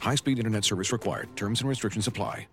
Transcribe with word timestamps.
High 0.00 0.14
speed 0.14 0.38
internet 0.38 0.64
service 0.64 0.92
required. 0.92 1.28
Terms 1.36 1.60
and 1.60 1.68
restrictions 1.68 2.06
apply. 2.06 2.46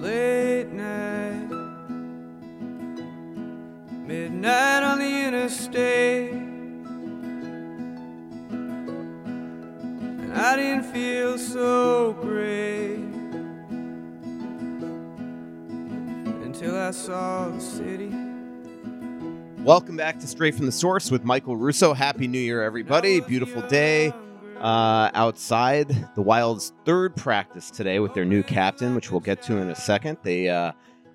Late 0.00 0.66
night, 0.72 1.48
midnight 4.04 4.82
on 4.82 4.98
the 4.98 5.26
interstate. 5.26 6.32
And 10.22 10.32
I 10.34 10.56
didn't 10.56 10.92
feel 10.92 11.38
so 11.38 12.14
great 12.20 12.96
until 16.44 16.76
I 16.76 16.90
saw 16.90 17.48
the 17.48 17.60
city. 17.60 18.25
Welcome 19.66 19.96
back 19.96 20.20
to 20.20 20.28
Straight 20.28 20.54
from 20.54 20.66
the 20.66 20.70
Source 20.70 21.10
with 21.10 21.24
Michael 21.24 21.56
Russo. 21.56 21.92
Happy 21.92 22.28
New 22.28 22.38
Year, 22.38 22.62
everybody. 22.62 23.18
Beautiful 23.18 23.62
day 23.62 24.12
uh, 24.60 25.10
outside. 25.12 25.88
The 26.14 26.22
Wild's 26.22 26.72
third 26.84 27.16
practice 27.16 27.72
today 27.72 27.98
with 27.98 28.14
their 28.14 28.24
new 28.24 28.44
captain, 28.44 28.94
which 28.94 29.10
we'll 29.10 29.18
get 29.18 29.42
to 29.42 29.56
in 29.56 29.68
a 29.68 29.74
second. 29.74 30.18
They 30.22 30.48
uh, 30.48 30.70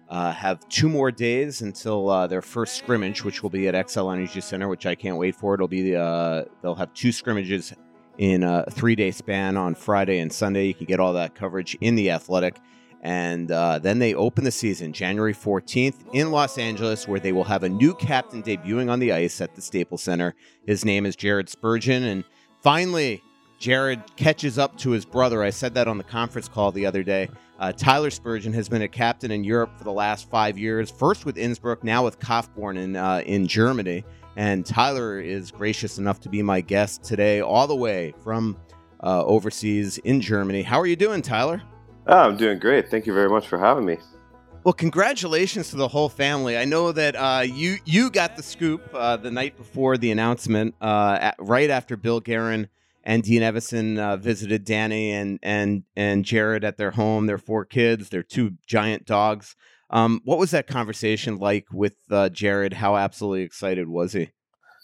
uh, 0.09 0.34
have 0.34 0.67
two 0.67 0.89
more 0.89 1.12
days 1.12 1.62
until 1.62 2.09
uh, 2.09 2.28
their 2.28 2.41
first 2.41 2.75
scrimmage, 2.75 3.23
which 3.23 3.41
will 3.41 3.50
be 3.50 3.69
at 3.69 3.73
Xcel 3.73 4.12
Energy 4.12 4.41
Center, 4.41 4.68
which 4.68 4.85
I 4.85 4.95
can't 4.95 5.16
wait 5.16 5.33
for. 5.33 5.53
It'll 5.53 5.69
be 5.69 5.95
uh, 5.95 6.44
they'll 6.62 6.75
have 6.75 6.94
two 6.94 7.13
scrimmages 7.13 7.72
in 8.18 8.44
a 8.44 8.66
three-day 8.69 9.12
span 9.12 9.56
on 9.56 9.75
Friday 9.75 10.19
and 10.19 10.29
Sunday. 10.29 10.68
You 10.68 10.73
can 10.73 10.88
get 10.88 11.00
all 11.00 11.13
that 11.13 11.35
coverage 11.35 11.78
in 11.79 11.95
the 11.95 12.12
Athletic. 12.12 12.57
And 13.01 13.51
uh, 13.51 13.79
then 13.79 13.97
they 13.97 14.13
open 14.13 14.44
the 14.44 14.51
season 14.51 14.94
January 14.94 15.34
14th 15.34 15.95
in 16.13 16.31
Los 16.31 16.59
Angeles, 16.59 17.07
where 17.07 17.19
they 17.19 17.31
will 17.31 17.44
have 17.44 17.63
a 17.63 17.69
new 17.69 17.95
captain 17.95 18.44
debuting 18.44 18.91
on 18.91 19.00
the 19.00 19.12
ice 19.12 19.41
at 19.41 19.56
the 19.56 19.62
Staples 19.62 20.03
Center. 20.03 20.35
His 20.67 20.85
name 20.85 21.07
is 21.07 21.16
Jared 21.16 21.50
Spurgeon. 21.50 22.03
And 22.03 22.23
finally, 22.62 23.23
Jared 23.57 24.01
catches 24.17 24.59
up 24.59 24.78
to 24.79 24.91
his 24.91 25.03
brother. 25.03 25.41
I 25.41 25.50
said 25.50 25.73
that 25.73 25.88
on 25.88 25.97
the 25.97 26.03
conference 26.03 26.47
call 26.47 26.72
the 26.72 26.85
other 26.85 27.01
day. 27.01 27.29
Uh, 27.59 27.72
Tyler 27.72 28.09
Spurgeon 28.09 28.53
has 28.53 28.69
been 28.69 28.81
a 28.84 28.88
captain 28.88 29.31
in 29.31 29.44
Europe 29.44 29.78
for 29.78 29.83
the 29.83 29.91
last 29.91 30.29
five 30.29 30.57
years, 30.57 30.89
first 30.89 31.25
with 31.25 31.38
Innsbruck, 31.38 31.83
now 31.83 32.03
with 32.03 32.19
Kaufbeuren 32.19 32.78
in, 32.78 32.95
uh, 32.95 33.22
in 33.25 33.47
Germany. 33.47 34.03
And 34.35 34.66
Tyler 34.66 35.19
is 35.19 35.51
gracious 35.51 35.97
enough 35.97 36.19
to 36.22 36.29
be 36.29 36.41
my 36.41 36.62
guest 36.62 37.03
today, 37.03 37.41
all 37.41 37.68
the 37.68 37.75
way 37.75 38.13
from 38.23 38.57
uh, 39.03 39.23
overseas 39.25 39.97
in 40.00 40.22
Germany. 40.22 40.62
How 40.62 40.79
are 40.79 40.88
you 40.88 40.95
doing, 40.95 41.22
Tyler? 41.22 41.62
Oh, 42.11 42.17
I'm 42.17 42.35
doing 42.35 42.59
great. 42.59 42.89
Thank 42.89 43.05
you 43.05 43.13
very 43.13 43.29
much 43.29 43.47
for 43.47 43.57
having 43.57 43.85
me. 43.85 43.97
Well, 44.66 44.73
congratulations 44.73 45.69
to 45.69 45.77
the 45.77 45.88
whole 45.88 46.09
family. 46.09 46.57
I 46.57 46.66
know 46.66 46.91
that 46.91 47.16
uh, 47.16 47.44
you 47.45 47.77
you 47.85 48.09
got 48.09 48.35
the 48.35 48.44
scoop 48.44 48.81
uh, 48.94 49.16
the 49.16 49.31
night 49.31 49.55
before 49.55 49.97
the 49.97 50.11
announcement, 50.11 50.75
uh, 50.81 51.17
at, 51.21 51.35
right 51.39 51.69
after 51.69 51.95
Bill 51.95 52.19
Guerin 52.19 52.67
and 53.05 53.23
Dean 53.23 53.44
Evason 53.44 53.97
uh, 53.97 54.17
visited 54.17 54.66
Danny 54.66 55.13
and 55.13 55.39
and 55.41 55.83
and 55.95 56.25
Jared 56.25 56.66
at 56.66 56.75
their 56.75 56.91
home. 56.91 57.27
Their 57.27 57.38
four 57.38 57.63
kids, 57.63 58.09
their 58.09 58.23
two 58.23 58.57
giant 58.67 59.05
dogs. 59.05 59.55
Um, 59.89 60.19
what 60.25 60.38
was 60.38 60.51
that 60.51 60.67
conversation 60.67 61.38
like 61.38 61.67
with 61.71 61.95
uh, 62.09 62.27
Jared? 62.27 62.73
How 62.73 62.97
absolutely 62.97 63.44
excited 63.44 63.88
was 63.88 64.11
he? 64.11 64.31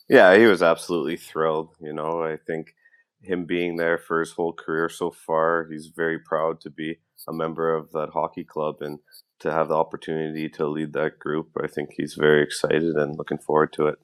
Yeah, 0.07 0.37
he 0.37 0.45
was 0.45 0.63
absolutely 0.63 1.17
thrilled. 1.17 1.75
You 1.81 1.91
know, 1.91 2.23
I 2.23 2.37
think 2.37 2.73
him 3.21 3.43
being 3.43 3.75
there 3.75 3.97
for 3.97 4.21
his 4.21 4.31
whole 4.31 4.53
career 4.53 4.87
so 4.87 5.11
far, 5.11 5.67
he's 5.69 5.87
very 5.87 6.19
proud 6.19 6.61
to 6.61 6.69
be 6.69 6.99
a 7.27 7.33
member 7.33 7.73
of 7.73 7.91
that 7.91 8.09
hockey 8.13 8.43
club 8.43 8.77
and 8.81 8.99
to 9.39 9.51
have 9.51 9.67
the 9.67 9.75
opportunity 9.75 10.49
to 10.49 10.67
lead 10.67 10.93
that 10.93 11.19
group. 11.19 11.49
I 11.61 11.67
think 11.67 11.91
he's 11.95 12.15
very 12.15 12.43
excited 12.43 12.95
and 12.95 13.17
looking 13.17 13.37
forward 13.37 13.73
to 13.73 13.87
it. 13.87 13.99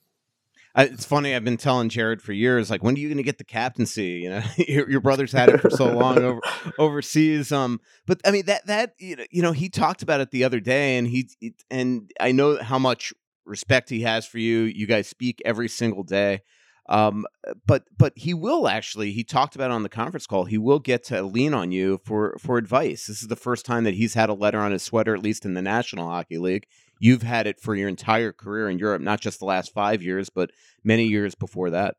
It's 0.75 1.05
funny. 1.05 1.35
I've 1.35 1.43
been 1.43 1.57
telling 1.57 1.89
Jared 1.89 2.21
for 2.21 2.33
years, 2.33 2.71
like, 2.71 2.83
when 2.83 2.95
are 2.95 2.99
you 2.99 3.07
going 3.07 3.17
to 3.17 3.23
get 3.23 3.37
the 3.37 3.43
captaincy? 3.43 4.21
You 4.23 4.31
know, 4.31 4.41
your, 4.57 4.89
your 4.89 5.01
brother's 5.01 5.31
had 5.31 5.49
it 5.49 5.61
for 5.61 5.69
so 5.69 5.85
long 5.85 6.17
over 6.17 6.41
overseas. 6.79 7.51
Um, 7.51 7.79
but 8.07 8.19
I 8.25 8.31
mean 8.31 8.45
that 8.47 8.65
that 8.65 8.95
you 8.97 9.15
know, 9.15 9.25
you 9.29 9.41
know, 9.43 9.51
he 9.51 9.69
talked 9.69 10.01
about 10.01 10.19
it 10.19 10.31
the 10.31 10.43
other 10.43 10.59
day, 10.59 10.97
and 10.97 11.07
he 11.07 11.29
and 11.69 12.11
I 12.19 12.31
know 12.31 12.57
how 12.61 12.79
much 12.79 13.13
respect 13.45 13.89
he 13.89 14.01
has 14.01 14.25
for 14.25 14.39
you. 14.39 14.61
You 14.61 14.87
guys 14.87 15.07
speak 15.07 15.41
every 15.45 15.67
single 15.67 16.03
day. 16.03 16.41
Um, 16.87 17.25
but 17.65 17.83
but 17.97 18.13
he 18.15 18.33
will 18.33 18.67
actually. 18.67 19.11
He 19.11 19.23
talked 19.23 19.55
about 19.55 19.71
on 19.71 19.83
the 19.83 19.89
conference 19.89 20.27
call. 20.27 20.45
He 20.45 20.57
will 20.57 20.79
get 20.79 21.03
to 21.05 21.21
lean 21.23 21.53
on 21.53 21.71
you 21.71 22.01
for 22.03 22.35
for 22.39 22.57
advice. 22.57 23.07
This 23.07 23.21
is 23.21 23.29
the 23.29 23.35
first 23.35 23.65
time 23.65 23.85
that 23.85 23.93
he's 23.93 24.15
had 24.15 24.29
a 24.29 24.33
letter 24.33 24.59
on 24.59 24.71
his 24.71 24.83
sweater, 24.83 25.15
at 25.15 25.23
least 25.23 25.45
in 25.45 25.53
the 25.53 25.61
National 25.61 26.09
Hockey 26.09 26.37
League. 26.37 26.67
You've 26.99 27.23
had 27.23 27.47
it 27.47 27.59
for 27.59 27.75
your 27.75 27.89
entire 27.89 28.31
career 28.31 28.69
in 28.69 28.79
Europe, 28.79 29.01
not 29.01 29.21
just 29.21 29.39
the 29.39 29.45
last 29.45 29.73
five 29.73 30.01
years, 30.01 30.29
but 30.29 30.51
many 30.83 31.05
years 31.05 31.35
before 31.35 31.69
that. 31.69 31.95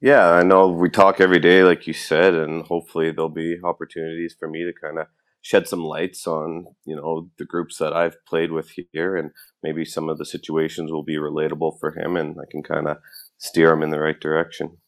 Yeah, 0.00 0.30
I 0.30 0.42
know 0.42 0.68
we 0.68 0.90
talk 0.90 1.20
every 1.20 1.38
day, 1.38 1.62
like 1.62 1.86
you 1.86 1.92
said, 1.92 2.34
and 2.34 2.64
hopefully 2.66 3.10
there'll 3.10 3.28
be 3.28 3.58
opportunities 3.62 4.34
for 4.38 4.48
me 4.48 4.64
to 4.64 4.72
kind 4.72 4.98
of 4.98 5.06
shed 5.42 5.68
some 5.68 5.84
lights 5.84 6.26
on 6.26 6.66
you 6.86 6.96
know 6.96 7.28
the 7.38 7.44
groups 7.44 7.78
that 7.78 7.92
I've 7.92 8.24
played 8.26 8.52
with 8.52 8.70
here, 8.92 9.16
and 9.16 9.32
maybe 9.62 9.84
some 9.84 10.08
of 10.08 10.16
the 10.18 10.24
situations 10.24 10.90
will 10.90 11.02
be 11.02 11.16
relatable 11.16 11.78
for 11.78 11.90
him, 11.90 12.16
and 12.16 12.36
I 12.40 12.50
can 12.50 12.62
kind 12.62 12.88
of 12.88 12.96
steer 13.36 13.72
him 13.72 13.82
in 13.82 13.90
the 13.90 14.00
right 14.00 14.18
direction. 14.18 14.78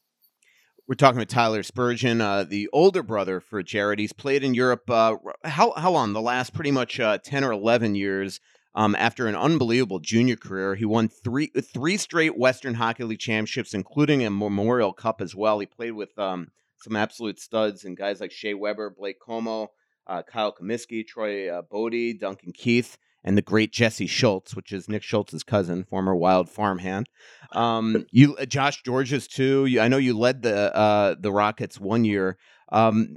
We're 0.87 0.95
talking 0.97 1.19
with 1.19 1.29
Tyler 1.29 1.63
Spurgeon, 1.63 2.21
uh, 2.21 2.45
the 2.45 2.69
older 2.73 3.03
brother 3.03 3.41
for 3.41 3.63
Jared. 3.63 3.99
He's 3.99 4.13
played 4.13 4.45
in 4.45 4.55
Europe. 4.55 4.89
Uh, 4.89 5.17
how 5.43 5.73
how 5.73 5.91
long? 5.91 6.13
The 6.13 6.21
last 6.21 6.55
pretty 6.55 6.71
much 6.71 6.99
uh, 7.01 7.19
ten 7.19 7.45
or 7.45 7.53
eleven 7.53 7.95
years. 7.95 8.41
Um, 8.77 8.97
after 8.97 9.29
an 9.29 9.37
unbelievable 9.37 10.01
junior 10.01 10.35
career, 10.35 10.75
he 10.75 10.85
won 10.85 11.09
three 11.09 11.47
three 11.47 11.97
straight 11.97 12.37
Western 12.37 12.75
Hockey 12.75 13.05
League 13.05 13.21
championships, 13.21 13.73
including 13.73 14.25
a 14.25 14.31
Memorial 14.31 14.93
Cup 14.93 15.21
as 15.21 15.35
well. 15.35 15.59
He 15.61 15.67
played 15.67 15.93
with 15.93 16.19
um, 16.19 16.49
some 16.83 16.97
absolute 16.97 17.41
studs 17.41 17.85
and 17.85 17.97
guys 17.97 18.21
like 18.21 18.33
Shea 18.33 18.55
Weber, 18.55 18.91
Blake 18.91 19.21
Comeau, 19.21 19.69
uh, 20.07 20.23
Kyle 20.23 20.53
Cumiskey, 20.53 21.07
Troy 21.07 21.51
uh, 21.51 21.63
Bodie, 21.63 22.15
Duncan 22.15 22.53
Keith, 22.53 22.99
and 23.25 23.39
the 23.39 23.43
great 23.43 23.73
Jesse 23.73 24.07
Schultz, 24.07 24.55
which 24.55 24.73
is 24.73 24.89
Nick 24.89 25.03
Schultz's 25.03 25.43
cousin, 25.43 25.85
former 25.85 26.15
Wild 26.15 26.49
farmhand. 26.49 27.09
Um, 27.53 28.07
you, 28.11 28.37
uh, 28.37 28.45
Josh 28.45 28.83
Gorges 28.83 29.27
too. 29.27 29.67
You, 29.67 29.81
I 29.81 29.89
know 29.89 29.97
you 29.97 30.17
led 30.17 30.43
the 30.43 30.75
uh, 30.75 31.15
the 31.19 31.33
Rockets 31.33 31.81
one 31.81 32.05
year. 32.05 32.37
Um, 32.71 33.17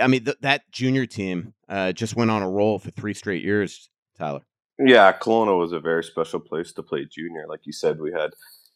I 0.00 0.06
mean, 0.06 0.24
th- 0.24 0.38
that 0.42 0.70
junior 0.70 1.06
team 1.06 1.54
uh, 1.68 1.92
just 1.92 2.16
went 2.16 2.30
on 2.30 2.42
a 2.42 2.50
roll 2.50 2.78
for 2.78 2.90
three 2.90 3.14
straight 3.14 3.42
years, 3.42 3.88
Tyler. 4.18 4.42
Yeah, 4.78 5.12
Kelowna 5.12 5.58
was 5.58 5.72
a 5.72 5.80
very 5.80 6.02
special 6.02 6.40
place 6.40 6.72
to 6.72 6.82
play 6.82 7.04
junior. 7.04 7.46
Like 7.48 7.60
you 7.64 7.72
said, 7.72 8.00
we 8.00 8.12
had 8.12 8.30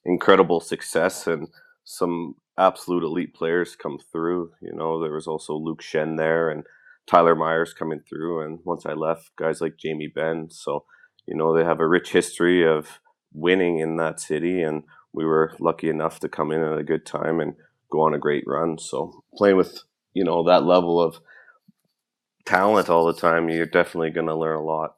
incredible 0.05 0.61
success 0.61 1.27
and 1.27 1.49
some 1.85 2.37
absolute 2.59 3.03
elite 3.03 3.35
players 3.35 3.77
come 3.77 3.99
through. 4.13 4.53
You 4.61 4.73
know, 4.73 5.01
there 5.01 5.13
was 5.13 5.27
also 5.27 5.55
Luke 5.55 5.83
Schenn 5.83 6.17
there 6.17 6.51
and 6.51 6.65
Tyler 7.07 7.35
Myers 7.35 7.73
coming 7.73 8.01
through. 8.01 8.45
And 8.45 8.59
once 8.65 8.85
I 8.87 8.93
left, 8.93 9.35
guys 9.37 9.61
like 9.61 9.77
Jamie 9.77 10.13
Benn. 10.13 10.49
So, 10.51 10.85
you 11.27 11.37
know, 11.37 11.57
they 11.57 11.65
have 11.65 11.81
a 11.81 11.89
rich 11.89 12.13
history 12.13 12.67
of 12.67 13.01
winning 13.33 13.79
in 13.79 13.97
that 13.97 14.21
city. 14.21 14.63
And 14.63 14.83
we 15.13 15.25
were 15.25 15.55
lucky 15.61 15.89
enough 15.89 16.21
to 16.21 16.29
come 16.29 16.53
in 16.53 16.61
at 16.61 16.79
a 16.79 16.85
good 16.85 17.07
time 17.07 17.41
and 17.41 17.55
go 17.91 18.03
on 18.03 18.15
a 18.15 18.19
great 18.19 18.45
run. 18.47 18.79
So 18.79 19.23
playing 19.37 19.57
with, 19.57 19.83
you 20.15 20.25
know, 20.25 20.45
that 20.45 20.65
level 20.65 21.01
of 21.01 21.21
talent 22.45 22.89
all 22.89 23.07
the 23.07 23.21
time, 23.21 23.49
you're 23.49 23.67
definitely 23.67 24.11
going 24.11 24.27
to 24.27 24.37
learn 24.37 24.57
a 24.57 24.63
lot. 24.63 24.97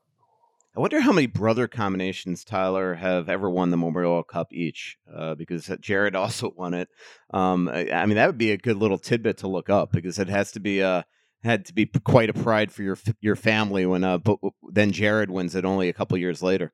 I 0.76 0.80
wonder 0.80 1.00
how 1.00 1.12
many 1.12 1.26
brother 1.26 1.66
combinations 1.66 2.44
Tyler 2.44 2.94
have 2.94 3.28
ever 3.28 3.50
won 3.50 3.70
the 3.70 3.76
Memorial 3.76 4.22
Cup 4.22 4.52
each, 4.52 4.96
uh, 5.12 5.34
because 5.34 5.68
Jared 5.80 6.14
also 6.16 6.52
won 6.56 6.72
it. 6.72 6.88
Um, 7.30 7.68
I, 7.68 7.90
I, 7.90 8.06
mean, 8.06 8.14
that 8.14 8.26
would 8.26 8.38
be 8.38 8.52
a 8.52 8.58
good 8.58 8.76
little 8.76 8.98
tidbit 8.98 9.38
to 9.38 9.48
look 9.48 9.70
up 9.70 9.90
because 9.90 10.20
it 10.20 10.28
has 10.28 10.52
to 10.52 10.60
be 10.60 10.80
a 10.80 10.88
uh, 10.88 11.02
had 11.42 11.64
to 11.66 11.72
be 11.72 11.86
quite 11.86 12.30
a 12.30 12.34
pride 12.34 12.72
for 12.72 12.82
your 12.82 12.98
your 13.20 13.36
family 13.36 13.86
when 13.86 14.04
uh, 14.04 14.18
but 14.18 14.38
then 14.70 14.92
Jared 14.92 15.30
wins 15.30 15.54
it 15.54 15.64
only 15.64 15.88
a 15.88 15.92
couple 15.92 16.18
years 16.18 16.42
later. 16.42 16.72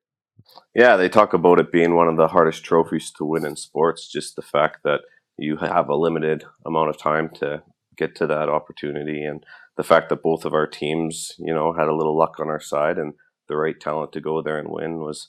Yeah, 0.73 0.95
they 0.95 1.09
talk 1.09 1.33
about 1.33 1.59
it 1.59 1.71
being 1.71 1.95
one 1.95 2.07
of 2.07 2.17
the 2.17 2.27
hardest 2.27 2.63
trophies 2.63 3.11
to 3.17 3.25
win 3.25 3.45
in 3.45 3.55
sports. 3.55 4.11
Just 4.11 4.35
the 4.35 4.41
fact 4.41 4.79
that 4.83 5.01
you 5.37 5.57
have 5.57 5.89
a 5.89 5.95
limited 5.95 6.43
amount 6.65 6.89
of 6.89 6.97
time 6.97 7.29
to 7.35 7.63
get 7.97 8.15
to 8.15 8.27
that 8.27 8.49
opportunity, 8.49 9.23
and 9.23 9.43
the 9.77 9.83
fact 9.83 10.09
that 10.09 10.23
both 10.23 10.45
of 10.45 10.53
our 10.53 10.67
teams, 10.67 11.33
you 11.37 11.53
know, 11.53 11.73
had 11.73 11.87
a 11.87 11.95
little 11.95 12.17
luck 12.17 12.39
on 12.39 12.47
our 12.47 12.59
side 12.59 12.97
and 12.97 13.13
the 13.47 13.55
right 13.55 13.79
talent 13.79 14.11
to 14.13 14.21
go 14.21 14.41
there 14.41 14.57
and 14.57 14.69
win 14.69 14.97
was 14.97 15.27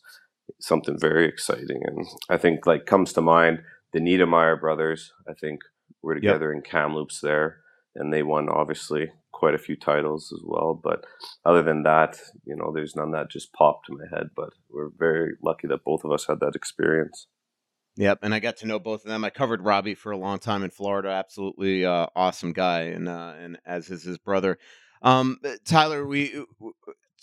something 0.60 0.98
very 0.98 1.26
exciting. 1.26 1.82
And 1.84 2.06
I 2.28 2.36
think 2.36 2.66
like 2.66 2.86
comes 2.86 3.12
to 3.14 3.20
mind 3.20 3.62
the 3.92 4.00
Niedermayer 4.00 4.60
brothers. 4.60 5.12
I 5.28 5.32
think 5.34 5.60
we're 6.02 6.14
together 6.14 6.52
yep. 6.52 6.56
in 6.56 6.70
Kamloops 6.70 7.20
there, 7.20 7.58
and 7.94 8.12
they 8.12 8.22
won 8.22 8.48
obviously 8.48 9.10
quite 9.36 9.54
a 9.54 9.58
few 9.58 9.76
titles 9.76 10.32
as 10.32 10.40
well. 10.42 10.80
But 10.82 11.04
other 11.44 11.62
than 11.62 11.82
that, 11.82 12.18
you 12.46 12.56
know, 12.56 12.72
there's 12.74 12.96
none 12.96 13.12
that 13.12 13.30
just 13.30 13.52
popped 13.52 13.86
to 13.86 13.92
my 13.92 14.04
head. 14.10 14.30
But 14.34 14.50
we're 14.70 14.88
very 14.96 15.34
lucky 15.42 15.68
that 15.68 15.84
both 15.84 16.04
of 16.04 16.10
us 16.10 16.26
had 16.26 16.40
that 16.40 16.56
experience. 16.56 17.26
Yep, 17.98 18.20
and 18.22 18.34
I 18.34 18.40
got 18.40 18.56
to 18.58 18.66
know 18.66 18.78
both 18.78 19.04
of 19.04 19.10
them. 19.10 19.24
I 19.24 19.30
covered 19.30 19.62
Robbie 19.62 19.94
for 19.94 20.12
a 20.12 20.18
long 20.18 20.38
time 20.38 20.62
in 20.62 20.70
Florida. 20.70 21.10
Absolutely 21.10 21.84
uh, 21.84 22.06
awesome 22.16 22.52
guy, 22.52 22.80
and 22.82 23.08
uh, 23.08 23.34
and 23.38 23.58
as 23.66 23.90
is 23.90 24.04
his 24.04 24.18
brother. 24.18 24.58
Um, 25.02 25.38
Tyler, 25.64 26.06
we 26.06 26.44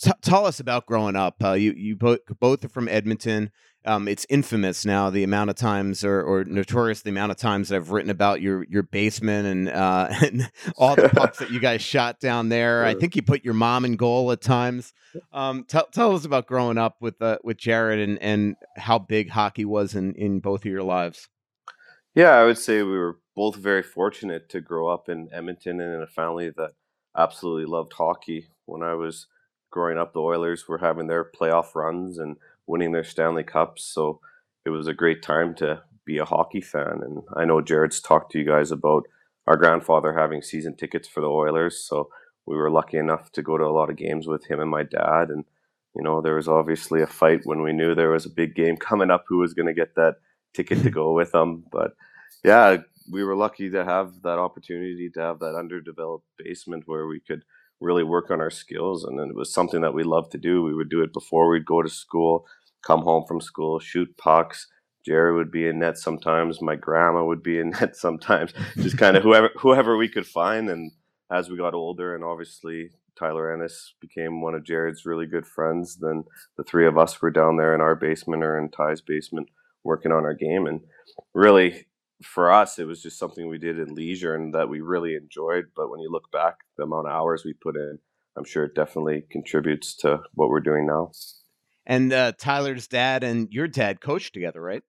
T- 0.01 0.11
tell 0.21 0.45
us 0.45 0.59
about 0.59 0.85
growing 0.85 1.15
up. 1.15 1.35
Uh, 1.43 1.53
you 1.53 1.73
you 1.73 1.95
both 1.95 2.19
both 2.39 2.65
are 2.65 2.69
from 2.69 2.87
Edmonton. 2.87 3.51
Um, 3.85 4.07
it's 4.07 4.25
infamous 4.29 4.85
now 4.85 5.09
the 5.09 5.23
amount 5.23 5.49
of 5.49 5.55
times, 5.55 6.03
or, 6.03 6.21
or 6.21 6.43
notorious 6.45 7.01
the 7.01 7.09
amount 7.09 7.31
of 7.31 7.37
times 7.37 7.69
that 7.69 7.75
I've 7.75 7.91
written 7.91 8.09
about 8.09 8.41
your 8.41 8.63
your 8.65 8.83
basement 8.83 9.47
and 9.47 9.69
uh, 9.69 10.07
and 10.21 10.51
all 10.77 10.95
the 10.95 11.09
pucks 11.09 11.39
that 11.39 11.51
you 11.51 11.59
guys 11.59 11.81
shot 11.93 12.19
down 12.19 12.49
there. 12.49 12.85
I 12.85 12.95
think 12.95 13.15
you 13.15 13.21
put 13.21 13.43
your 13.43 13.53
mom 13.53 13.85
in 13.85 13.95
goal 13.95 14.31
at 14.31 14.41
times. 14.41 14.93
Um, 15.31 15.65
tell 15.65 15.87
tell 15.87 16.15
us 16.15 16.25
about 16.25 16.47
growing 16.47 16.77
up 16.77 16.97
with 17.01 17.21
uh, 17.21 17.39
with 17.43 17.57
Jared 17.57 17.99
and 17.99 18.21
and 18.21 18.55
how 18.77 18.99
big 18.99 19.29
hockey 19.29 19.65
was 19.65 19.95
in 19.95 20.15
in 20.15 20.39
both 20.39 20.61
of 20.61 20.71
your 20.71 20.83
lives. 20.83 21.27
Yeah, 22.15 22.31
I 22.31 22.45
would 22.45 22.59
say 22.59 22.83
we 22.83 22.97
were 22.97 23.19
both 23.35 23.55
very 23.55 23.81
fortunate 23.81 24.47
to 24.49 24.61
grow 24.61 24.87
up 24.87 25.09
in 25.09 25.29
Edmonton 25.33 25.81
and 25.81 25.95
in 25.95 26.01
a 26.01 26.07
family 26.07 26.51
that 26.55 26.71
absolutely 27.17 27.65
loved 27.65 27.93
hockey. 27.93 28.47
When 28.65 28.83
I 28.83 28.93
was 28.93 29.27
growing 29.71 29.97
up, 29.97 30.13
the 30.13 30.21
Oilers 30.21 30.67
were 30.67 30.77
having 30.77 31.07
their 31.07 31.25
playoff 31.25 31.75
runs 31.75 32.17
and 32.17 32.37
winning 32.67 32.91
their 32.91 33.03
Stanley 33.03 33.43
Cups. 33.43 33.83
So 33.83 34.19
it 34.65 34.69
was 34.69 34.87
a 34.87 34.93
great 34.93 35.21
time 35.21 35.55
to 35.55 35.81
be 36.05 36.17
a 36.17 36.25
hockey 36.25 36.61
fan. 36.61 37.01
And 37.01 37.23
I 37.35 37.45
know 37.45 37.61
Jared's 37.61 38.01
talked 38.01 38.31
to 38.31 38.39
you 38.39 38.45
guys 38.45 38.71
about 38.71 39.03
our 39.47 39.57
grandfather 39.57 40.13
having 40.13 40.41
season 40.41 40.75
tickets 40.75 41.07
for 41.07 41.21
the 41.21 41.27
Oilers. 41.27 41.83
So 41.85 42.09
we 42.45 42.55
were 42.55 42.71
lucky 42.71 42.97
enough 42.97 43.31
to 43.33 43.41
go 43.41 43.57
to 43.57 43.63
a 43.63 43.71
lot 43.73 43.89
of 43.89 43.97
games 43.97 44.27
with 44.27 44.45
him 44.45 44.59
and 44.59 44.69
my 44.69 44.83
dad. 44.83 45.29
And, 45.29 45.45
you 45.95 46.03
know, 46.03 46.21
there 46.21 46.35
was 46.35 46.47
obviously 46.47 47.01
a 47.01 47.07
fight 47.07 47.41
when 47.45 47.61
we 47.61 47.73
knew 47.73 47.95
there 47.95 48.11
was 48.11 48.25
a 48.25 48.29
big 48.29 48.55
game 48.55 48.77
coming 48.77 49.11
up 49.11 49.25
who 49.27 49.39
was 49.39 49.53
going 49.53 49.67
to 49.67 49.73
get 49.73 49.95
that 49.95 50.15
ticket 50.53 50.83
to 50.83 50.89
go 50.91 51.13
with 51.13 51.31
them. 51.31 51.63
But 51.71 51.93
yeah, 52.43 52.77
we 53.11 53.23
were 53.23 53.35
lucky 53.35 53.69
to 53.69 53.83
have 53.83 54.21
that 54.23 54.39
opportunity 54.39 55.09
to 55.13 55.19
have 55.19 55.39
that 55.39 55.55
underdeveloped 55.55 56.25
basement 56.37 56.83
where 56.85 57.07
we 57.07 57.19
could 57.19 57.43
really 57.83 58.03
work 58.03 58.31
on 58.31 58.39
our 58.39 58.49
skills. 58.49 59.03
And 59.03 59.19
it 59.19 59.35
was 59.35 59.53
something 59.53 59.81
that 59.81 59.93
we 59.93 60.03
loved 60.03 60.31
to 60.31 60.37
do. 60.37 60.63
We 60.63 60.73
would 60.73 60.89
do 60.89 61.01
it 61.01 61.13
before 61.13 61.49
we'd 61.49 61.65
go 61.65 61.81
to 61.81 61.89
school, 61.89 62.45
come 62.85 63.01
home 63.01 63.25
from 63.27 63.41
school, 63.41 63.79
shoot 63.79 64.15
pucks. 64.17 64.67
Jerry 65.05 65.35
would 65.35 65.51
be 65.51 65.67
in 65.67 65.79
net 65.79 65.97
sometimes. 65.97 66.61
My 66.61 66.75
grandma 66.75 67.25
would 67.25 67.43
be 67.43 67.59
in 67.59 67.69
net 67.81 67.95
sometimes. 67.95 68.53
Just 68.77 68.97
kind 68.97 69.17
of 69.17 69.23
whoever 69.27 69.49
whoever 69.57 69.97
we 69.97 70.07
could 70.07 70.25
find. 70.25 70.69
And 70.69 70.91
as 71.31 71.49
we 71.49 71.57
got 71.57 71.73
older, 71.73 72.15
and 72.15 72.23
obviously 72.23 72.91
Tyler 73.19 73.53
Ennis 73.53 73.93
became 73.99 74.41
one 74.41 74.55
of 74.55 74.63
Jared's 74.63 75.05
really 75.05 75.25
good 75.25 75.45
friends, 75.45 75.97
then 75.97 76.23
the 76.57 76.63
three 76.63 76.87
of 76.87 76.97
us 76.97 77.21
were 77.21 77.31
down 77.31 77.57
there 77.57 77.75
in 77.75 77.81
our 77.81 77.95
basement 77.95 78.43
or 78.43 78.57
in 78.57 78.69
Ty's 78.69 79.01
basement 79.01 79.49
working 79.83 80.11
on 80.11 80.23
our 80.23 80.33
game. 80.33 80.65
And 80.65 80.81
really, 81.33 81.85
for 82.21 82.51
us, 82.51 82.79
it 82.79 82.85
was 82.85 83.01
just 83.01 83.17
something 83.17 83.47
we 83.47 83.57
did 83.57 83.79
in 83.79 83.95
leisure 83.95 84.35
and 84.35 84.53
that 84.53 84.69
we 84.69 84.81
really 84.81 85.15
enjoyed. 85.15 85.65
But 85.75 85.89
when 85.89 85.99
you 85.99 86.11
look 86.11 86.31
back, 86.31 86.57
the 86.77 86.83
amount 86.83 87.07
of 87.07 87.13
hours 87.13 87.43
we 87.43 87.53
put 87.53 87.75
in, 87.75 87.99
I'm 88.37 88.45
sure 88.45 88.65
it 88.65 88.75
definitely 88.75 89.25
contributes 89.31 89.95
to 89.97 90.21
what 90.33 90.49
we're 90.49 90.59
doing 90.59 90.85
now. 90.85 91.11
And 91.85 92.13
uh, 92.13 92.33
Tyler's 92.37 92.87
dad 92.87 93.23
and 93.23 93.51
your 93.51 93.67
dad 93.67 94.01
coached 94.01 94.33
together, 94.33 94.61
right? 94.61 94.83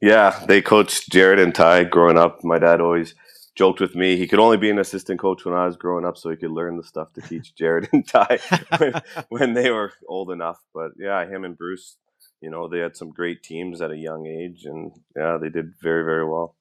Yeah, 0.00 0.44
they 0.46 0.62
coached 0.62 1.10
Jared 1.10 1.38
and 1.38 1.54
Ty 1.54 1.84
growing 1.84 2.18
up. 2.18 2.42
My 2.42 2.58
dad 2.58 2.80
always 2.80 3.14
joked 3.60 3.80
with 3.80 3.94
me 3.94 4.16
he 4.16 4.26
could 4.26 4.38
only 4.38 4.56
be 4.56 4.70
an 4.70 4.78
assistant 4.78 5.20
coach 5.20 5.44
when 5.44 5.54
I 5.54 5.66
was 5.66 5.76
growing 5.76 6.06
up, 6.06 6.16
so 6.16 6.30
he 6.30 6.36
could 6.36 6.50
learn 6.50 6.76
the 6.76 6.82
stuff 6.82 7.12
to 7.12 7.20
teach 7.20 7.54
Jared 7.58 7.88
and 7.92 8.06
Ty 8.06 8.38
when, 8.78 9.02
when 9.28 9.54
they 9.54 9.70
were 9.70 9.92
old 10.08 10.30
enough. 10.30 10.58
But 10.72 10.92
yeah, 10.98 11.26
him 11.26 11.44
and 11.44 11.58
Bruce, 11.58 11.96
you 12.40 12.50
know, 12.50 12.68
they 12.68 12.78
had 12.78 12.96
some 12.96 13.10
great 13.10 13.42
teams 13.42 13.82
at 13.82 13.90
a 13.90 13.96
young 13.96 14.26
age, 14.26 14.64
and 14.64 14.92
yeah, 15.16 15.36
they 15.40 15.50
did 15.50 15.74
very, 15.82 16.04
very 16.04 16.26
well. 16.26 16.56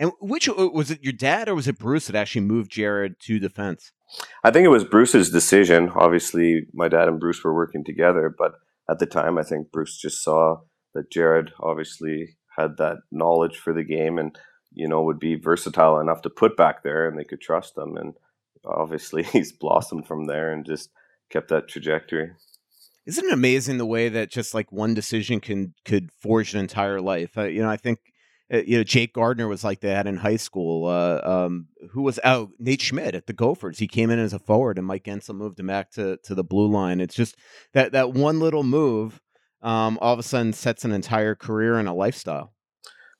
And 0.00 0.12
which 0.18 0.48
uh, 0.48 0.70
was 0.72 0.90
it 0.90 1.04
your 1.04 1.12
dad 1.12 1.46
or 1.46 1.54
was 1.54 1.68
it 1.68 1.78
Bruce 1.78 2.06
that 2.06 2.16
actually 2.16 2.40
moved 2.40 2.72
Jared 2.72 3.20
to 3.20 3.38
defense? 3.38 3.92
I 4.42 4.50
think 4.50 4.64
it 4.64 4.68
was 4.70 4.82
Bruce's 4.82 5.30
decision. 5.30 5.90
Obviously, 5.94 6.62
my 6.72 6.88
dad 6.88 7.06
and 7.06 7.20
Bruce 7.20 7.44
were 7.44 7.54
working 7.54 7.84
together, 7.84 8.34
but 8.36 8.54
at 8.90 8.98
the 8.98 9.06
time, 9.06 9.36
I 9.36 9.42
think 9.42 9.70
Bruce 9.70 10.00
just 10.00 10.24
saw 10.24 10.62
that 10.94 11.12
Jared 11.12 11.52
obviously 11.60 12.38
had 12.56 12.78
that 12.78 12.96
knowledge 13.12 13.58
for 13.58 13.74
the 13.74 13.84
game 13.84 14.18
and 14.18 14.36
you 14.72 14.88
know 14.88 15.02
would 15.02 15.20
be 15.20 15.34
versatile 15.34 16.00
enough 16.00 16.22
to 16.22 16.30
put 16.30 16.56
back 16.56 16.82
there, 16.82 17.06
and 17.06 17.18
they 17.18 17.24
could 17.24 17.42
trust 17.42 17.76
him. 17.76 17.98
And 17.98 18.14
obviously, 18.64 19.22
he's 19.32 19.52
blossomed 19.52 20.06
from 20.06 20.24
there 20.24 20.50
and 20.50 20.64
just 20.64 20.88
kept 21.28 21.48
that 21.48 21.68
trajectory. 21.68 22.30
Isn't 23.06 23.26
it 23.26 23.32
amazing 23.32 23.76
the 23.76 23.86
way 23.86 24.08
that 24.08 24.30
just 24.30 24.54
like 24.54 24.72
one 24.72 24.94
decision 24.94 25.40
can 25.40 25.74
could 25.84 26.10
forge 26.22 26.54
an 26.54 26.60
entire 26.60 27.02
life? 27.02 27.36
Uh, 27.36 27.42
you 27.42 27.62
know, 27.62 27.70
I 27.70 27.76
think 27.76 27.98
you 28.50 28.78
know, 28.78 28.84
Jake 28.84 29.14
Gardiner 29.14 29.46
was 29.46 29.62
like 29.62 29.80
that 29.80 30.06
in 30.06 30.16
high 30.16 30.36
school. 30.36 30.86
Uh, 30.86 31.20
um, 31.22 31.68
who 31.92 32.02
was 32.02 32.18
out? 32.24 32.48
Oh, 32.50 32.54
Nate 32.58 32.80
Schmidt 32.80 33.14
at 33.14 33.26
the 33.26 33.32
Gophers. 33.32 33.78
He 33.78 33.86
came 33.86 34.10
in 34.10 34.18
as 34.18 34.32
a 34.32 34.38
forward, 34.38 34.78
and 34.78 34.86
Mike 34.86 35.04
Guentzel 35.04 35.36
moved 35.36 35.60
him 35.60 35.68
back 35.68 35.92
to 35.92 36.16
to 36.24 36.34
the 36.34 36.44
blue 36.44 36.68
line. 36.68 37.00
It's 37.00 37.14
just 37.14 37.36
that 37.74 37.92
that 37.92 38.12
one 38.12 38.40
little 38.40 38.64
move, 38.64 39.20
um, 39.62 39.98
all 40.00 40.12
of 40.12 40.18
a 40.18 40.24
sudden 40.24 40.52
sets 40.52 40.84
an 40.84 40.92
entire 40.92 41.34
career 41.34 41.78
and 41.78 41.88
a 41.88 41.92
lifestyle. 41.92 42.52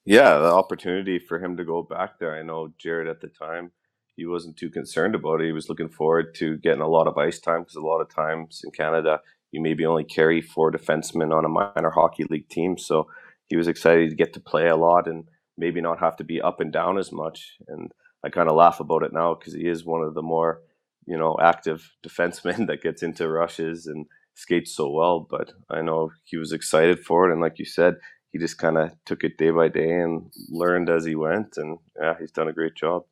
Yeah, 0.04 0.38
the 0.38 0.52
opportunity 0.52 1.18
for 1.18 1.38
him 1.38 1.56
to 1.58 1.64
go 1.64 1.82
back 1.82 2.18
there. 2.18 2.34
I 2.34 2.42
know 2.42 2.72
Jared 2.78 3.06
at 3.06 3.20
the 3.20 3.28
time. 3.28 3.70
He 4.16 4.26
wasn't 4.26 4.56
too 4.56 4.70
concerned 4.70 5.14
about 5.14 5.40
it. 5.40 5.46
He 5.46 5.52
was 5.52 5.68
looking 5.68 5.88
forward 5.88 6.34
to 6.36 6.56
getting 6.58 6.82
a 6.82 6.88
lot 6.88 7.06
of 7.06 7.16
ice 7.16 7.38
time 7.38 7.62
because 7.62 7.76
a 7.76 7.80
lot 7.80 8.00
of 8.00 8.12
times 8.12 8.62
in 8.64 8.70
Canada, 8.70 9.20
you 9.52 9.62
maybe 9.62 9.86
only 9.86 10.04
carry 10.04 10.40
four 10.40 10.72
defensemen 10.72 11.32
on 11.32 11.44
a 11.44 11.48
minor 11.48 11.90
hockey 11.90 12.24
league 12.24 12.48
team. 12.48 12.76
So 12.76 13.06
he 13.50 13.56
was 13.56 13.68
excited 13.68 14.08
to 14.08 14.16
get 14.16 14.32
to 14.32 14.40
play 14.40 14.68
a 14.68 14.76
lot 14.76 15.06
and 15.06 15.24
maybe 15.58 15.80
not 15.80 15.98
have 15.98 16.16
to 16.16 16.24
be 16.24 16.40
up 16.40 16.60
and 16.60 16.72
down 16.72 16.96
as 16.96 17.12
much. 17.12 17.56
And 17.68 17.92
I 18.24 18.30
kind 18.30 18.48
of 18.48 18.56
laugh 18.56 18.80
about 18.80 19.02
it 19.02 19.12
now 19.12 19.34
because 19.34 19.52
he 19.52 19.66
is 19.66 19.84
one 19.84 20.02
of 20.02 20.14
the 20.14 20.22
more, 20.22 20.62
you 21.04 21.18
know, 21.18 21.36
active 21.42 21.92
defensemen 22.06 22.68
that 22.68 22.82
gets 22.82 23.02
into 23.02 23.28
rushes 23.28 23.86
and 23.86 24.06
skates 24.34 24.74
so 24.74 24.88
well. 24.90 25.26
But 25.28 25.52
I 25.68 25.82
know 25.82 26.12
he 26.24 26.36
was 26.38 26.52
excited 26.52 27.00
for 27.00 27.28
it. 27.28 27.32
And 27.32 27.42
like 27.42 27.58
you 27.58 27.64
said, 27.66 27.96
he 28.30 28.38
just 28.38 28.58
kind 28.58 28.78
of 28.78 28.92
took 29.04 29.24
it 29.24 29.36
day 29.36 29.50
by 29.50 29.68
day 29.68 29.90
and 29.90 30.32
learned 30.48 30.88
as 30.88 31.04
he 31.04 31.16
went. 31.16 31.56
And 31.56 31.78
yeah, 32.00 32.14
he's 32.18 32.30
done 32.30 32.48
a 32.48 32.52
great 32.52 32.76
job. 32.76 33.02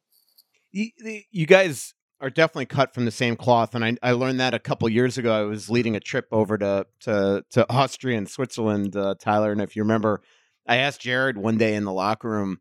You 0.71 1.47
guys 1.47 1.95
are 2.21 2.31
definitely 2.31 2.67
cut 2.67 2.95
from 2.95 3.05
the 3.05 3.11
same 3.11 3.37
cloth, 3.37 3.75
and 3.75 3.85
I, 3.85 3.97
I 4.03 4.13
learned 4.13 4.41
that 4.41 4.55
a 4.55 4.59
couple 4.59 4.89
years 4.89 5.19
ago. 5.19 5.33
I 5.33 5.43
was 5.43 5.71
leading 5.71 5.95
a 5.97 6.01
trip 6.01 6.27
over 6.33 6.59
to 6.59 6.87
to, 7.01 7.45
to 7.51 7.71
Austria 7.71 8.19
and 8.19 8.29
Switzerland, 8.29 8.97
uh, 8.97 9.15
Tyler, 9.21 9.53
and 9.53 9.61
if 9.61 9.77
you 9.77 9.83
remember, 9.83 10.23
I 10.67 10.77
asked 10.77 11.01
Jared 11.01 11.39
one 11.39 11.57
day 11.57 11.75
in 11.75 11.85
the 11.85 11.93
locker 11.93 12.29
room, 12.29 12.59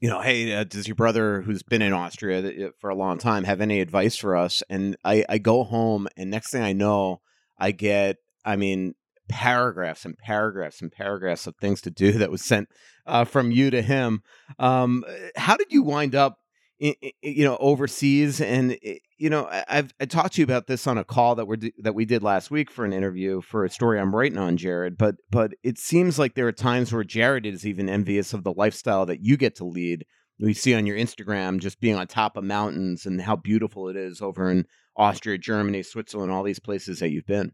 you 0.00 0.08
know, 0.08 0.20
hey, 0.20 0.54
uh, 0.54 0.64
does 0.64 0.86
your 0.86 0.94
brother 0.94 1.42
who's 1.42 1.62
been 1.62 1.82
in 1.82 1.92
Austria 1.92 2.70
for 2.78 2.90
a 2.90 2.94
long 2.94 3.18
time 3.18 3.44
have 3.44 3.60
any 3.60 3.80
advice 3.80 4.16
for 4.16 4.36
us? 4.36 4.62
And 4.70 4.96
I, 5.04 5.24
I 5.28 5.38
go 5.38 5.64
home, 5.64 6.06
and 6.16 6.30
next 6.30 6.52
thing 6.52 6.62
I 6.62 6.72
know, 6.72 7.20
I 7.58 7.72
get, 7.72 8.16
I 8.44 8.56
mean, 8.56 8.94
paragraphs 9.28 10.04
and 10.04 10.16
paragraphs 10.16 10.80
and 10.80 10.92
paragraphs 10.92 11.46
of 11.46 11.56
things 11.56 11.80
to 11.82 11.90
do 11.90 12.12
that 12.18 12.30
was 12.30 12.44
sent 12.44 12.68
uh, 13.06 13.24
from 13.24 13.50
you 13.50 13.70
to 13.70 13.82
him. 13.82 14.22
Um, 14.58 15.04
how 15.36 15.56
did 15.56 15.68
you 15.70 15.82
wind 15.82 16.14
up, 16.14 16.38
you 16.78 17.44
know, 17.44 17.56
overseas? 17.58 18.40
And 18.40 18.78
you 19.18 19.30
know, 19.30 19.48
I've 19.68 19.92
I 20.00 20.06
talked 20.06 20.34
to 20.34 20.40
you 20.40 20.44
about 20.44 20.66
this 20.66 20.86
on 20.86 20.98
a 20.98 21.04
call 21.04 21.34
that 21.36 21.46
we 21.46 21.72
that 21.78 21.94
we 21.94 22.04
did 22.04 22.22
last 22.22 22.50
week 22.50 22.70
for 22.70 22.84
an 22.84 22.92
interview 22.92 23.40
for 23.40 23.64
a 23.64 23.70
story 23.70 23.98
I'm 23.98 24.14
writing 24.14 24.38
on 24.38 24.56
Jared. 24.56 24.96
But 24.96 25.16
but 25.30 25.52
it 25.62 25.78
seems 25.78 26.18
like 26.18 26.34
there 26.34 26.46
are 26.46 26.52
times 26.52 26.92
where 26.92 27.04
Jared 27.04 27.46
is 27.46 27.66
even 27.66 27.88
envious 27.88 28.32
of 28.32 28.44
the 28.44 28.52
lifestyle 28.52 29.06
that 29.06 29.24
you 29.24 29.36
get 29.36 29.56
to 29.56 29.64
lead. 29.64 30.06
We 30.40 30.54
see 30.54 30.74
on 30.74 30.86
your 30.86 30.96
Instagram 30.96 31.58
just 31.58 31.80
being 31.80 31.96
on 31.96 32.06
top 32.06 32.36
of 32.36 32.44
mountains 32.44 33.06
and 33.06 33.20
how 33.20 33.34
beautiful 33.34 33.88
it 33.88 33.96
is 33.96 34.22
over 34.22 34.50
in 34.50 34.66
Austria, 34.96 35.36
Germany, 35.36 35.82
Switzerland, 35.82 36.30
all 36.30 36.44
these 36.44 36.60
places 36.60 37.00
that 37.00 37.10
you've 37.10 37.26
been. 37.26 37.52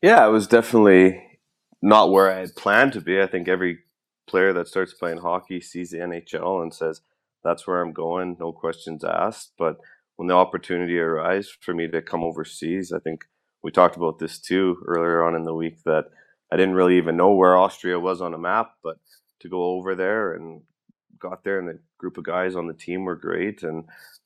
Yeah, 0.00 0.24
it 0.26 0.30
was 0.30 0.46
definitely 0.46 1.22
not 1.82 2.10
where 2.10 2.30
I 2.30 2.38
had 2.38 2.54
planned 2.54 2.92
to 2.92 3.00
be. 3.00 3.20
I 3.20 3.26
think 3.26 3.48
every 3.48 3.78
player 4.26 4.52
that 4.52 4.68
starts 4.68 4.94
playing 4.94 5.18
hockey 5.18 5.60
sees 5.60 5.90
the 5.90 5.98
NHL 5.98 6.62
and 6.62 6.72
says, 6.72 7.00
that's 7.44 7.66
where 7.66 7.82
I'm 7.82 7.92
going, 7.92 8.36
no 8.38 8.52
questions 8.52 9.04
asked. 9.04 9.52
But 9.58 9.78
when 10.16 10.28
the 10.28 10.34
opportunity 10.34 10.98
arises 10.98 11.50
for 11.60 11.74
me 11.74 11.88
to 11.88 12.02
come 12.02 12.22
overseas, 12.22 12.92
I 12.92 12.98
think 12.98 13.24
we 13.62 13.70
talked 13.70 13.96
about 13.96 14.18
this 14.18 14.38
too 14.38 14.82
earlier 14.86 15.24
on 15.24 15.34
in 15.34 15.44
the 15.44 15.54
week 15.54 15.82
that 15.84 16.06
I 16.52 16.56
didn't 16.56 16.74
really 16.74 16.96
even 16.96 17.16
know 17.16 17.32
where 17.32 17.56
Austria 17.56 17.98
was 17.98 18.20
on 18.20 18.34
a 18.34 18.38
map, 18.38 18.72
but 18.82 18.96
to 19.40 19.48
go 19.48 19.62
over 19.62 19.94
there 19.94 20.34
and 20.34 20.62
got 21.18 21.44
there 21.44 21.58
and 21.58 21.68
the 21.68 21.78
group 21.98 22.18
of 22.18 22.24
guys 22.24 22.56
on 22.56 22.66
the 22.66 22.74
team 22.74 23.04
were 23.04 23.16
great 23.16 23.62
and 23.62 23.84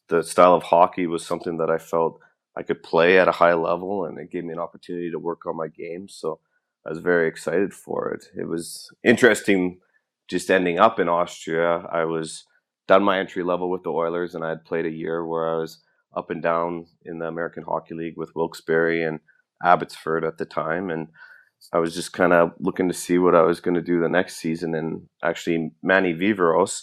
the 0.09 0.23
style 0.23 0.54
of 0.54 0.62
hockey 0.62 1.06
was 1.06 1.25
something 1.25 1.59
that 1.59 1.71
I 1.71 1.78
felt 1.78 2.21
I 2.56 2.62
could 2.62 2.83
play 2.83 3.18
at 3.18 3.28
a 3.28 3.33
high 3.33 3.54
level, 3.54 4.04
and 4.04 4.18
it 4.18 4.30
gave 4.30 4.44
me 4.44 4.52
an 4.52 4.61
opportunity 4.61 5.11
to 5.11 5.18
work 5.18 5.47
on 5.47 5.56
my 5.56 5.68
game. 5.68 6.09
So 6.09 6.38
I 6.87 6.90
was 6.90 6.99
very 6.99 7.26
excited 7.26 7.75
for 7.75 8.12
it. 8.12 8.26
It 8.37 8.47
was 8.49 8.90
interesting 9.02 9.80
just 10.28 10.50
ending 10.50 10.78
up 10.78 11.00
in 11.00 11.09
Austria. 11.09 11.87
I 11.90 12.04
was 12.04 12.44
done 12.87 13.03
my 13.03 13.19
entry 13.19 13.43
level 13.43 13.71
with 13.71 13.83
the 13.83 13.93
Oilers, 13.93 14.35
and 14.35 14.45
I 14.45 14.50
had 14.50 14.64
played 14.64 14.87
a 14.87 14.91
year 14.91 15.25
where 15.25 15.49
I 15.49 15.57
was 15.57 15.79
up 16.17 16.31
and 16.31 16.43
down 16.43 16.87
in 17.05 17.19
the 17.19 17.26
American 17.26 17.62
Hockey 17.62 17.95
League 17.95 18.17
with 18.17 18.35
Wilkes-Barre 18.35 19.03
and 19.03 19.21
Abbotsford 19.64 20.25
at 20.25 20.38
the 20.38 20.45
time, 20.45 20.91
and 20.91 21.09
I 21.73 21.79
was 21.79 21.95
just 21.95 22.12
kind 22.12 22.33
of 22.33 22.53
looking 22.59 22.88
to 22.88 22.95
see 22.95 23.19
what 23.19 23.35
I 23.35 23.43
was 23.43 23.61
going 23.61 23.75
to 23.75 23.83
do 23.83 24.00
the 24.00 24.09
next 24.09 24.37
season. 24.37 24.75
And 24.75 25.09
actually, 25.23 25.73
Manny 25.83 26.12
Viveiros 26.12 26.83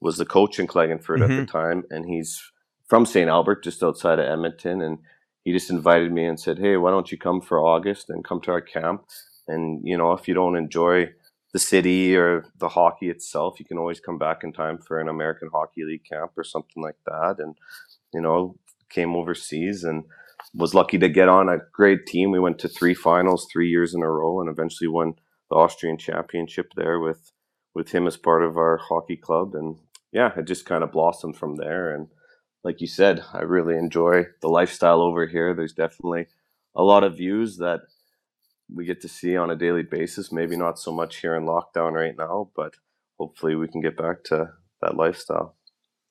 was 0.00 0.18
the 0.18 0.26
coach 0.26 0.58
in 0.58 0.66
Klagenfurt 0.66 1.00
mm-hmm. 1.00 1.22
at 1.22 1.28
the 1.28 1.34
mm-hmm. 1.34 1.44
time, 1.44 1.84
and 1.90 2.04
he's 2.04 2.40
from 2.86 3.06
St. 3.06 3.28
Albert, 3.28 3.64
just 3.64 3.82
outside 3.82 4.18
of 4.18 4.26
Edmonton, 4.26 4.82
and 4.82 4.98
he 5.44 5.52
just 5.52 5.70
invited 5.70 6.12
me 6.12 6.24
and 6.24 6.38
said, 6.38 6.58
"Hey, 6.58 6.76
why 6.76 6.90
don't 6.90 7.10
you 7.10 7.18
come 7.18 7.40
for 7.40 7.60
August 7.60 8.10
and 8.10 8.24
come 8.24 8.40
to 8.42 8.50
our 8.50 8.60
camp? 8.60 9.04
And 9.46 9.80
you 9.82 9.96
know, 9.96 10.12
if 10.12 10.28
you 10.28 10.34
don't 10.34 10.56
enjoy 10.56 11.08
the 11.52 11.58
city 11.58 12.16
or 12.16 12.44
the 12.58 12.68
hockey 12.68 13.08
itself, 13.08 13.58
you 13.58 13.64
can 13.64 13.78
always 13.78 14.00
come 14.00 14.18
back 14.18 14.44
in 14.44 14.52
time 14.52 14.78
for 14.78 15.00
an 15.00 15.08
American 15.08 15.48
Hockey 15.52 15.84
League 15.84 16.04
camp 16.04 16.32
or 16.36 16.44
something 16.44 16.82
like 16.82 16.98
that." 17.06 17.36
And 17.38 17.56
you 18.12 18.20
know, 18.20 18.56
came 18.90 19.14
overseas 19.14 19.84
and 19.84 20.04
was 20.54 20.74
lucky 20.74 20.98
to 20.98 21.08
get 21.08 21.28
on 21.28 21.48
a 21.48 21.58
great 21.72 22.06
team. 22.06 22.30
We 22.30 22.40
went 22.40 22.58
to 22.60 22.68
three 22.68 22.94
finals 22.94 23.46
three 23.50 23.68
years 23.68 23.94
in 23.94 24.02
a 24.02 24.10
row, 24.10 24.40
and 24.40 24.48
eventually 24.48 24.88
won 24.88 25.14
the 25.50 25.56
Austrian 25.56 25.98
Championship 25.98 26.72
there 26.76 26.98
with 26.98 27.32
with 27.74 27.90
him 27.90 28.06
as 28.06 28.16
part 28.16 28.42
of 28.42 28.56
our 28.56 28.78
hockey 28.78 29.16
club. 29.16 29.54
And 29.54 29.76
yeah, 30.12 30.32
it 30.36 30.46
just 30.46 30.66
kind 30.66 30.82
of 30.82 30.92
blossomed 30.92 31.36
from 31.36 31.56
there. 31.56 31.94
And 31.94 32.08
like 32.64 32.80
you 32.80 32.86
said, 32.86 33.22
I 33.32 33.40
really 33.40 33.76
enjoy 33.76 34.26
the 34.40 34.48
lifestyle 34.48 35.00
over 35.00 35.26
here. 35.26 35.54
There's 35.54 35.74
definitely 35.74 36.26
a 36.74 36.82
lot 36.82 37.04
of 37.04 37.16
views 37.16 37.58
that 37.58 37.82
we 38.72 38.84
get 38.84 39.00
to 39.02 39.08
see 39.08 39.36
on 39.36 39.50
a 39.50 39.56
daily 39.56 39.82
basis. 39.82 40.32
Maybe 40.32 40.56
not 40.56 40.78
so 40.78 40.92
much 40.92 41.16
here 41.16 41.34
in 41.34 41.44
lockdown 41.44 41.92
right 41.92 42.16
now, 42.16 42.50
but 42.54 42.74
hopefully 43.18 43.54
we 43.54 43.68
can 43.68 43.80
get 43.80 43.96
back 43.96 44.24
to 44.24 44.50
that 44.80 44.96
lifestyle. 44.96 45.56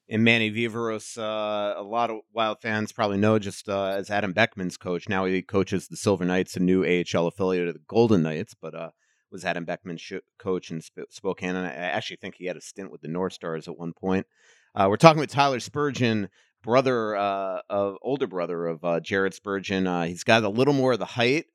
And 0.09 0.23
Manny 0.23 0.49
Viveiros, 0.49 1.17
uh, 1.17 1.77
a 1.77 1.83
lot 1.83 2.09
of 2.09 2.19
Wild 2.31 2.61
fans 2.61 2.93
probably 2.93 3.17
know 3.17 3.39
just 3.39 3.67
uh, 3.67 3.87
as 3.87 4.09
Adam 4.09 4.33
Beckman's 4.33 4.77
coach. 4.77 5.09
Now 5.09 5.25
he 5.25 5.41
coaches 5.41 5.87
the 5.87 5.97
Silver 5.97 6.23
Knights, 6.23 6.55
a 6.55 6.61
new 6.61 6.83
AHL 6.83 7.27
affiliate 7.27 7.67
of 7.67 7.73
the 7.73 7.81
Golden 7.87 8.23
Knights, 8.23 8.53
but 8.53 8.73
uh, 8.73 8.91
was 9.31 9.43
Adam 9.43 9.65
Beckman's 9.65 10.01
sh- 10.01 10.13
coach 10.39 10.71
in 10.71 10.79
Sp- 10.79 11.11
Spokane. 11.11 11.55
And 11.57 11.67
I 11.67 11.71
actually 11.71 12.17
think 12.17 12.35
he 12.35 12.45
had 12.45 12.55
a 12.55 12.61
stint 12.61 12.89
with 12.89 13.01
the 13.01 13.09
North 13.09 13.33
Stars 13.33 13.67
at 13.67 13.77
one 13.77 13.91
point. 13.91 14.25
Uh, 14.73 14.87
we're 14.89 14.95
talking 14.95 15.19
with 15.19 15.29
Tyler 15.29 15.59
Spurgeon, 15.59 16.29
brother 16.63 17.17
uh, 17.17 17.59
of 17.69 17.97
older 18.01 18.27
brother 18.27 18.65
of 18.65 18.85
uh, 18.85 19.01
Jared 19.01 19.33
Spurgeon. 19.33 19.85
He's 20.07 20.23
got 20.23 20.43
a 20.43 20.49
little 20.49 20.73
more 20.73 20.93
of 20.93 20.99
the 20.99 21.05
height, 21.05 21.47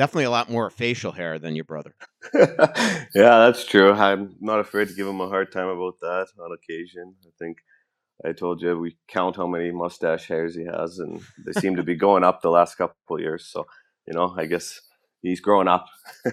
definitely 0.00 0.24
a 0.24 0.30
lot 0.30 0.48
more 0.48 0.70
facial 0.70 1.12
hair 1.12 1.38
than 1.38 1.54
your 1.54 1.66
brother. 1.66 1.94
yeah, 2.34 3.04
that's 3.14 3.66
true. 3.66 3.92
I'm 3.92 4.34
not 4.40 4.58
afraid 4.58 4.88
to 4.88 4.94
give 4.94 5.06
him 5.06 5.20
a 5.20 5.28
hard 5.28 5.52
time 5.52 5.68
about 5.68 6.00
that 6.00 6.28
on 6.42 6.52
occasion. 6.52 7.14
I 7.26 7.28
think 7.38 7.58
I 8.24 8.32
told 8.32 8.62
you 8.62 8.78
we 8.78 8.96
count 9.08 9.36
how 9.36 9.46
many 9.46 9.70
mustache 9.70 10.26
hairs 10.26 10.54
he 10.54 10.64
has, 10.64 11.00
and 11.00 11.20
they 11.44 11.52
seem 11.52 11.76
to 11.76 11.82
be 11.82 11.96
going 11.96 12.24
up 12.24 12.40
the 12.40 12.48
last 12.48 12.76
couple 12.76 13.20
years. 13.20 13.44
So, 13.44 13.66
you 14.08 14.14
know, 14.14 14.34
I 14.38 14.46
guess 14.46 14.80
he's 15.22 15.40
growing 15.40 15.68
up. 15.68 15.86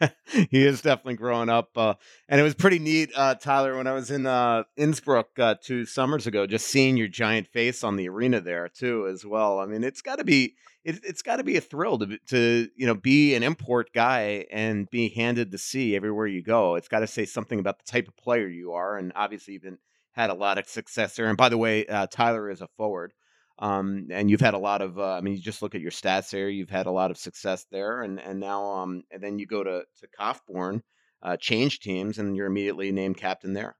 he 0.50 0.64
is 0.64 0.82
definitely 0.82 1.14
growing 1.14 1.48
up, 1.48 1.70
uh, 1.76 1.94
and 2.28 2.40
it 2.40 2.44
was 2.44 2.54
pretty 2.54 2.78
neat, 2.78 3.10
uh, 3.14 3.34
Tyler. 3.34 3.76
When 3.76 3.86
I 3.86 3.92
was 3.92 4.10
in 4.10 4.26
uh, 4.26 4.64
Innsbruck 4.76 5.38
uh, 5.38 5.54
two 5.62 5.84
summers 5.84 6.26
ago, 6.26 6.46
just 6.46 6.66
seeing 6.66 6.96
your 6.96 7.08
giant 7.08 7.46
face 7.46 7.84
on 7.84 7.96
the 7.96 8.08
arena 8.08 8.40
there 8.40 8.68
too, 8.68 9.06
as 9.08 9.24
well. 9.24 9.58
I 9.58 9.66
mean, 9.66 9.84
it's 9.84 10.02
got 10.02 10.16
to 10.16 10.24
be 10.24 10.54
it, 10.84 11.04
has 11.04 11.22
got 11.22 11.36
to 11.36 11.44
be 11.44 11.56
a 11.56 11.60
thrill 11.60 11.98
to 11.98 12.18
to 12.28 12.68
you 12.76 12.86
know 12.86 12.94
be 12.94 13.34
an 13.34 13.42
import 13.42 13.90
guy 13.94 14.46
and 14.50 14.88
be 14.90 15.08
handed 15.10 15.50
the 15.50 15.58
C 15.58 15.94
everywhere 15.96 16.26
you 16.26 16.42
go. 16.42 16.76
It's 16.76 16.88
got 16.88 17.00
to 17.00 17.06
say 17.06 17.24
something 17.24 17.58
about 17.58 17.78
the 17.78 17.90
type 17.90 18.08
of 18.08 18.16
player 18.16 18.48
you 18.48 18.72
are, 18.72 18.96
and 18.96 19.12
obviously 19.14 19.54
you've 19.54 19.62
been 19.62 19.78
had 20.12 20.30
a 20.30 20.34
lot 20.34 20.58
of 20.58 20.66
success 20.66 21.16
there. 21.16 21.26
And 21.26 21.36
by 21.36 21.48
the 21.48 21.58
way, 21.58 21.86
uh, 21.86 22.06
Tyler 22.06 22.50
is 22.50 22.60
a 22.60 22.68
forward. 22.76 23.12
Um, 23.60 24.08
and 24.10 24.30
you've 24.30 24.40
had 24.40 24.54
a 24.54 24.58
lot 24.58 24.80
of, 24.80 24.98
uh, 24.98 25.12
I 25.12 25.20
mean, 25.20 25.34
you 25.34 25.40
just 25.40 25.60
look 25.60 25.74
at 25.74 25.82
your 25.82 25.90
stats 25.90 26.30
there. 26.30 26.48
You've 26.48 26.70
had 26.70 26.86
a 26.86 26.90
lot 26.90 27.10
of 27.10 27.18
success 27.18 27.66
there, 27.70 28.02
and 28.02 28.18
and 28.18 28.40
now, 28.40 28.64
um, 28.64 29.04
and 29.10 29.22
then 29.22 29.38
you 29.38 29.46
go 29.46 29.62
to 29.62 29.84
to 29.98 30.08
Kaufbeuren, 30.18 30.82
uh, 31.22 31.36
change 31.36 31.80
teams, 31.80 32.18
and 32.18 32.34
you're 32.36 32.46
immediately 32.46 32.90
named 32.90 33.18
captain 33.18 33.52
there. 33.52 33.76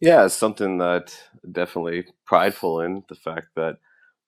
Yeah, 0.00 0.26
something 0.26 0.78
that 0.78 1.18
definitely 1.50 2.06
prideful 2.26 2.80
in 2.80 3.04
the 3.08 3.14
fact 3.14 3.48
that 3.56 3.78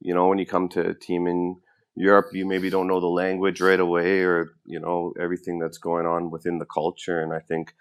you 0.01 0.15
know 0.15 0.29
when 0.29 0.39
you 0.39 0.47
come 0.47 0.69
to 0.71 0.89
a 0.89 0.95
team 0.95 1.27
in 1.27 1.61
Europe, 1.95 2.29
you 2.33 2.47
maybe 2.47 2.71
don't 2.71 2.87
know 2.89 3.01
the 3.01 3.07
language 3.09 3.61
right 3.61 3.81
away, 3.81 4.21
or 4.23 4.55
you 4.65 4.81
know 4.81 5.13
everything 5.21 5.59
that's 5.59 5.79
going 5.79 6.07
on 6.07 6.31
within 6.31 6.59
the 6.59 6.67
culture, 6.67 7.21
and 7.21 7.35
I 7.35 7.41
think 7.41 7.75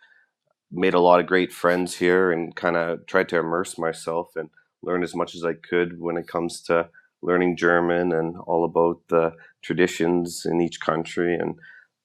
made 0.72 0.94
a 0.94 1.00
lot 1.00 1.20
of 1.22 1.27
great 1.27 1.53
friends 1.53 1.96
here, 1.96 2.32
and 2.32 2.55
kind 2.55 2.75
of 2.75 3.05
tried 3.05 3.29
to 3.29 3.38
immerse 3.38 3.77
myself 3.77 4.36
and 4.36 4.50
learn 4.86 5.04
as 5.04 5.15
much 5.15 5.36
as 5.36 5.44
I 5.44 5.54
could 5.54 6.00
when 6.00 6.18
it 6.18 6.27
comes 6.27 6.62
to 6.63 6.89
learning 7.22 7.58
German 7.58 8.12
and 8.12 8.36
all 8.46 8.63
about 8.63 9.01
the 9.10 9.34
traditions 9.63 10.46
in 10.46 10.62
each 10.62 10.80
country. 10.80 11.36
And 11.36 11.56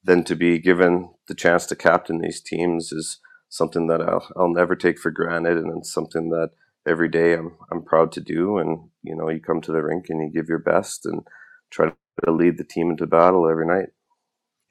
then 0.03 0.23
to 0.23 0.35
be 0.35 0.59
given 0.59 1.11
the 1.27 1.35
chance 1.35 1.65
to 1.67 1.75
captain 1.75 2.19
these 2.19 2.41
teams 2.41 2.91
is 2.91 3.19
something 3.49 3.87
that 3.87 4.01
I'll, 4.01 4.27
I'll 4.35 4.53
never 4.53 4.75
take 4.75 4.99
for 4.99 5.11
granted. 5.11 5.57
And 5.57 5.77
it's 5.77 5.93
something 5.93 6.29
that 6.29 6.51
every 6.87 7.09
day 7.09 7.33
I'm, 7.33 7.55
I'm 7.71 7.83
proud 7.83 8.11
to 8.13 8.21
do. 8.21 8.57
And, 8.57 8.89
you 9.03 9.15
know, 9.15 9.29
you 9.29 9.39
come 9.39 9.61
to 9.61 9.71
the 9.71 9.83
rink 9.83 10.05
and 10.09 10.21
you 10.21 10.31
give 10.33 10.49
your 10.49 10.59
best 10.59 11.05
and 11.05 11.21
try 11.69 11.91
to 12.25 12.31
lead 12.31 12.57
the 12.57 12.63
team 12.63 12.89
into 12.89 13.05
battle 13.05 13.49
every 13.49 13.67
night. 13.67 13.89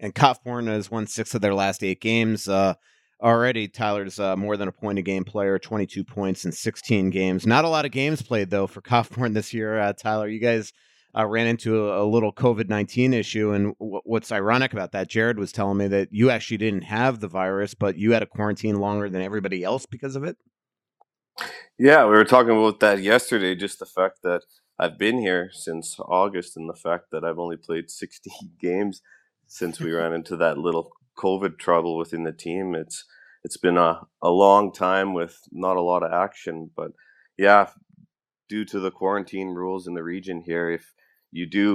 And 0.00 0.14
Kaufbeuren 0.14 0.66
has 0.66 0.90
won 0.90 1.06
six 1.06 1.34
of 1.34 1.42
their 1.42 1.54
last 1.54 1.84
eight 1.84 2.00
games. 2.00 2.48
Uh, 2.48 2.74
already 3.22 3.68
Tyler's 3.68 4.18
uh, 4.18 4.36
more 4.36 4.56
than 4.56 4.68
a 4.68 4.72
point 4.72 4.98
a 4.98 5.02
game 5.02 5.24
player, 5.24 5.58
22 5.58 6.04
points 6.04 6.44
in 6.44 6.52
16 6.52 7.10
games. 7.10 7.46
Not 7.46 7.64
a 7.64 7.68
lot 7.68 7.84
of 7.84 7.90
games 7.90 8.22
played 8.22 8.50
though 8.50 8.66
for 8.66 8.80
Kaufbeuren 8.82 9.34
this 9.34 9.52
year. 9.52 9.78
Uh, 9.78 9.92
Tyler, 9.92 10.28
you 10.28 10.40
guys 10.40 10.72
uh, 11.16 11.26
ran 11.26 11.46
into 11.46 11.88
a, 11.88 12.04
a 12.04 12.06
little 12.06 12.32
COVID 12.32 12.68
19 12.68 13.14
issue, 13.14 13.52
and 13.52 13.74
w- 13.78 14.00
what's 14.04 14.32
ironic 14.32 14.72
about 14.72 14.92
that, 14.92 15.08
Jared 15.08 15.38
was 15.38 15.52
telling 15.52 15.78
me 15.78 15.88
that 15.88 16.08
you 16.12 16.30
actually 16.30 16.58
didn't 16.58 16.82
have 16.82 17.20
the 17.20 17.28
virus, 17.28 17.74
but 17.74 17.96
you 17.96 18.12
had 18.12 18.22
a 18.22 18.26
quarantine 18.26 18.80
longer 18.80 19.08
than 19.10 19.22
everybody 19.22 19.64
else 19.64 19.86
because 19.86 20.16
of 20.16 20.24
it. 20.24 20.36
Yeah, 21.78 22.04
we 22.04 22.10
were 22.10 22.24
talking 22.24 22.50
about 22.50 22.80
that 22.80 23.02
yesterday. 23.02 23.54
Just 23.54 23.78
the 23.78 23.86
fact 23.86 24.18
that 24.22 24.42
I've 24.78 24.98
been 24.98 25.18
here 25.18 25.50
since 25.52 25.96
August, 25.98 26.56
and 26.56 26.68
the 26.68 26.74
fact 26.74 27.06
that 27.12 27.24
I've 27.24 27.38
only 27.38 27.56
played 27.56 27.90
16 27.90 28.32
games 28.60 29.02
since 29.46 29.80
we 29.80 29.92
ran 29.92 30.12
into 30.12 30.36
that 30.36 30.58
little 30.58 30.92
COVID 31.24 31.52
trouble 31.58 31.94
within 32.02 32.24
the 32.24 32.32
team. 32.46 32.74
It's 32.82 32.98
it's 33.44 33.56
been 33.66 33.78
a, 33.78 33.92
a 34.22 34.30
long 34.44 34.72
time 34.72 35.14
with 35.20 35.34
not 35.66 35.76
a 35.76 35.82
lot 35.90 36.02
of 36.06 36.12
action, 36.12 36.70
but 36.80 36.90
yeah, 37.46 37.64
due 38.48 38.64
to 38.72 38.78
the 38.80 38.90
quarantine 39.00 39.48
rules 39.62 39.86
in 39.88 39.94
the 39.94 40.02
region 40.14 40.42
here, 40.50 40.66
if 40.78 40.84
you 41.38 41.46
do 41.60 41.68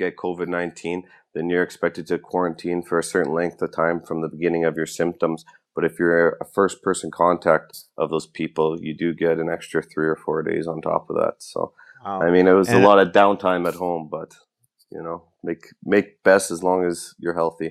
get 0.00 0.16
COVID 0.24 0.48
nineteen, 0.48 0.98
then 1.34 1.50
you're 1.50 1.62
expected 1.68 2.06
to 2.08 2.18
quarantine 2.18 2.82
for 2.82 2.98
a 2.98 3.02
certain 3.14 3.32
length 3.40 3.62
of 3.62 3.70
time 3.72 4.00
from 4.06 4.18
the 4.22 4.28
beginning 4.36 4.64
of 4.64 4.76
your 4.76 4.86
symptoms 5.00 5.44
But 5.76 5.84
if 5.84 5.98
you're 6.00 6.38
a 6.40 6.46
first 6.58 6.76
person 6.82 7.10
contact 7.10 7.70
of 8.02 8.08
those 8.10 8.26
people, 8.40 8.68
you 8.86 8.94
do 9.04 9.12
get 9.24 9.38
an 9.38 9.50
extra 9.56 9.82
three 9.82 10.08
or 10.14 10.16
four 10.24 10.38
days 10.50 10.66
on 10.66 10.80
top 10.80 11.04
of 11.10 11.16
that. 11.22 11.34
So, 11.52 11.60
Wow. 12.04 12.22
I 12.26 12.30
mean, 12.34 12.46
it 12.48 12.56
was 12.62 12.68
And- 12.70 12.82
a 12.82 12.86
lot 12.88 12.98
of 13.02 13.12
downtime 13.20 13.64
at 13.68 13.74
home, 13.84 14.04
but 14.18 14.30
you 14.94 15.02
know, 15.06 15.18
make 15.48 15.62
make 15.94 16.08
best 16.22 16.46
as 16.54 16.60
long 16.68 16.80
as 16.90 16.96
you're 17.22 17.34
healthy. 17.42 17.70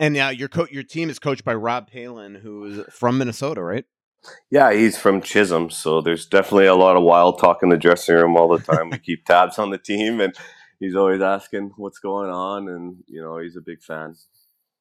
And 0.00 0.14
now 0.14 0.30
your 0.30 0.48
co- 0.48 0.66
your 0.70 0.82
team 0.82 1.10
is 1.10 1.18
coached 1.18 1.44
by 1.44 1.54
Rob 1.54 1.88
Pallin, 1.90 2.34
who 2.34 2.64
is 2.64 2.86
from 2.90 3.18
Minnesota, 3.18 3.62
right? 3.62 3.84
Yeah, 4.50 4.72
he's 4.72 4.98
from 4.98 5.20
Chisholm, 5.20 5.70
so 5.70 6.00
there's 6.00 6.26
definitely 6.26 6.66
a 6.66 6.74
lot 6.74 6.96
of 6.96 7.02
wild 7.02 7.38
talk 7.38 7.62
in 7.62 7.68
the 7.68 7.76
dressing 7.76 8.14
room 8.16 8.36
all 8.36 8.48
the 8.48 8.58
time. 8.58 8.90
we 8.90 8.98
keep 8.98 9.24
tabs 9.26 9.58
on 9.58 9.70
the 9.70 9.78
team, 9.78 10.20
and 10.20 10.34
he's 10.78 10.96
always 10.96 11.20
asking 11.20 11.72
what's 11.76 11.98
going 11.98 12.30
on, 12.30 12.68
and 12.68 12.96
you 13.06 13.22
know, 13.22 13.38
he's 13.38 13.56
a 13.56 13.60
big 13.60 13.82
fan. 13.82 14.14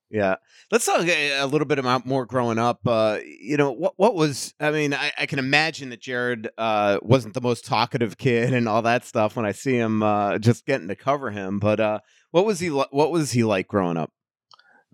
Yeah. 0.10 0.38
Let's 0.72 0.86
talk 0.86 1.06
a 1.06 1.46
little 1.46 1.68
bit 1.68 1.78
about 1.78 2.06
more 2.06 2.26
growing 2.26 2.58
up. 2.58 2.80
Uh, 2.86 3.20
you 3.24 3.58
know, 3.58 3.72
what 3.72 3.94
what 3.98 4.16
was 4.16 4.54
I 4.60 4.72
mean, 4.72 4.94
I, 4.94 5.12
I 5.18 5.26
can 5.28 5.38
imagine 5.38 5.90
that 5.90 6.02
Jared 6.02 6.50
uh, 6.58 6.98
wasn't 7.04 7.36
the 7.36 7.42
most 7.42 7.66
talkative 7.66 8.18
kid 8.18 8.54
and 8.54 8.68
all 8.68 8.82
that 8.84 9.06
stuff 9.06 9.36
when 9.36 9.46
I 9.46 9.52
see 9.52 9.76
him 9.76 10.02
uh, 10.02 10.40
just 10.40 10.66
getting 10.66 10.88
to 10.88 10.96
cover 10.96 11.30
him. 11.30 11.60
But 11.60 11.80
uh, 11.80 12.00
what 12.32 12.46
was 12.46 12.60
he 12.60 12.70
what 12.70 13.12
was 13.12 13.32
he 13.32 13.44
like 13.44 13.68
growing 13.68 13.98
up? 13.98 14.12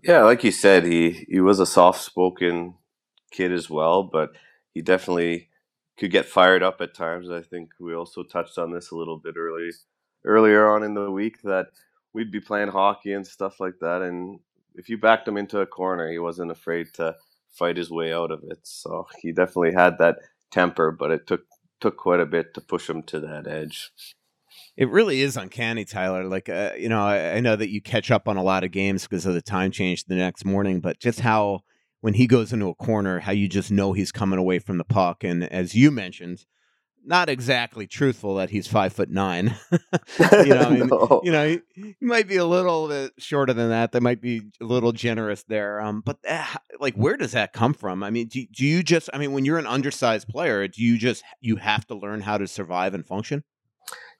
Yeah, 0.02 0.22
like 0.24 0.44
you 0.44 0.52
said, 0.52 0.84
he 0.84 1.26
he 1.28 1.40
was 1.40 1.60
a 1.60 1.66
soft 1.66 2.02
spoken 2.02 2.74
kid 3.32 3.52
as 3.52 3.68
well, 3.70 4.02
but 4.04 4.30
he 4.74 4.82
definitely 4.82 5.48
could 5.98 6.10
get 6.10 6.26
fired 6.26 6.62
up 6.62 6.80
at 6.80 6.94
times. 6.94 7.30
I 7.30 7.42
think 7.42 7.70
we 7.80 7.94
also 7.94 8.22
touched 8.22 8.58
on 8.58 8.72
this 8.72 8.90
a 8.90 8.96
little 8.96 9.18
bit 9.18 9.36
early 9.36 9.70
earlier 10.24 10.68
on 10.68 10.82
in 10.82 10.94
the 10.94 11.10
week 11.10 11.42
that 11.42 11.68
we'd 12.12 12.30
be 12.32 12.40
playing 12.40 12.68
hockey 12.68 13.12
and 13.12 13.26
stuff 13.26 13.60
like 13.60 13.78
that, 13.80 14.02
and 14.02 14.40
if 14.74 14.88
you 14.88 14.98
backed 14.98 15.26
him 15.28 15.36
into 15.38 15.60
a 15.60 15.66
corner, 15.66 16.10
he 16.10 16.18
wasn't 16.18 16.50
afraid 16.50 16.88
to 16.94 17.16
fight 17.52 17.76
his 17.78 17.90
way 17.90 18.12
out 18.12 18.30
of 18.30 18.42
it. 18.44 18.60
So 18.64 19.06
he 19.22 19.32
definitely 19.32 19.72
had 19.72 19.98
that 19.98 20.18
temper, 20.52 20.92
but 20.92 21.10
it 21.10 21.26
took 21.26 21.42
took 21.80 21.96
quite 21.96 22.20
a 22.20 22.26
bit 22.26 22.54
to 22.54 22.60
push 22.60 22.88
him 22.90 23.02
to 23.04 23.20
that 23.20 23.46
edge. 23.46 23.90
It 24.76 24.90
really 24.90 25.22
is 25.22 25.36
uncanny, 25.36 25.84
Tyler. 25.84 26.24
Like, 26.24 26.48
uh, 26.48 26.72
you 26.78 26.88
know, 26.88 27.02
I, 27.02 27.36
I 27.36 27.40
know 27.40 27.56
that 27.56 27.70
you 27.70 27.80
catch 27.80 28.10
up 28.10 28.28
on 28.28 28.36
a 28.36 28.42
lot 28.42 28.62
of 28.64 28.70
games 28.72 29.04
because 29.04 29.24
of 29.24 29.34
the 29.34 29.42
time 29.42 29.70
change 29.70 30.04
the 30.04 30.16
next 30.16 30.44
morning, 30.44 30.80
but 30.80 30.98
just 31.00 31.20
how 31.20 31.60
when 32.02 32.14
he 32.14 32.26
goes 32.26 32.52
into 32.52 32.68
a 32.68 32.74
corner, 32.74 33.20
how 33.20 33.32
you 33.32 33.48
just 33.48 33.70
know 33.70 33.92
he's 33.94 34.12
coming 34.12 34.38
away 34.38 34.58
from 34.58 34.76
the 34.78 34.84
puck, 34.84 35.24
and 35.24 35.44
as 35.50 35.74
you 35.74 35.90
mentioned, 35.90 36.44
not 37.08 37.28
exactly 37.28 37.86
truthful 37.86 38.34
that 38.34 38.50
he's 38.50 38.66
five 38.66 38.92
foot 38.92 39.08
nine. 39.08 39.54
you 40.18 40.46
know, 40.46 40.60
I 40.60 40.70
mean, 40.74 40.88
No. 40.88 41.20
you 41.24 41.30
know, 41.32 41.48
he, 41.48 41.60
he 41.74 41.94
might 42.00 42.26
be 42.28 42.36
a 42.36 42.44
little 42.44 42.88
bit 42.88 43.12
shorter 43.16 43.52
than 43.54 43.70
that. 43.70 43.92
They 43.92 44.00
might 44.00 44.20
be 44.20 44.42
a 44.60 44.64
little 44.64 44.90
generous 44.92 45.44
there. 45.44 45.80
Um, 45.80 46.00
but 46.04 46.18
uh, 46.28 46.44
like, 46.80 46.94
where 46.96 47.16
does 47.16 47.32
that 47.32 47.52
come 47.52 47.74
from? 47.74 48.02
I 48.02 48.10
mean, 48.10 48.26
do, 48.26 48.44
do 48.52 48.66
you 48.66 48.82
just? 48.82 49.08
I 49.14 49.18
mean, 49.18 49.32
when 49.32 49.44
you're 49.44 49.58
an 49.58 49.66
undersized 49.68 50.28
player, 50.28 50.66
do 50.68 50.82
you 50.82 50.98
just 50.98 51.22
you 51.40 51.56
have 51.56 51.86
to 51.86 51.94
learn 51.94 52.20
how 52.22 52.38
to 52.38 52.46
survive 52.48 52.92
and 52.92 53.06
function? 53.06 53.44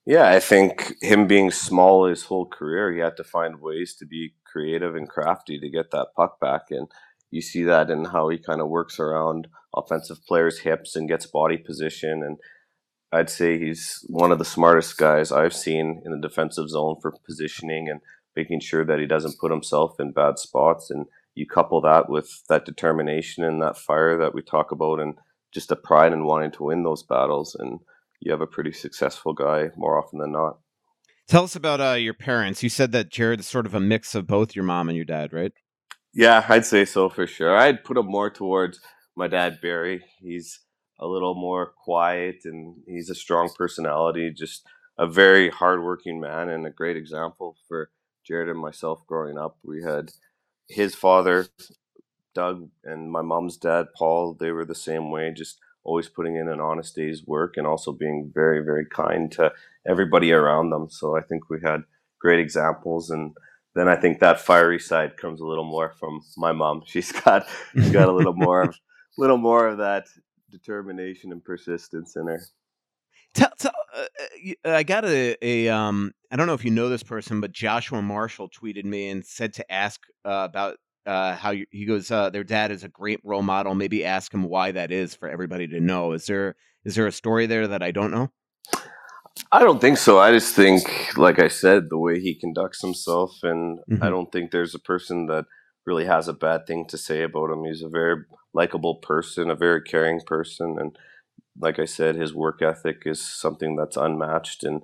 Yeah, 0.07 0.29
I 0.29 0.39
think 0.39 0.95
him 1.03 1.27
being 1.27 1.51
small 1.51 2.07
his 2.07 2.23
whole 2.25 2.47
career, 2.47 2.93
he 2.93 3.01
had 3.01 3.17
to 3.17 3.25
find 3.25 3.61
ways 3.61 3.97
to 3.97 4.07
be 4.07 4.35
creative 4.45 4.95
and 4.95 5.09
crafty 5.09 5.59
to 5.59 5.69
get 5.69 5.91
that 5.91 6.09
puck 6.17 6.39
back. 6.39 6.67
And 6.71 6.89
you 7.33 7.43
see 7.43 7.65
that 7.65 7.91
in 7.91 8.05
how 8.05 8.29
he 8.29 8.39
kind 8.39 8.61
of 8.61 8.69
works 8.69 9.01
around 9.01 9.49
offensive 9.75 10.25
players' 10.27 10.61
hips 10.61 10.95
and 10.95 11.09
gets 11.09 11.27
body 11.27 11.59
position. 11.59 12.23
And 12.25 12.39
I'd 13.13 13.31
say 13.31 13.59
he's 13.59 14.05
one 14.09 14.31
of 14.31 14.39
the 14.39 14.45
smartest 14.45 14.97
guys 14.97 15.33
I've 15.33 15.55
seen 15.55 16.03
in 16.05 16.13
the 16.13 16.29
defensive 16.29 16.69
zone 16.69 16.97
for 17.03 17.13
positioning 17.27 17.89
and 17.91 18.01
making 18.37 18.61
sure 18.61 18.85
that 18.85 19.01
he 19.01 19.07
doesn't 19.07 19.41
put 19.41 19.51
himself 19.51 19.99
in 19.99 20.13
bad 20.13 20.39
spots. 20.39 20.89
And 20.89 21.07
you 21.35 21.47
couple 21.47 21.81
that 21.81 22.09
with 22.09 22.45
that 22.49 22.65
determination 22.65 23.43
and 23.43 23.61
that 23.61 23.77
fire 23.77 24.17
that 24.19 24.35
we 24.35 24.43
talk 24.43 24.71
about 24.71 25.01
and 25.01 25.15
just 25.53 25.69
the 25.69 25.77
pride 25.77 26.13
in 26.13 26.25
wanting 26.27 26.53
to 26.53 26.65
win 26.65 26.85
those 26.85 27.03
battles. 27.03 27.57
And 27.57 27.81
you 28.21 28.31
have 28.33 28.41
a 28.41 28.47
pretty 28.47 28.73
successful 28.73 29.33
guy 29.33 29.71
more 29.77 29.99
often 29.99 30.19
than 30.19 30.33
not. 30.33 30.59
Tell 31.29 31.45
us 31.45 31.57
about 31.57 31.81
uh, 31.81 31.95
your 31.95 32.15
parents. 32.15 32.63
You 32.63 32.69
said 32.69 32.93
that 32.93 33.11
Jared's 33.11 33.47
sort 33.47 33.67
of 33.67 33.75
a 33.75 33.81
mix 33.81 34.15
of 34.15 34.27
both 34.27 34.55
your 34.55 34.65
mom 34.65 34.89
and 34.89 34.97
your 34.97 35.05
dad, 35.05 35.33
right? 35.33 35.53
Yeah, 36.15 36.45
I'd 36.49 36.65
say 36.65 36.85
so 36.85 37.09
for 37.09 37.27
sure. 37.27 37.57
I'd 37.57 37.85
put 37.85 37.97
him 37.97 38.07
more 38.07 38.31
towards 38.31 38.81
my 39.17 39.27
dad, 39.27 39.61
Barry. 39.61 40.05
He's 40.21 40.61
a 40.99 41.07
little 41.07 41.35
more 41.35 41.73
quiet 41.85 42.37
and 42.45 42.77
he's 42.87 43.11
a 43.11 43.15
strong 43.15 43.51
personality, 43.57 44.31
just 44.31 44.65
a 44.99 45.07
very 45.07 45.51
hardworking 45.51 46.21
man 46.21 46.49
and 46.49 46.67
a 46.67 46.71
great 46.71 46.97
example 46.97 47.57
for 47.69 47.91
Jared 48.27 48.49
and 48.49 48.59
myself 48.59 49.07
growing 49.07 49.37
up. 49.37 49.59
We 49.63 49.83
had 49.83 50.13
his 50.69 50.95
father, 50.95 51.49
Doug, 52.35 52.71
and 52.85 53.11
my 53.11 53.23
mom's 53.23 53.57
dad, 53.57 53.89
Paul. 53.97 54.35
They 54.39 54.53
were 54.53 54.65
the 54.65 54.75
same 54.75 55.11
way, 55.11 55.33
just 55.37 55.59
always 55.87 56.09
putting 56.09 56.37
in 56.37 56.49
an 56.49 56.61
honest 56.61 56.97
day's 56.97 57.25
work 57.27 57.55
and 57.57 57.67
also 57.67 57.93
being 57.93 58.31
very, 58.35 58.63
very 58.63 58.85
kind 58.85 59.31
to 59.33 59.53
everybody 59.89 60.33
around 60.33 60.71
them. 60.71 60.91
So 60.91 61.17
I 61.17 61.23
think 61.23 61.49
we 61.49 61.59
had 61.65 61.85
great 62.21 62.41
examples 62.41 63.09
and 63.11 63.33
then 63.77 63.89
I 63.89 63.97
think 63.97 64.21
that 64.21 64.41
fiery 64.41 64.81
side 64.81 65.17
comes 65.19 65.41
a 65.41 65.47
little 65.47 65.65
more 65.65 65.95
from 66.01 66.23
my 66.37 66.51
mom. 66.51 66.83
She's 66.87 67.13
got 67.13 67.47
she's 67.75 67.91
got 67.91 68.09
a 68.09 68.13
little 68.13 68.33
more 68.37 68.63
of 68.63 68.77
little 69.19 69.37
more 69.37 69.69
of 69.69 69.79
that 69.79 70.07
determination 70.51 71.31
and 71.31 71.45
persistence 71.45 72.17
in 72.17 72.27
her. 72.27 72.41
Tell, 73.35 73.53
tell, 73.59 73.73
uh, 73.95 74.55
I 74.65 74.83
got 74.83 75.05
a, 75.05 75.37
a 75.43 75.69
um 75.69 76.13
I 76.31 76.37
don't 76.37 76.47
know 76.47 76.55
if 76.55 76.65
you 76.65 76.71
know 76.71 76.89
this 76.89 77.03
person, 77.03 77.41
but 77.41 77.53
Joshua 77.53 78.01
Marshall 78.03 78.49
tweeted 78.49 78.85
me 78.85 79.11
and 79.11 79.25
said 79.25 79.53
to 79.55 79.73
ask 79.73 80.01
uh, 80.25 80.49
about 80.51 80.79
uh, 81.07 81.35
how 81.37 81.51
you, 81.51 81.67
he 81.71 81.85
goes. 81.85 82.11
Uh, 82.11 82.31
their 82.31 82.45
dad 82.45 82.71
is 82.71 82.85
a 82.85 82.89
great 82.89 83.21
role 83.25 83.43
model. 83.43 83.75
Maybe 83.75 84.05
ask 84.05 84.33
him 84.33 84.45
why 84.45 84.73
that 84.73 84.91
is 84.91 85.15
for 85.15 85.29
everybody 85.29 85.67
to 85.69 85.81
know. 85.81 86.13
Is 86.13 86.27
there 86.27 86.57
is 86.85 86.95
there 86.95 87.07
a 87.07 87.13
story 87.13 87.47
there 87.47 87.67
that 87.69 87.83
I 87.83 87.91
don't 87.91 88.11
know? 88.11 88.31
I 89.53 89.61
don't 89.61 89.81
think 89.81 89.99
so. 89.99 90.19
I 90.19 90.33
just 90.33 90.55
think, 90.55 91.17
like 91.17 91.39
I 91.39 91.49
said, 91.49 91.85
the 91.91 91.99
way 91.99 92.21
he 92.21 92.35
conducts 92.39 92.81
himself, 92.81 93.33
and 93.43 93.79
Mhm. 93.91 94.03
I 94.03 94.09
don't 94.09 94.33
think 94.33 94.51
there's 94.51 94.75
a 94.75 94.79
person 94.81 95.27
that 95.27 95.45
really 95.87 96.07
has 96.07 96.27
a 96.27 96.33
bad 96.33 96.67
thing 96.67 96.87
to 96.89 96.99
say 96.99 97.23
about 97.23 97.51
him. 97.51 97.65
He's 97.65 97.83
a 97.83 97.89
very 97.89 98.25
likable 98.55 98.97
person, 98.97 99.51
a 99.51 99.55
very 99.55 99.83
caring 99.83 100.21
person, 100.27 100.77
and 100.79 100.97
like 101.59 101.79
I 101.79 101.85
said, 101.85 102.17
his 102.17 102.35
work 102.35 102.61
ethic 102.63 103.03
is 103.07 103.21
something 103.21 103.77
that's 103.77 103.97
unmatched. 103.97 104.65
And 104.65 104.83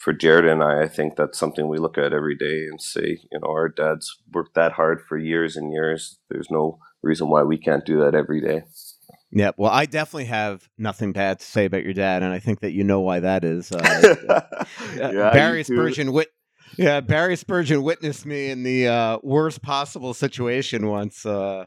for 0.00 0.14
Jared 0.14 0.46
and 0.46 0.62
I, 0.62 0.84
I 0.84 0.88
think 0.88 1.16
that's 1.16 1.38
something 1.38 1.68
we 1.68 1.76
look 1.76 1.98
at 1.98 2.14
every 2.14 2.34
day 2.34 2.64
and 2.66 2.80
say, 2.80 3.18
you 3.30 3.38
know, 3.38 3.48
our 3.48 3.68
dads 3.68 4.16
worked 4.32 4.54
that 4.54 4.72
hard 4.72 5.02
for 5.06 5.18
years 5.18 5.56
and 5.56 5.72
years. 5.72 6.18
There's 6.30 6.50
no 6.50 6.78
reason 7.02 7.28
why 7.28 7.42
we 7.42 7.58
can't 7.58 7.84
do 7.84 7.98
that 8.00 8.14
every 8.14 8.40
day. 8.40 8.62
Yeah, 9.30 9.50
well, 9.58 9.70
I 9.70 9.84
definitely 9.84 10.24
have 10.24 10.68
nothing 10.78 11.12
bad 11.12 11.38
to 11.40 11.44
say 11.44 11.66
about 11.66 11.84
your 11.84 11.92
dad, 11.92 12.22
and 12.22 12.32
I 12.32 12.40
think 12.40 12.60
that 12.60 12.72
you 12.72 12.82
know 12.82 13.00
why 13.00 13.20
that 13.20 13.44
is. 13.44 13.70
Uh, 13.70 14.16
uh, 14.28 14.40
Yeah, 14.96 15.30
Barry. 15.32 15.64
Spurgeon 15.64 16.12
wit- 16.12 16.32
yeah, 16.76 17.00
Barry 17.00 17.36
Spurgeon 17.36 17.82
witnessed 17.82 18.24
me 18.24 18.50
in 18.50 18.62
the 18.62 18.88
uh, 18.88 19.18
worst 19.22 19.60
possible 19.62 20.14
situation 20.14 20.88
once. 20.88 21.26
Uh, 21.26 21.66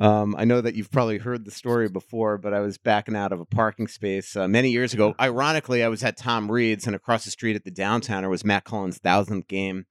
um, 0.00 0.34
I 0.38 0.46
know 0.46 0.62
that 0.62 0.74
you've 0.74 0.90
probably 0.90 1.18
heard 1.18 1.44
the 1.44 1.50
story 1.50 1.88
before, 1.90 2.38
but 2.38 2.54
I 2.54 2.60
was 2.60 2.78
backing 2.78 3.14
out 3.14 3.32
of 3.32 3.40
a 3.40 3.44
parking 3.44 3.86
space 3.86 4.34
uh, 4.34 4.48
many 4.48 4.70
years 4.70 4.94
ago. 4.94 5.14
Ironically, 5.20 5.84
I 5.84 5.88
was 5.88 6.02
at 6.02 6.16
Tom 6.16 6.50
Reed's, 6.50 6.86
and 6.86 6.96
across 6.96 7.26
the 7.26 7.30
street 7.30 7.54
at 7.54 7.64
the 7.64 7.70
Downtowner 7.70 8.30
was 8.30 8.44
Matt 8.44 8.64
Cullen's 8.64 8.96
thousandth 8.96 9.46
game 9.46 9.84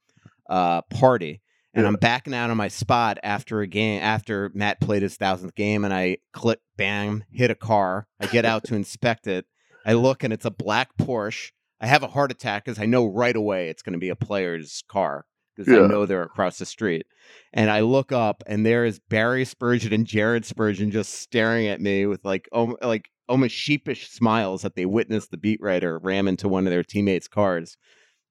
uh, 0.49 0.81
party. 0.81 1.41
And 1.75 1.85
I'm 1.85 1.95
backing 1.95 2.33
out 2.33 2.49
of 2.49 2.57
my 2.57 2.67
spot 2.67 3.19
after 3.21 3.61
a 3.61 3.67
game 3.67 4.01
after 4.01 4.51
Matt 4.55 4.81
played 4.81 5.03
his 5.03 5.15
thousandth 5.15 5.53
game, 5.53 5.85
and 5.85 5.93
I 5.93 6.17
click, 6.33 6.59
bam, 6.75 7.23
hit 7.31 7.51
a 7.51 7.55
car. 7.55 8.07
I 8.19 8.25
get 8.25 8.43
out 8.43 8.63
to 8.65 8.75
inspect 8.75 9.27
it. 9.27 9.45
I 9.85 9.93
look, 9.93 10.23
and 10.23 10.33
it's 10.33 10.45
a 10.45 10.51
black 10.51 10.97
Porsche. 10.97 11.51
I 11.79 11.85
have 11.85 12.03
a 12.03 12.07
heart 12.07 12.31
attack 12.31 12.65
because 12.65 12.79
I 12.79 12.85
know 12.87 13.05
right 13.05 13.35
away 13.35 13.69
it's 13.69 13.83
going 13.83 13.93
to 13.93 13.99
be 13.99 14.09
a 14.09 14.15
player's 14.15 14.83
car 14.89 15.25
because 15.65 15.83
I 15.83 15.87
know 15.87 16.05
they're 16.05 16.23
across 16.23 16.57
the 16.57 16.65
street. 16.65 17.05
And 17.53 17.69
I 17.69 17.81
look 17.81 18.11
up, 18.11 18.43
and 18.47 18.65
there 18.65 18.85
is 18.85 18.99
Barry 18.99 19.45
Spurgeon 19.45 19.93
and 19.93 20.05
Jared 20.05 20.45
Spurgeon 20.45 20.91
just 20.91 21.15
staring 21.15 21.67
at 21.67 21.81
me 21.81 22.05
with 22.05 22.23
like, 22.23 22.47
like 22.81 23.09
almost 23.27 23.55
sheepish 23.55 24.09
smiles 24.09 24.61
that 24.63 24.75
they 24.75 24.85
witnessed 24.85 25.31
the 25.31 25.37
beat 25.37 25.61
writer 25.61 25.99
ram 25.99 26.27
into 26.27 26.47
one 26.47 26.65
of 26.65 26.71
their 26.71 26.83
teammates' 26.83 27.27
cars. 27.27 27.77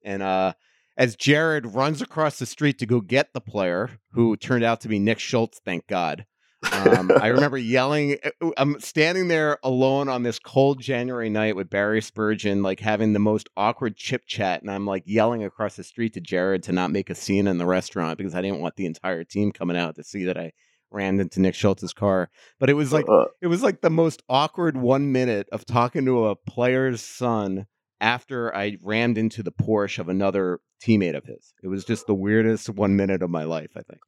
And 0.03 0.23
uh, 0.23 0.55
as 0.97 1.17
Jared 1.17 1.75
runs 1.75 2.03
across 2.03 2.38
the 2.38 2.47
street 2.47 2.79
to 2.79 2.87
go 2.87 3.01
get 3.01 3.33
the 3.33 3.41
player, 3.41 3.91
who 4.12 4.37
turned 4.37 4.64
out 4.64 4.81
to 4.83 4.88
be 4.88 4.99
Nick 4.99 5.19
Schultz, 5.19 5.61
thank 5.64 5.87
God. 5.87 6.27
Um, 6.73 7.11
I 7.21 7.27
remember 7.29 7.59
yelling. 7.59 8.18
uh, 8.25 8.51
I'm 8.57 8.81
standing 8.81 9.29
there 9.29 9.59
alone 9.62 10.09
on 10.09 10.23
this 10.23 10.38
cold 10.38 10.81
January 10.81 11.31
night 11.31 11.57
with 11.57 11.71
Barry 11.71 12.01
Spurgeon, 12.01 12.62
like 12.62 12.81
having 12.81 13.12
the 13.12 13.18
most 13.18 13.49
awkward 13.57 13.97
chip 13.97 14.27
chat, 14.27 14.62
and 14.62 14.71
I'm 14.71 14.87
like 14.87 15.05
yelling 15.07 15.44
across 15.44 15.77
the 15.77 15.85
street 15.85 16.14
to 16.14 16.21
Jared 16.21 16.62
to 16.64 16.73
not 16.73 16.90
make 16.90 17.11
a 17.11 17.14
scene 17.14 17.47
in 17.47 17.59
the 17.59 17.66
restaurant 17.66 18.18
because 18.18 18.35
I 18.35 18.42
didn't 18.42 18.61
want 18.61 18.77
the 18.77 18.87
entire 18.87 19.25
team 19.25 19.53
coming 19.53 19.77
out 19.77 19.97
to 19.97 20.05
see 20.05 20.25
that 20.25 20.37
I 20.37 20.53
ran 20.90 21.21
into 21.21 21.40
Nick 21.40 21.55
Schultz's 21.55 21.92
car. 21.92 22.31
But 22.59 22.71
it 22.71 22.75
was 22.75 22.92
like 22.92 23.09
Uh, 23.09 23.27
it 23.40 23.47
was 23.47 23.62
like 23.62 23.81
the 23.81 23.90
most 23.90 24.23
awkward 24.29 24.77
one 24.77 25.12
minute 25.12 25.49
of 25.53 25.64
talking 25.64 26.05
to 26.07 26.29
a 26.29 26.37
player's 26.37 27.03
son 27.03 27.66
after 28.01 28.55
I 28.55 28.79
rammed 28.83 29.18
into 29.18 29.42
the 29.42 29.53
Porsche 29.53 29.99
of 29.99 30.09
another 30.09 30.61
teammate 30.83 31.16
of 31.16 31.25
his. 31.25 31.53
It 31.62 31.68
was 31.68 31.85
just 31.85 32.07
the 32.07 32.14
weirdest 32.14 32.71
one 32.71 32.97
minute 32.97 33.23
of 33.23 33.31
my 33.31 33.44
life, 33.44 33.73
I 33.77 33.83
think. 33.83 34.01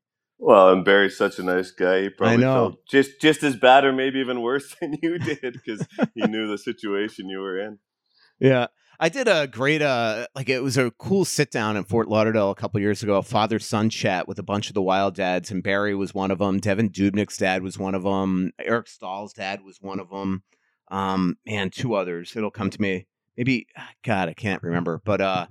Well, 0.43 0.73
and 0.73 0.87
Barry's 0.87 1.19
such 1.19 1.39
a 1.39 1.43
nice 1.43 1.71
guy. 1.71 2.03
He 2.03 2.09
probably 2.09 2.39
know. 2.39 2.55
felt 2.55 2.87
just 2.87 3.21
just 3.21 3.43
as 3.43 3.57
bad, 3.57 3.85
or 3.85 3.93
maybe 3.93 4.21
even 4.21 4.41
worse 4.41 4.75
than 4.81 4.97
you 5.03 5.19
did, 5.19 5.53
because 5.53 5.87
he 6.15 6.23
knew 6.23 6.49
the 6.49 6.57
situation 6.59 7.29
you 7.29 7.41
were 7.41 7.61
in. 7.61 7.79
Yeah. 8.39 8.69
I 9.03 9.09
did 9.09 9.29
a 9.29 9.47
great 9.47 9.81
uh 9.81 10.27
like 10.35 10.51
it 10.51 10.63
was 10.63 10.77
a 10.77 10.91
cool 10.93 11.25
sit 11.25 11.51
down 11.51 11.77
in 11.77 11.85
Fort 11.85 12.09
Lauderdale 12.09 12.51
a 12.51 12.55
couple 12.55 12.81
years 12.81 13.03
ago, 13.03 13.17
a 13.17 13.23
father 13.23 13.59
son 13.59 13.89
chat 13.89 14.29
with 14.29 14.39
a 14.39 14.43
bunch 14.43 14.69
of 14.69 14.75
the 14.75 14.83
wild 14.83 15.15
dads, 15.15 15.51
and 15.51 15.63
Barry 15.63 15.95
was 15.95 16.15
one 16.15 16.31
of 16.31 16.39
them. 16.39 16.61
Devan 16.61 16.91
Dubnyk's 16.91 17.39
dad 17.39 17.63
was 17.63 17.79
one 17.79 17.95
of 17.95 18.03
them. 18.03 18.53
Eric 18.59 18.89
Staal's 18.89 19.33
dad 19.33 19.63
was 19.63 19.79
one 19.81 20.01
of 20.01 20.11
them. 20.11 20.43
Um, 20.89 21.39
and 21.47 21.73
two 21.73 21.95
others. 21.95 22.35
It'll 22.35 22.51
come 22.51 22.69
to 22.69 22.81
me. 22.81 23.07
Maybe 23.39 23.69
God, 24.05 24.29
I 24.29 24.35
can't 24.35 24.63
remember. 24.63 25.01
But 25.03 25.21
uh, 25.23 25.47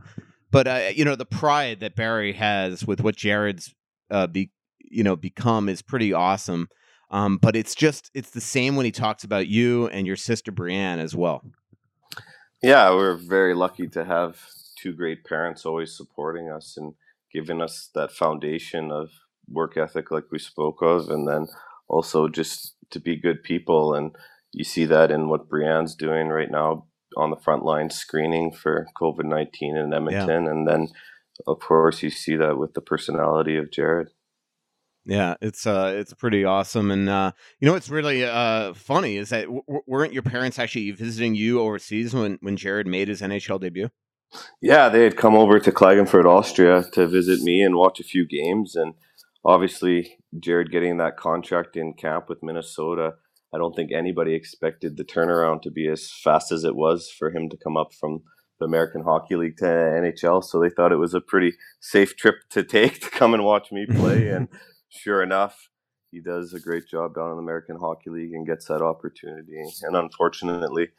but 0.51 0.67
uh, 0.67 0.89
you 0.93 1.05
know 1.05 1.15
the 1.15 1.25
pride 1.25 1.79
that 1.79 1.95
Barry 1.95 2.33
has 2.33 2.85
with 2.85 3.01
what 3.01 3.15
Jared's 3.15 3.73
uh 4.11 4.27
be 4.27 4.51
you 4.89 5.03
know 5.03 5.15
become 5.15 5.69
is 5.69 5.81
pretty 5.81 6.13
awesome. 6.13 6.67
Um, 7.11 7.37
but 7.37 7.55
it's 7.55 7.73
just 7.73 8.11
it's 8.13 8.29
the 8.31 8.41
same 8.41 8.75
when 8.75 8.85
he 8.85 8.91
talks 8.91 9.23
about 9.23 9.47
you 9.47 9.87
and 9.87 10.05
your 10.05 10.15
sister 10.15 10.51
Brienne 10.51 10.99
as 10.99 11.15
well. 11.15 11.43
Yeah, 12.61 12.91
we're 12.91 13.15
very 13.15 13.55
lucky 13.55 13.87
to 13.89 14.05
have 14.05 14.37
two 14.81 14.93
great 14.93 15.23
parents 15.23 15.65
always 15.65 15.95
supporting 15.95 16.49
us 16.49 16.75
and 16.77 16.93
giving 17.31 17.61
us 17.61 17.89
that 17.95 18.11
foundation 18.11 18.91
of 18.91 19.11
work 19.47 19.77
ethic, 19.77 20.11
like 20.11 20.25
we 20.31 20.39
spoke 20.39 20.81
of, 20.81 21.09
and 21.09 21.27
then 21.27 21.47
also 21.87 22.27
just 22.27 22.75
to 22.91 22.99
be 22.99 23.15
good 23.15 23.43
people. 23.43 23.93
And 23.93 24.15
you 24.51 24.63
see 24.63 24.85
that 24.85 25.11
in 25.11 25.29
what 25.29 25.49
Brienne's 25.49 25.95
doing 25.95 26.27
right 26.27 26.51
now 26.51 26.85
on 27.17 27.29
the 27.29 27.37
front 27.37 27.63
line 27.63 27.89
screening 27.89 28.51
for 28.51 28.87
COVID 28.99 29.25
19 29.25 29.77
in 29.77 29.93
Edmonton. 29.93 30.47
And 30.47 30.67
then, 30.67 30.89
of 31.47 31.59
course, 31.59 32.03
you 32.03 32.09
see 32.09 32.35
that 32.35 32.57
with 32.57 32.73
the 32.73 32.81
personality 32.81 33.57
of 33.57 33.71
Jared. 33.71 34.09
Yeah, 35.09 35.33
it's 35.41 35.65
uh, 35.65 35.95
it's 35.97 36.13
pretty 36.13 36.45
awesome, 36.45 36.91
and 36.91 37.09
uh, 37.09 37.31
you 37.59 37.65
know 37.65 37.73
what's 37.73 37.89
really 37.89 38.23
uh 38.23 38.75
funny 38.75 39.17
is 39.17 39.29
that 39.29 39.45
w- 39.45 39.63
weren't 39.87 40.13
your 40.13 40.21
parents 40.21 40.59
actually 40.59 40.91
visiting 40.91 41.33
you 41.33 41.59
overseas 41.59 42.13
when 42.13 42.37
when 42.41 42.55
Jared 42.55 42.85
made 42.85 43.07
his 43.07 43.21
NHL 43.21 43.59
debut? 43.59 43.89
Yeah, 44.61 44.87
they 44.89 45.03
had 45.03 45.17
come 45.17 45.33
over 45.33 45.59
to 45.59 45.71
Klagenfurt, 45.71 46.25
Austria 46.25 46.83
to 46.93 47.07
visit 47.07 47.41
me 47.41 47.63
and 47.63 47.75
watch 47.75 47.99
a 47.99 48.03
few 48.03 48.27
games. 48.27 48.75
And 48.75 48.93
obviously, 49.43 50.17
Jared 50.39 50.71
getting 50.71 50.97
that 50.97 51.17
contract 51.17 51.75
in 51.75 51.93
camp 51.93 52.29
with 52.29 52.43
Minnesota, 52.43 53.13
I 53.51 53.57
don't 53.57 53.75
think 53.75 53.91
anybody 53.91 54.35
expected 54.35 54.95
the 54.95 55.03
turnaround 55.03 55.63
to 55.63 55.71
be 55.71 55.87
as 55.87 56.11
fast 56.11 56.51
as 56.51 56.63
it 56.63 56.75
was 56.75 57.09
for 57.09 57.31
him 57.31 57.49
to 57.49 57.57
come 57.57 57.77
up 57.77 57.93
from 57.93 58.21
the 58.59 58.65
American 58.65 59.01
Hockey 59.01 59.37
League 59.37 59.57
to 59.57 59.65
NHL. 59.65 60.43
So 60.43 60.59
they 60.59 60.69
thought 60.69 60.91
it 60.91 60.97
was 60.97 61.15
a 61.15 61.21
pretty 61.21 61.53
safe 61.79 62.15
trip 62.15 62.35
to 62.51 62.63
take 62.63 63.01
to 63.01 63.09
come 63.09 63.33
and 63.33 63.43
watch 63.43 63.71
me 63.71 63.87
play. 63.87 64.29
and 64.29 64.47
sure 64.89 65.23
enough, 65.23 65.69
he 66.11 66.21
does 66.21 66.53
a 66.53 66.59
great 66.59 66.87
job 66.87 67.15
down 67.15 67.31
in 67.31 67.37
the 67.37 67.43
American 67.43 67.77
Hockey 67.77 68.09
League 68.09 68.33
and 68.33 68.47
gets 68.47 68.65
that 68.65 68.81
opportunity. 68.81 69.61
And 69.83 69.95
unfortunately, 69.95 70.89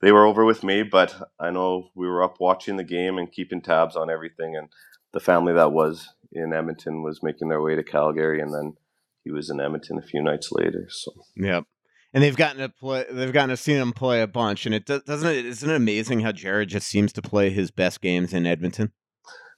they 0.00 0.12
were 0.12 0.26
over 0.26 0.44
with 0.44 0.64
me, 0.64 0.82
but 0.82 1.30
I 1.38 1.50
know 1.50 1.90
we 1.94 2.06
were 2.06 2.22
up 2.22 2.36
watching 2.40 2.76
the 2.76 2.84
game 2.84 3.18
and 3.18 3.30
keeping 3.30 3.60
tabs 3.60 3.96
on 3.96 4.10
everything. 4.10 4.56
And 4.56 4.68
the 5.12 5.20
family 5.20 5.52
that 5.52 5.72
was 5.72 6.08
in 6.32 6.52
Edmonton 6.52 7.02
was 7.02 7.22
making 7.22 7.48
their 7.48 7.62
way 7.62 7.76
to 7.76 7.82
Calgary, 7.82 8.40
and 8.40 8.52
then 8.52 8.74
he 9.22 9.30
was 9.30 9.50
in 9.50 9.60
Edmonton 9.60 9.98
a 9.98 10.06
few 10.06 10.22
nights 10.22 10.50
later. 10.52 10.86
So 10.90 11.12
Yep. 11.36 11.64
And 12.12 12.22
they've 12.22 12.36
gotten 12.36 12.60
to 12.60 12.68
play. 12.68 13.04
They've 13.10 13.32
gotten 13.32 13.50
to 13.50 13.56
see 13.56 13.72
him 13.72 13.92
play 13.92 14.22
a 14.22 14.28
bunch, 14.28 14.66
and 14.66 14.74
it 14.74 14.86
doesn't. 14.86 15.26
Isn't 15.26 15.70
it 15.70 15.74
amazing 15.74 16.20
how 16.20 16.30
Jared 16.30 16.68
just 16.68 16.86
seems 16.86 17.12
to 17.14 17.22
play 17.22 17.50
his 17.50 17.72
best 17.72 18.00
games 18.00 18.32
in 18.32 18.46
Edmonton? 18.46 18.92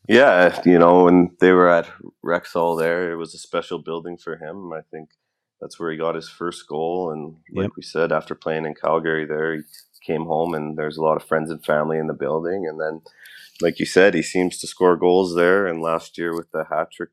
Yeah, 0.09 0.61
you 0.65 0.79
know, 0.79 1.05
when 1.05 1.37
they 1.41 1.53
were 1.53 1.69
at 1.69 1.89
Rexall, 2.25 2.79
there 2.79 3.13
it 3.13 3.17
was 3.17 3.35
a 3.35 3.39
special 3.39 3.81
building 3.81 4.17
for 4.19 4.37
him. 4.37 4.73
I 4.73 4.81
think 4.91 5.11
that's 5.61 5.81
where 5.81 5.91
he 5.93 5.99
got 5.99 6.15
his 6.17 6.29
first 6.29 6.69
goal, 6.69 7.13
and 7.13 7.37
like 7.55 7.65
Yep. 7.65 7.73
we 7.77 7.83
said, 7.83 8.13
after 8.13 8.35
playing 8.35 8.67
in 8.67 8.75
Calgary, 8.75 9.27
there 9.27 9.55
he 9.57 9.63
came 10.07 10.27
home, 10.27 10.55
and 10.55 10.79
there's 10.79 10.99
a 10.99 11.03
lot 11.03 11.17
of 11.17 11.25
friends 11.25 11.51
and 11.51 11.65
family 11.65 11.99
in 11.99 12.09
the 12.09 12.15
building, 12.15 12.67
and 12.69 12.81
then. 12.81 13.03
Like 13.63 13.81
you 13.81 13.87
said, 13.87 14.15
he 14.15 14.23
seems 14.23 14.59
to 14.59 14.69
score 14.69 14.97
goals 14.97 15.35
there. 15.35 15.67
And 15.67 15.83
last 15.83 16.19
year 16.19 16.35
with 16.37 16.51
the 16.53 16.65
hat 16.71 16.91
trick 16.93 17.11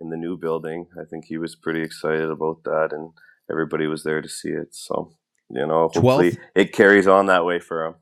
in 0.00 0.10
the 0.10 0.18
new 0.18 0.36
building, 0.38 0.86
I 1.00 1.04
think 1.04 1.26
he 1.26 1.38
was 1.38 1.56
pretty 1.56 1.82
excited 1.82 2.30
about 2.30 2.64
that, 2.64 2.90
and 2.92 3.12
everybody 3.50 3.86
was 3.88 4.04
there 4.04 4.22
to 4.22 4.28
see 4.28 4.50
it. 4.50 4.74
So, 4.74 5.12
you 5.50 5.66
know, 5.66 5.88
hopefully 5.88 6.32
Twelfth? 6.32 6.38
it 6.54 6.72
carries 6.72 7.08
on 7.08 7.26
that 7.26 7.46
way 7.46 7.60
for 7.60 7.86
him. 7.86 7.94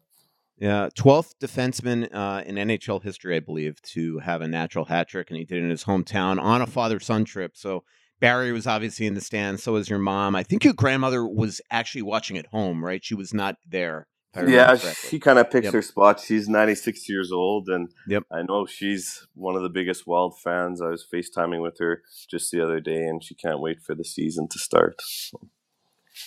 Yeah, 0.59 0.89
twelfth 0.95 1.35
defenseman 1.39 2.09
uh, 2.15 2.43
in 2.47 2.55
NHL 2.57 3.03
history, 3.03 3.37
I 3.37 3.41
believe, 3.41 3.81
to 3.93 4.19
have 4.21 4.41
a 4.41 4.49
natural 4.49 4.87
hat 4.87 5.09
trick, 5.09 5.29
and 5.31 5.39
he 5.39 5.45
did 5.45 5.59
it 5.59 5.65
in 5.65 5.71
his 5.71 5.85
hometown 5.85 6.41
on 6.41 6.63
a 6.63 6.67
father-son 6.67 7.25
trip. 7.27 7.57
So 7.57 7.85
Barry 8.21 8.53
was 8.53 8.67
obviously 8.67 9.07
in 9.07 9.13
the 9.15 9.21
stands. 9.21 9.63
So 9.63 9.73
was 9.75 9.91
your 9.91 9.99
mom. 9.99 10.35
I 10.35 10.43
think 10.43 10.65
your 10.65 10.73
grandmother 10.73 11.27
was 11.27 11.61
actually 11.71 12.03
watching 12.03 12.39
at 12.39 12.47
home, 12.47 12.83
right? 12.83 13.05
She 13.05 13.15
was 13.15 13.35
not 13.35 13.57
there. 13.69 14.07
if 14.33 14.39
I 14.39 14.41
remember 14.45 14.59
Yeah, 14.73 14.77
correctly. 14.79 15.09
she 15.11 15.19
kind 15.21 15.39
of 15.39 15.51
picks 15.51 15.65
Yep. 15.67 15.75
her 15.75 15.83
spot. 15.83 16.21
She's 16.21 16.49
96 16.49 17.07
years 17.09 17.31
old, 17.33 17.69
and 17.69 17.91
Yep. 18.09 18.23
I 18.33 18.41
know 18.43 18.65
she's 18.65 19.27
one 19.35 19.57
of 19.57 19.63
the 19.63 19.69
biggest 19.69 20.07
Wild 20.07 20.39
fans. 20.41 20.81
I 20.81 20.89
was 20.89 21.07
FaceTiming 21.13 21.61
with 21.63 21.77
her 21.81 22.03
just 22.31 22.51
the 22.51 22.63
other 22.63 22.81
day, 22.81 23.05
and 23.07 23.23
she 23.23 23.35
can't 23.35 23.61
wait 23.61 23.83
for 23.83 23.95
the 23.95 24.05
season 24.05 24.49
to 24.49 24.59
start. 24.59 24.97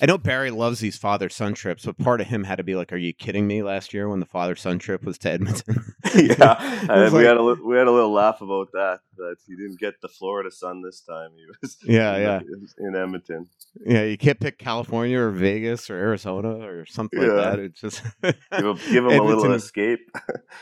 I 0.01 0.05
know 0.05 0.17
Barry 0.17 0.51
loves 0.51 0.79
these 0.79 0.97
father 0.97 1.29
son 1.29 1.53
trips, 1.53 1.85
but 1.85 1.97
part 1.97 2.21
of 2.21 2.27
him 2.27 2.43
had 2.45 2.57
to 2.57 2.63
be 2.63 2.75
like, 2.75 2.93
"Are 2.93 2.97
you 2.97 3.13
kidding 3.13 3.45
me?" 3.47 3.62
Last 3.63 3.93
year 3.93 4.07
when 4.09 4.19
the 4.19 4.25
father 4.25 4.55
son 4.55 4.79
trip 4.79 5.03
was 5.03 5.17
to 5.19 5.31
Edmonton. 5.31 5.93
yeah, 6.15 6.83
It 6.83 6.89
was 6.89 7.12
we 7.13 7.19
like- 7.19 7.27
had 7.27 7.38
a 7.38 7.41
li- 7.41 7.62
we 7.63 7.77
had 7.77 7.88
a 7.88 7.91
little 7.91 8.12
laugh 8.13 8.41
about 8.41 8.71
that. 8.73 8.99
That 9.17 9.35
he 9.45 9.55
didn't 9.57 9.79
get 9.79 9.99
the 10.01 10.07
Florida 10.07 10.49
sun 10.51 10.81
this 10.81 11.01
time. 11.01 11.31
He 11.35 11.43
was 11.62 11.77
Yeah, 11.83 12.15
in, 12.15 12.21
yeah. 12.21 12.35
Uh, 12.38 12.88
in 12.88 12.95
Edmonton. 12.95 13.47
yeah, 13.85 14.03
you 14.03 14.17
can't 14.17 14.39
pick 14.39 14.57
California 14.57 15.19
or 15.19 15.31
Vegas 15.31 15.89
or 15.89 15.95
Arizona 15.95 16.51
or 16.65 16.85
something 16.85 17.19
like 17.19 17.29
that. 17.29 17.59
It's 17.59 17.81
just 17.81 18.01
Give 18.23 18.35
him, 18.65 18.75
give 18.89 19.05
him 19.05 19.19
a 19.19 19.21
little 19.23 19.51
escape. 19.53 20.09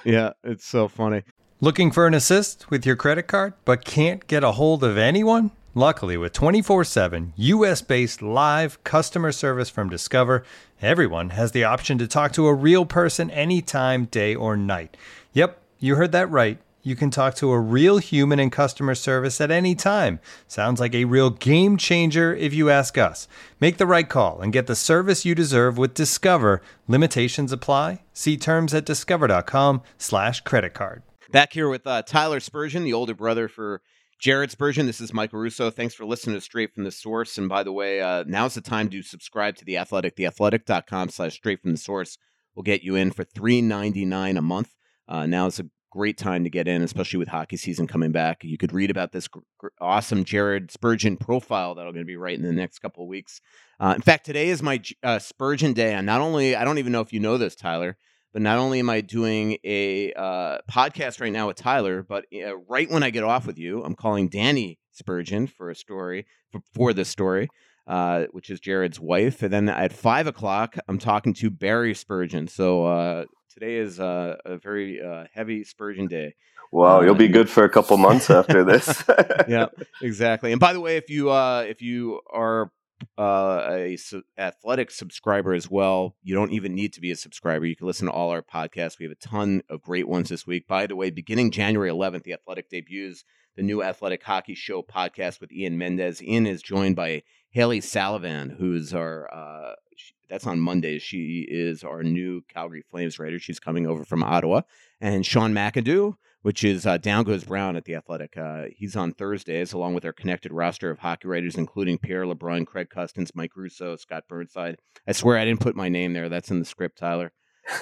Yeah, 0.04 0.32
it's 0.44 0.66
so 0.66 0.88
funny. 0.88 1.22
Looking 1.62 1.92
for 1.92 2.06
an 2.08 2.14
assist 2.16 2.70
with 2.72 2.86
your 2.86 2.96
credit 2.96 3.24
card 3.28 3.54
but 3.66 3.84
can't 3.86 4.26
get 4.28 4.44
a 4.44 4.54
hold 4.54 4.84
of 4.84 4.98
anyone? 4.98 5.52
Luckily, 5.78 6.18
with 6.18 6.34
24 6.34 6.86
7 6.86 7.34
US 7.36 7.84
based 7.84 8.24
live 8.24 8.84
customer 8.84 9.32
service 9.32 9.70
from 9.70 9.92
Discover, 9.92 10.44
everyone 10.82 11.30
has 11.30 11.52
the 11.52 11.66
option 11.66 12.00
to 12.00 12.08
talk 12.08 12.32
to 12.32 12.48
a 12.48 12.54
real 12.56 12.84
person 12.84 13.30
anytime, 13.30 14.06
day 14.06 14.34
or 14.34 14.58
night. 14.58 14.98
Yep, 15.34 15.62
you 15.78 15.94
heard 15.94 16.14
that 16.14 16.32
right. 16.32 16.58
You 16.82 16.96
can 16.96 17.12
talk 17.12 17.36
to 17.36 17.52
a 17.52 17.60
real 17.60 18.00
human 18.00 18.40
in 18.40 18.50
customer 18.50 18.96
service 18.96 19.40
at 19.40 19.52
any 19.52 19.76
time. 19.76 20.20
Sounds 20.48 20.80
like 20.80 20.96
a 20.96 21.06
real 21.06 21.30
game 21.30 21.78
changer 21.78 22.34
if 22.34 22.56
you 22.56 22.72
ask 22.72 22.98
us. 22.98 23.28
Make 23.60 23.78
the 23.78 23.86
right 23.86 24.10
call 24.10 24.42
and 24.42 24.52
get 24.52 24.66
the 24.66 24.76
service 24.76 25.26
you 25.26 25.36
deserve 25.36 25.78
with 25.78 25.94
Discover. 25.94 26.60
Limitations 26.88 27.52
apply. 27.52 28.02
See 28.14 28.36
terms 28.36 28.74
at 28.74 28.84
discover.com/slash 28.84 30.42
credit 30.42 30.74
card. 30.74 31.04
Back 31.30 31.54
here 31.54 31.70
with 31.70 31.86
uh, 31.86 32.02
Tyler 32.02 32.40
Spurgeon, 32.40 32.84
the 32.84 32.94
older 32.94 33.14
brother 33.14 33.48
for 33.48 33.84
Jared 34.20 34.50
Spurgeon. 34.50 34.88
This 34.88 35.00
is 35.00 35.14
Michael 35.14 35.40
Russo. 35.40 35.70
Thanks 35.70 35.94
for 35.94 36.04
listening 36.04 36.36
to 36.36 36.42
Straight 36.42 36.74
from 36.74 36.84
the 36.84 36.92
Source. 36.92 37.38
And 37.38 37.48
by 37.48 37.62
the 37.62 37.72
way, 37.72 38.02
uh, 38.02 38.24
now's 38.26 38.56
the 38.56 38.62
time 38.62 38.90
to 38.90 39.04
subscribe 39.04 39.56
to 39.58 39.66
The 39.66 39.78
Athletic. 39.78 40.16
TheAthletic.com 40.16 41.10
slash 41.10 41.36
straight 41.36 41.62
from 41.62 41.72
the 41.72 41.78
source 41.78 42.18
will 42.56 42.64
get 42.64 42.82
you 42.82 42.96
in 42.96 43.12
for 43.12 43.24
three 43.24 43.62
ninety 43.62 44.06
nine 44.06 44.36
a 44.36 44.42
month. 44.42 44.74
Uh, 45.08 45.28
now 45.28 45.46
is 45.46 45.60
a 45.60 45.70
great 45.92 46.18
time 46.18 46.44
to 46.44 46.50
get 46.50 46.68
in, 46.68 46.82
especially 46.82 47.20
with 47.20 47.28
hockey 47.28 47.58
season 47.58 47.86
coming 47.86 48.12
back. 48.12 48.44
You 48.44 48.58
could 48.58 48.74
read 48.74 48.90
about 48.90 49.12
this 49.12 49.28
gr- 49.28 49.40
gr- 49.60 49.68
awesome 49.80 50.26
Jared 50.26 50.72
Spurgeon 50.72 51.18
profile 51.18 51.76
that 51.76 51.86
i'll 51.86 51.94
going 51.94 52.04
to 52.04 52.08
be 52.08 52.18
right 52.18 52.36
in 52.36 52.44
the 52.44 52.52
next 52.52 52.80
couple 52.80 53.04
of 53.04 53.10
weeks. 53.10 53.40
Uh, 53.80 53.94
in 53.96 54.02
fact, 54.02 54.26
today 54.26 54.50
is 54.50 54.64
my 54.64 54.82
uh, 55.04 55.20
Spurgeon 55.20 55.74
day. 55.74 55.94
And 55.94 56.08
not 56.08 56.22
only, 56.22 56.56
I 56.56 56.66
don't 56.66 56.80
even 56.80 56.92
know 56.92 57.02
if 57.02 57.14
you 57.14 57.20
know 57.20 57.38
this, 57.38 57.56
Tyler, 57.56 57.98
but 58.34 58.42
not 58.42 58.58
only 58.58 58.80
am 58.80 58.90
I 58.90 59.02
doing 59.02 59.58
a 59.64 60.14
uh, 60.14 60.60
podcast 60.70 61.22
right 61.22 61.32
now 61.32 61.48
with 61.48 61.58
Tyler, 61.58 62.04
but 62.04 62.26
uh, 62.34 62.58
right 62.70 62.90
when 62.90 63.04
I 63.04 63.10
get 63.10 63.24
off 63.24 63.48
with 63.48 63.58
you, 63.58 63.84
I'm 63.84 63.96
calling 63.96 64.30
Danny 64.30 64.80
Spurgeon 64.92 65.48
for 65.48 65.70
a 65.70 65.76
story 65.76 66.26
for, 66.52 66.62
for 66.74 66.94
this 66.94 67.10
story, 67.10 67.50
uh, 67.88 68.26
which 68.32 68.50
is 68.50 68.60
Jared's 68.60 69.00
wife. 69.00 69.42
And 69.42 69.54
then 69.54 69.70
at 69.70 69.94
five 69.94 70.28
o'clock, 70.28 70.78
I'm 70.88 71.00
talking 71.00 71.34
to 71.36 71.50
Barry 71.50 71.94
Spurgeon. 71.94 72.48
So 72.48 72.86
uh, 72.86 73.26
today 73.54 73.78
is 73.78 74.00
uh, 74.00 74.36
a 74.46 74.58
very 74.58 75.02
uh, 75.02 75.26
heavy 75.34 75.64
Spurgeon 75.64 76.08
day. 76.08 76.34
Wow, 76.72 77.02
you'll 77.02 77.16
be 77.16 77.30
good 77.30 77.50
for 77.50 77.64
a 77.64 77.70
couple 77.70 77.96
months 77.98 78.30
after 78.30 78.64
this. 78.64 79.04
yeah, 79.48 79.68
exactly. 80.02 80.52
And 80.52 80.60
by 80.60 80.74
the 80.74 80.82
way, 80.82 80.98
if 80.98 81.10
you 81.10 81.32
uh, 81.32 81.62
if 81.62 81.82
you 81.82 82.20
are 82.30 82.72
uh, 83.18 83.68
a 83.70 83.96
su- 83.98 84.24
athletic 84.38 84.92
subscriber 84.92 85.54
as 85.54 85.70
well, 85.70 86.16
you 86.24 86.36
don't 86.36 86.52
even 86.52 86.74
need 86.76 86.94
to 86.94 87.02
be 87.02 87.12
a 87.12 87.16
subscriber. 87.16 87.66
You 87.66 87.76
can 87.76 87.88
listen 87.88 88.08
to 88.08 88.12
all 88.12 88.30
our 88.30 88.42
podcasts. 88.42 89.00
We 89.00 89.06
have 89.06 89.12
a 89.12 89.28
ton 89.28 89.62
of 89.70 89.82
great 89.82 90.08
ones 90.08 90.30
this 90.30 90.48
week. 90.48 90.68
By 90.68 90.88
the 90.88 90.96
way, 90.96 91.10
beginning 91.10 91.52
January 91.52 91.90
11th, 91.90 92.24
the 92.24 92.34
Athletic 92.34 92.70
debuts 92.70 93.24
the 93.58 93.64
new 93.64 93.84
Athletic 93.84 94.24
Hockey 94.24 94.54
Show 94.54 94.84
podcast 94.84 95.42
with 95.42 95.52
Ian 95.52 95.78
Mendes. 95.78 96.22
Ian 96.22 96.46
is 96.46 96.62
joined 96.62 96.96
by 96.96 97.24
Hailey 97.50 97.82
Salvian, 97.82 98.56
who's 98.56 98.94
our 98.94 99.28
uh, 99.34 99.74
sh- 99.96 100.12
that's 100.30 100.46
on 100.46 100.60
Mondays. 100.60 101.02
She 101.02 101.46
is 101.50 101.84
our 101.84 102.04
new 102.04 102.44
Calgary 102.48 102.84
Flames 102.90 103.18
writer. 103.18 103.40
She's 103.40 103.60
coming 103.60 103.88
over 103.88 104.06
from 104.06 104.24
Ottawa, 104.24 104.62
and 105.02 105.26
Sean 105.26 105.54
McIndoe 105.54 106.16
which 106.42 106.64
is 106.64 106.86
uh, 106.86 106.98
Down 106.98 107.24
Goes 107.24 107.44
Brown 107.44 107.76
at 107.76 107.86
the 107.86 107.96
Athletic. 107.96 108.38
Uh, 108.38 108.66
he's 108.76 108.96
on 108.96 109.14
Thursdays, 109.14 109.74
along 109.74 109.94
with 109.94 110.06
our 110.06 110.14
connected 110.14 110.52
roster 110.54 110.90
of 110.90 111.00
hockey 111.00 111.28
writers, 111.28 111.56
including 111.56 111.98
Pierre 111.98 112.26
LeBrun, 112.26 112.66
Craig 112.66 112.90
Custance, 112.90 113.32
Mike 113.36 113.56
Russo, 113.56 113.96
Scott 113.96 114.24
Burnside. 114.28 114.78
I 115.08 115.12
swear 115.12 115.38
I 115.38 115.46
didn't 115.46 115.62
put 115.62 115.76
my 115.76 115.90
name 115.90 116.14
there. 116.14 116.30
That's 116.30 116.52
in 116.52 116.60
the 116.60 116.66
script, 116.66 116.98
Tyler. 116.98 117.32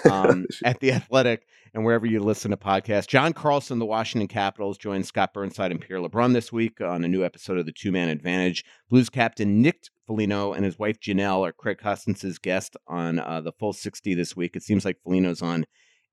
Um, 0.09 0.45
at 0.63 0.79
the 0.79 0.91
Athletic 0.91 1.45
and 1.73 1.83
wherever 1.83 2.05
you 2.05 2.19
listen 2.19 2.51
to 2.51 2.57
podcasts. 2.57 3.07
John 3.07 3.33
Carlson, 3.33 3.79
the 3.79 3.85
Washington 3.85 4.27
Capitals, 4.27 4.77
joined 4.77 5.05
Scott 5.05 5.33
Burnside 5.33 5.71
and 5.71 5.81
Pierre 5.81 5.99
LeBrun 5.99 6.33
this 6.33 6.51
week 6.51 6.81
on 6.81 7.03
a 7.03 7.07
new 7.07 7.23
episode 7.23 7.57
of 7.57 7.65
the 7.65 7.71
Two 7.71 7.91
Man 7.91 8.09
Advantage. 8.09 8.63
Blues 8.89 9.09
captain 9.09 9.61
Nick 9.61 9.83
Foligno 10.07 10.53
and 10.53 10.63
his 10.63 10.79
wife 10.79 10.99
Janelle 10.99 11.47
are 11.47 11.51
Craig 11.51 11.77
Custance's 11.77 12.39
guest 12.39 12.77
on 12.87 13.19
uh, 13.19 13.41
the 13.41 13.51
full 13.51 13.73
60 13.73 14.13
this 14.13 14.35
week. 14.35 14.55
It 14.55 14.63
seems 14.63 14.85
like 14.85 15.01
Foligno's 15.03 15.41
on 15.41 15.65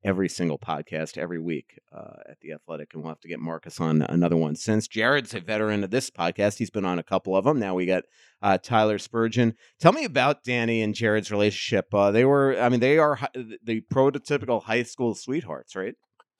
every 0.04 0.28
single 0.28 0.58
podcast 0.58 1.16
every 1.16 1.38
week 1.38 1.78
uh, 1.94 2.16
at 2.28 2.40
the 2.40 2.52
Athletic, 2.52 2.92
and 2.92 3.02
we'll 3.02 3.10
have 3.10 3.20
to 3.20 3.28
get 3.28 3.38
Marcus 3.38 3.80
on 3.80 4.02
another 4.02 4.36
one. 4.36 4.56
Since 4.56 4.88
Jared's 4.88 5.34
a 5.34 5.40
veteran 5.40 5.84
of 5.84 5.90
this 5.90 6.10
podcast, 6.10 6.58
he's 6.58 6.70
been 6.70 6.84
on 6.84 6.98
a 6.98 7.04
couple 7.04 7.36
of 7.36 7.44
them. 7.44 7.58
Now 7.58 7.74
we 7.74 7.86
got 7.86 8.04
uh, 8.42 8.58
Tyler 8.58 8.98
Spurgeon. 8.98 9.54
Tell 9.80 9.92
me 9.92 10.04
about 10.04 10.44
Danny 10.44 10.82
and 10.82 10.94
Jared's 10.94 11.30
relationship. 11.30 11.92
Uh, 11.94 12.10
they 12.10 12.24
were, 12.24 12.58
I 12.60 12.68
mean, 12.68 12.80
they 12.80 12.98
are 12.98 13.18
the 13.34 13.82
prototypical 13.92 14.62
high 14.62 14.82
school 14.82 15.14
sweethearts, 15.14 15.76
right? 15.76 15.94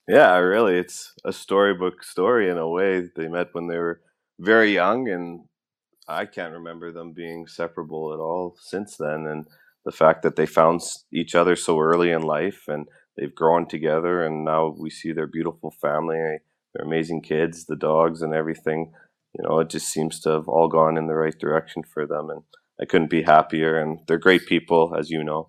Yeah, 0.09 0.37
really, 0.39 0.79
it's 0.79 1.13
a 1.25 1.33
storybook 1.33 2.03
story 2.03 2.51
in 2.51 2.59
a 2.59 2.69
way. 2.69 3.09
They 3.15 3.29
met 3.29 3.49
when 3.53 3.69
they 3.69 3.79
were 3.79 4.01
very 4.41 4.75
young, 4.75 5.09
and 5.09 5.45
I 6.09 6.27
can't 6.27 6.55
remember 6.55 6.91
them 6.91 7.13
being 7.13 7.47
separable 7.47 8.13
at 8.13 8.19
all 8.19 8.57
since 8.61 8.97
then. 8.97 9.27
And 9.27 9.47
the 9.85 9.93
fact 9.93 10.23
that 10.23 10.37
they 10.37 10.47
found 10.47 10.81
each 11.13 11.35
other 11.35 11.55
so 11.55 11.79
early 11.79 12.11
in 12.11 12.23
life 12.23 12.65
and 12.67 12.87
they've 13.17 13.35
grown 13.35 13.67
together, 13.67 14.25
and 14.25 14.45
now 14.45 14.75
we 14.79 14.91
see 14.91 15.13
their 15.13 15.27
beautiful 15.27 15.71
family, 15.81 16.39
their 16.75 16.85
amazing 16.85 17.23
kids, 17.23 17.67
the 17.67 17.77
dogs, 17.77 18.23
and 18.23 18.35
everything. 18.35 18.93
You 19.35 19.49
know, 19.49 19.61
it 19.61 19.71
just 19.71 19.89
seems 19.89 20.21
to 20.21 20.31
have 20.31 20.49
all 20.49 20.69
gone 20.69 20.97
in 20.97 21.07
the 21.07 21.15
right 21.15 21.39
direction 21.39 21.83
for 21.83 22.07
them, 22.07 22.29
and 22.31 22.43
I 22.81 22.85
couldn't 22.85 23.11
be 23.11 23.23
happier. 23.23 23.79
And 23.79 24.01
they're 24.07 24.19
great 24.19 24.47
people, 24.47 24.95
as 24.99 25.11
you 25.11 25.25
know. 25.25 25.49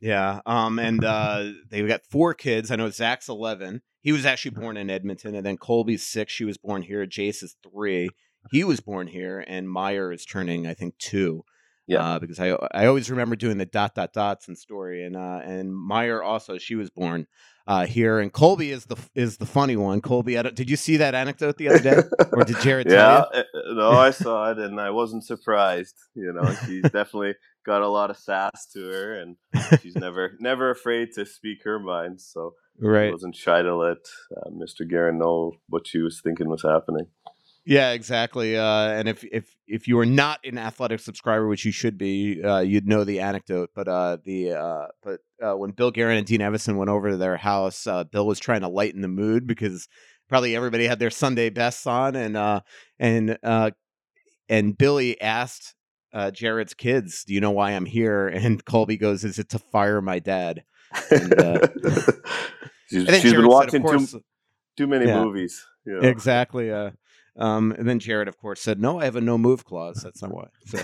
Yeah, 0.00 0.40
um, 0.46 0.78
and 0.78 1.04
uh, 1.04 1.50
they've 1.70 1.86
got 1.86 2.06
four 2.10 2.32
kids. 2.32 2.70
I 2.70 2.76
know 2.76 2.88
Zach's 2.88 3.28
eleven. 3.28 3.82
He 4.00 4.12
was 4.12 4.24
actually 4.24 4.52
born 4.52 4.78
in 4.78 4.88
Edmonton, 4.88 5.34
and 5.34 5.44
then 5.44 5.58
Colby's 5.58 6.06
six. 6.06 6.32
She 6.32 6.46
was 6.46 6.56
born 6.56 6.80
here. 6.82 7.06
Jace 7.06 7.42
is 7.42 7.56
three. 7.62 8.08
He 8.50 8.64
was 8.64 8.80
born 8.80 9.08
here, 9.08 9.44
and 9.46 9.70
Meyer 9.70 10.10
is 10.10 10.24
turning, 10.24 10.66
I 10.66 10.72
think, 10.72 10.96
two. 10.96 11.44
Yeah, 11.90 12.04
uh, 12.04 12.18
because 12.20 12.38
I 12.38 12.56
I 12.72 12.86
always 12.86 13.10
remember 13.10 13.34
doing 13.34 13.58
the 13.58 13.66
dot 13.66 13.96
dot 13.96 14.12
dots 14.12 14.46
and 14.46 14.56
story, 14.56 15.04
and 15.04 15.16
uh, 15.16 15.40
and 15.42 15.74
Meyer 15.74 16.22
also 16.22 16.56
she 16.56 16.76
was 16.76 16.88
born 16.88 17.26
uh, 17.66 17.84
here, 17.86 18.20
and 18.20 18.32
Colby 18.32 18.70
is 18.70 18.84
the 18.84 18.96
is 19.14 19.38
the 19.38 19.46
funny 19.46 19.76
one. 19.76 20.00
Colby, 20.00 20.34
did 20.34 20.70
you 20.70 20.76
see 20.76 20.98
that 20.98 21.16
anecdote 21.16 21.56
the 21.56 21.68
other 21.68 21.80
day, 21.80 22.02
or 22.32 22.44
did 22.44 22.60
Jared? 22.60 22.88
Tell 22.88 23.26
you? 23.32 23.38
Yeah, 23.38 23.40
eh, 23.40 23.74
no, 23.74 23.90
I 23.90 24.10
saw 24.12 24.52
it, 24.52 24.58
and 24.58 24.80
I 24.80 24.90
wasn't 24.90 25.24
surprised. 25.24 25.96
You 26.14 26.32
know, 26.32 26.52
she's 26.64 26.82
definitely 26.82 27.34
got 27.66 27.82
a 27.82 27.88
lot 27.88 28.10
of 28.10 28.16
sass 28.16 28.66
to 28.72 28.88
her, 28.88 29.20
and 29.20 29.36
she's 29.80 29.96
never 29.96 30.36
never 30.40 30.70
afraid 30.70 31.08
to 31.14 31.26
speak 31.26 31.64
her 31.64 31.80
mind. 31.80 32.20
So 32.20 32.54
right, 32.78 33.08
I 33.08 33.12
wasn't 33.12 33.34
shy 33.34 33.62
to 33.62 33.76
let 33.76 33.98
uh, 34.36 34.50
Mr. 34.50 34.88
Guerin 34.88 35.18
know 35.18 35.54
what 35.68 35.86
she 35.86 35.98
was 35.98 36.20
thinking 36.22 36.48
was 36.48 36.62
happening. 36.62 37.06
Yeah, 37.66 37.92
exactly. 37.92 38.56
Uh, 38.56 38.88
and 38.90 39.08
if 39.08 39.22
if 39.24 39.54
if 39.66 39.86
you 39.86 39.98
are 39.98 40.06
not 40.06 40.40
an 40.44 40.56
athletic 40.56 41.00
subscriber, 41.00 41.46
which 41.46 41.64
you 41.64 41.72
should 41.72 41.98
be, 41.98 42.42
uh, 42.42 42.60
you'd 42.60 42.86
know 42.86 43.04
the 43.04 43.20
anecdote. 43.20 43.70
But 43.74 43.86
uh, 43.86 44.16
the 44.24 44.52
uh, 44.52 44.86
but 45.02 45.20
uh, 45.42 45.56
when 45.56 45.72
Bill 45.72 45.90
Guerin 45.90 46.16
and 46.16 46.26
Dean 46.26 46.40
Evason 46.40 46.76
went 46.76 46.90
over 46.90 47.10
to 47.10 47.16
their 47.16 47.36
house, 47.36 47.86
uh, 47.86 48.04
Bill 48.04 48.26
was 48.26 48.38
trying 48.38 48.62
to 48.62 48.68
lighten 48.68 49.02
the 49.02 49.08
mood 49.08 49.46
because 49.46 49.88
probably 50.28 50.56
everybody 50.56 50.86
had 50.86 50.98
their 50.98 51.10
Sunday 51.10 51.50
bests 51.50 51.86
on, 51.86 52.16
and 52.16 52.62
and 52.98 53.38
and 54.48 54.78
Billy 54.78 55.20
asked 55.20 55.74
Jared's 56.32 56.72
kids, 56.72 57.24
"Do 57.24 57.34
you 57.34 57.40
know 57.42 57.50
why 57.50 57.72
I'm 57.72 57.86
here?" 57.86 58.26
And 58.26 58.64
Colby 58.64 58.96
goes, 58.96 59.22
"Is 59.22 59.38
it 59.38 59.50
to 59.50 59.58
fire 59.58 60.00
my 60.00 60.18
dad?" 60.18 60.64
And, 61.10 61.34
she's, 62.88 63.20
she's 63.20 63.34
been 63.34 63.46
watching 63.46 63.86
said, 63.86 64.08
too 64.08 64.22
too 64.78 64.86
many 64.86 65.06
yeah, 65.06 65.22
movies. 65.22 65.66
Know? 65.84 66.00
Exactly. 66.00 66.72
Uh, 66.72 66.90
um, 67.36 67.72
and 67.72 67.88
then 67.88 67.98
Jared, 67.98 68.28
of 68.28 68.38
course, 68.38 68.60
said, 68.60 68.80
"No, 68.80 69.00
I 69.00 69.04
have 69.04 69.16
a 69.16 69.20
no 69.20 69.38
move 69.38 69.64
clause. 69.64 70.02
That's 70.02 70.22
not 70.22 70.32
why." 70.32 70.48
So 70.66 70.76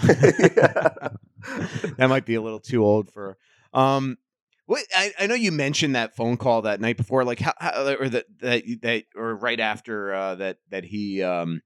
that 1.96 2.06
might 2.08 2.26
be 2.26 2.34
a 2.34 2.42
little 2.42 2.60
too 2.60 2.84
old 2.84 3.10
for. 3.10 3.36
Um, 3.74 4.18
what, 4.66 4.84
I, 4.96 5.12
I 5.18 5.26
know 5.26 5.34
you 5.34 5.52
mentioned 5.52 5.94
that 5.94 6.16
phone 6.16 6.36
call 6.36 6.62
that 6.62 6.80
night 6.80 6.96
before, 6.96 7.24
like 7.24 7.38
how, 7.38 7.52
how 7.58 7.96
or 8.00 8.08
that 8.08 8.26
that 8.40 8.64
that 8.82 9.04
or 9.14 9.36
right 9.36 9.60
after 9.60 10.12
uh, 10.12 10.34
that 10.36 10.58
that 10.70 10.84
he 10.84 11.22
um, 11.22 11.62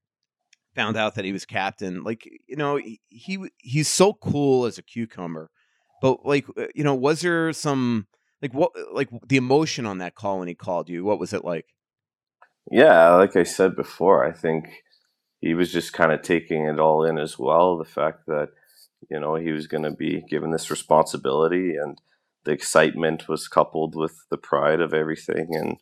found 0.75 0.97
out 0.97 1.15
that 1.15 1.25
he 1.25 1.33
was 1.33 1.45
captain. 1.47 2.03
Like 2.03 2.29
you 2.47 2.57
know, 2.57 2.77
he, 2.77 3.01
he 3.09 3.39
he's 3.59 3.89
so 3.89 4.13
cool 4.15 4.67
as 4.67 4.77
a 4.77 4.83
cucumber, 4.83 5.51
but 6.03 6.27
like 6.27 6.47
uh, 6.59 6.67
you 6.75 6.85
know, 6.85 6.95
was 6.95 7.23
there 7.23 7.53
some 7.53 8.07
like 8.43 8.53
what 8.53 8.73
like 8.93 9.09
the 9.29 9.37
emotion 9.37 9.87
on 9.87 9.99
that 9.99 10.15
call 10.15 10.39
when 10.39 10.49
he 10.49 10.55
called 10.55 10.89
you? 10.89 11.05
What 11.05 11.19
was 11.19 11.33
it 11.33 11.45
like? 11.45 11.67
Yeah, 12.69 13.15
like 13.15 13.37
I 13.37 13.45
said 13.45 13.77
before, 13.77 14.25
I 14.25 14.33
think 14.33 14.67
he 15.41 15.55
was 15.55 15.73
just 15.73 15.93
kind 15.93 16.13
of 16.13 16.23
taking 16.23 16.67
it 16.67 16.79
all 16.79 17.05
in 17.05 17.19
as 17.19 17.39
well. 17.39 17.79
The 17.79 17.85
fact 17.85 18.27
that, 18.27 18.49
you 19.11 19.19
know, 19.19 19.37
he 19.37 19.53
was 19.53 19.67
going 19.67 19.85
to 19.85 19.91
be 19.91 20.23
given 20.29 20.51
this 20.51 20.71
responsibility 20.71 21.75
and 21.77 21.99
the 22.45 22.53
excitement 22.53 23.29
was 23.29 23.49
coupled 23.49 23.95
with 23.95 24.15
the 24.31 24.37
pride 24.37 24.81
of 24.81 24.95
everything. 24.95 25.49
And 25.53 25.77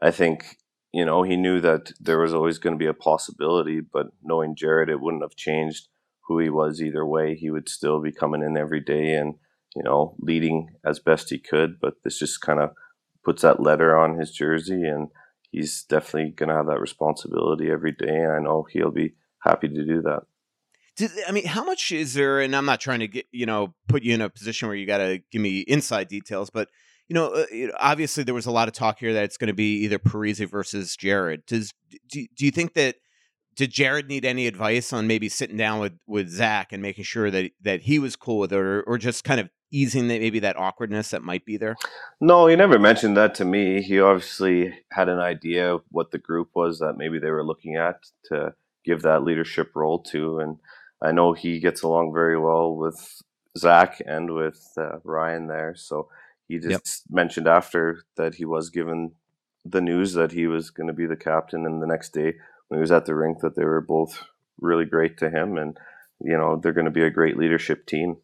I 0.00 0.10
think, 0.10 0.56
you 0.92 1.04
know, 1.04 1.22
he 1.22 1.36
knew 1.36 1.60
that 1.60 1.92
there 2.00 2.18
was 2.18 2.34
always 2.34 2.58
going 2.58 2.74
to 2.74 2.78
be 2.78 2.86
a 2.86 2.94
possibility, 2.94 3.80
but 3.80 4.08
knowing 4.22 4.56
Jared, 4.56 4.90
it 4.90 5.00
wouldn't 5.00 5.22
have 5.22 5.36
changed 5.36 5.88
who 6.26 6.38
he 6.38 6.50
was 6.50 6.82
either 6.82 7.06
way. 7.06 7.34
He 7.34 7.50
would 7.50 7.68
still 7.68 8.00
be 8.00 8.12
coming 8.12 8.42
in 8.42 8.56
every 8.56 8.80
day 8.80 9.14
and, 9.14 9.34
you 9.74 9.82
know, 9.82 10.14
leading 10.18 10.68
as 10.84 10.98
best 10.98 11.30
he 11.30 11.38
could. 11.38 11.80
But 11.80 11.94
this 12.04 12.18
just 12.18 12.40
kind 12.40 12.60
of 12.60 12.70
puts 13.24 13.42
that 13.42 13.60
letter 13.60 13.96
on 13.96 14.18
his 14.18 14.32
jersey 14.32 14.84
and 14.84 15.08
he's 15.52 15.84
definitely 15.84 16.30
going 16.30 16.48
to 16.48 16.56
have 16.56 16.66
that 16.66 16.80
responsibility 16.80 17.70
every 17.70 17.92
day. 17.92 18.08
And 18.08 18.32
I 18.32 18.38
know 18.40 18.66
he'll 18.68 18.90
be 18.90 19.14
happy 19.40 19.68
to 19.68 19.84
do 19.84 20.02
that. 20.02 20.22
I 21.26 21.32
mean, 21.32 21.46
how 21.46 21.64
much 21.64 21.92
is 21.92 22.14
there? 22.14 22.40
And 22.40 22.54
I'm 22.54 22.66
not 22.66 22.80
trying 22.80 23.00
to 23.00 23.08
get 23.08 23.26
you 23.30 23.46
know 23.46 23.74
put 23.88 24.02
you 24.02 24.12
in 24.14 24.20
a 24.20 24.28
position 24.28 24.68
where 24.68 24.76
you 24.76 24.86
got 24.86 24.98
to 24.98 25.20
give 25.30 25.40
me 25.40 25.60
inside 25.60 26.08
details, 26.08 26.50
but 26.50 26.68
you 27.08 27.14
know, 27.14 27.28
uh, 27.28 27.46
obviously 27.78 28.24
there 28.24 28.34
was 28.34 28.46
a 28.46 28.50
lot 28.50 28.68
of 28.68 28.74
talk 28.74 28.98
here 28.98 29.12
that 29.12 29.24
it's 29.24 29.36
going 29.36 29.48
to 29.48 29.54
be 29.54 29.78
either 29.84 29.98
Parise 29.98 30.48
versus 30.48 30.96
Jared. 30.96 31.46
Does 31.46 31.72
do, 32.08 32.26
do 32.36 32.44
you 32.44 32.50
think 32.50 32.74
that 32.74 32.96
did 33.56 33.70
Jared 33.70 34.08
need 34.08 34.24
any 34.24 34.46
advice 34.46 34.92
on 34.92 35.06
maybe 35.06 35.28
sitting 35.28 35.56
down 35.56 35.80
with 35.80 35.94
with 36.06 36.28
Zach 36.28 36.72
and 36.72 36.82
making 36.82 37.04
sure 37.04 37.30
that 37.30 37.52
that 37.62 37.82
he 37.82 37.98
was 37.98 38.14
cool 38.16 38.38
with 38.38 38.52
it, 38.52 38.58
or, 38.58 38.82
or 38.82 38.98
just 38.98 39.24
kind 39.24 39.40
of 39.40 39.48
easing 39.72 40.08
that 40.08 40.20
maybe 40.20 40.38
that 40.40 40.56
awkwardness 40.56 41.10
that 41.10 41.22
might 41.22 41.44
be 41.44 41.56
there? 41.56 41.76
No, 42.20 42.46
he 42.46 42.54
never 42.54 42.78
mentioned 42.78 43.16
that 43.16 43.34
to 43.36 43.44
me. 43.44 43.82
He 43.82 44.00
obviously 44.00 44.72
had 44.92 45.08
an 45.08 45.18
idea 45.18 45.74
of 45.74 45.82
what 45.90 46.12
the 46.12 46.18
group 46.18 46.50
was 46.54 46.78
that 46.78 46.96
maybe 46.96 47.18
they 47.18 47.30
were 47.30 47.44
looking 47.44 47.76
at 47.76 48.06
to 48.26 48.54
give 48.84 49.02
that 49.02 49.24
leadership 49.24 49.72
role 49.74 50.00
to, 50.02 50.38
and 50.38 50.58
I 51.02 51.12
know 51.12 51.32
he 51.32 51.58
gets 51.58 51.82
along 51.82 52.12
very 52.12 52.38
well 52.38 52.76
with 52.76 53.22
Zach 53.58 54.00
and 54.06 54.34
with 54.34 54.72
uh, 54.76 54.98
Ryan 55.04 55.48
there. 55.48 55.74
So 55.76 56.08
he 56.48 56.58
just 56.58 56.70
yep. 56.70 57.14
mentioned 57.14 57.48
after 57.48 58.02
that 58.16 58.36
he 58.36 58.44
was 58.44 58.70
given 58.70 59.12
the 59.64 59.80
news 59.80 60.14
that 60.14 60.32
he 60.32 60.46
was 60.46 60.70
going 60.70 60.88
to 60.88 60.92
be 60.92 61.06
the 61.06 61.16
captain, 61.16 61.66
and 61.66 61.82
the 61.82 61.86
next 61.86 62.12
day 62.12 62.34
when 62.68 62.78
he 62.78 62.80
was 62.80 62.92
at 62.92 63.06
the 63.06 63.14
rink 63.14 63.40
that 63.40 63.54
they 63.54 63.64
were 63.64 63.80
both 63.80 64.24
really 64.60 64.84
great 64.84 65.18
to 65.18 65.30
him, 65.30 65.56
and 65.56 65.78
you 66.20 66.36
know 66.36 66.56
they're 66.56 66.72
going 66.72 66.84
to 66.84 66.90
be 66.90 67.04
a 67.04 67.10
great 67.10 67.36
leadership 67.36 67.86
team. 67.86 68.16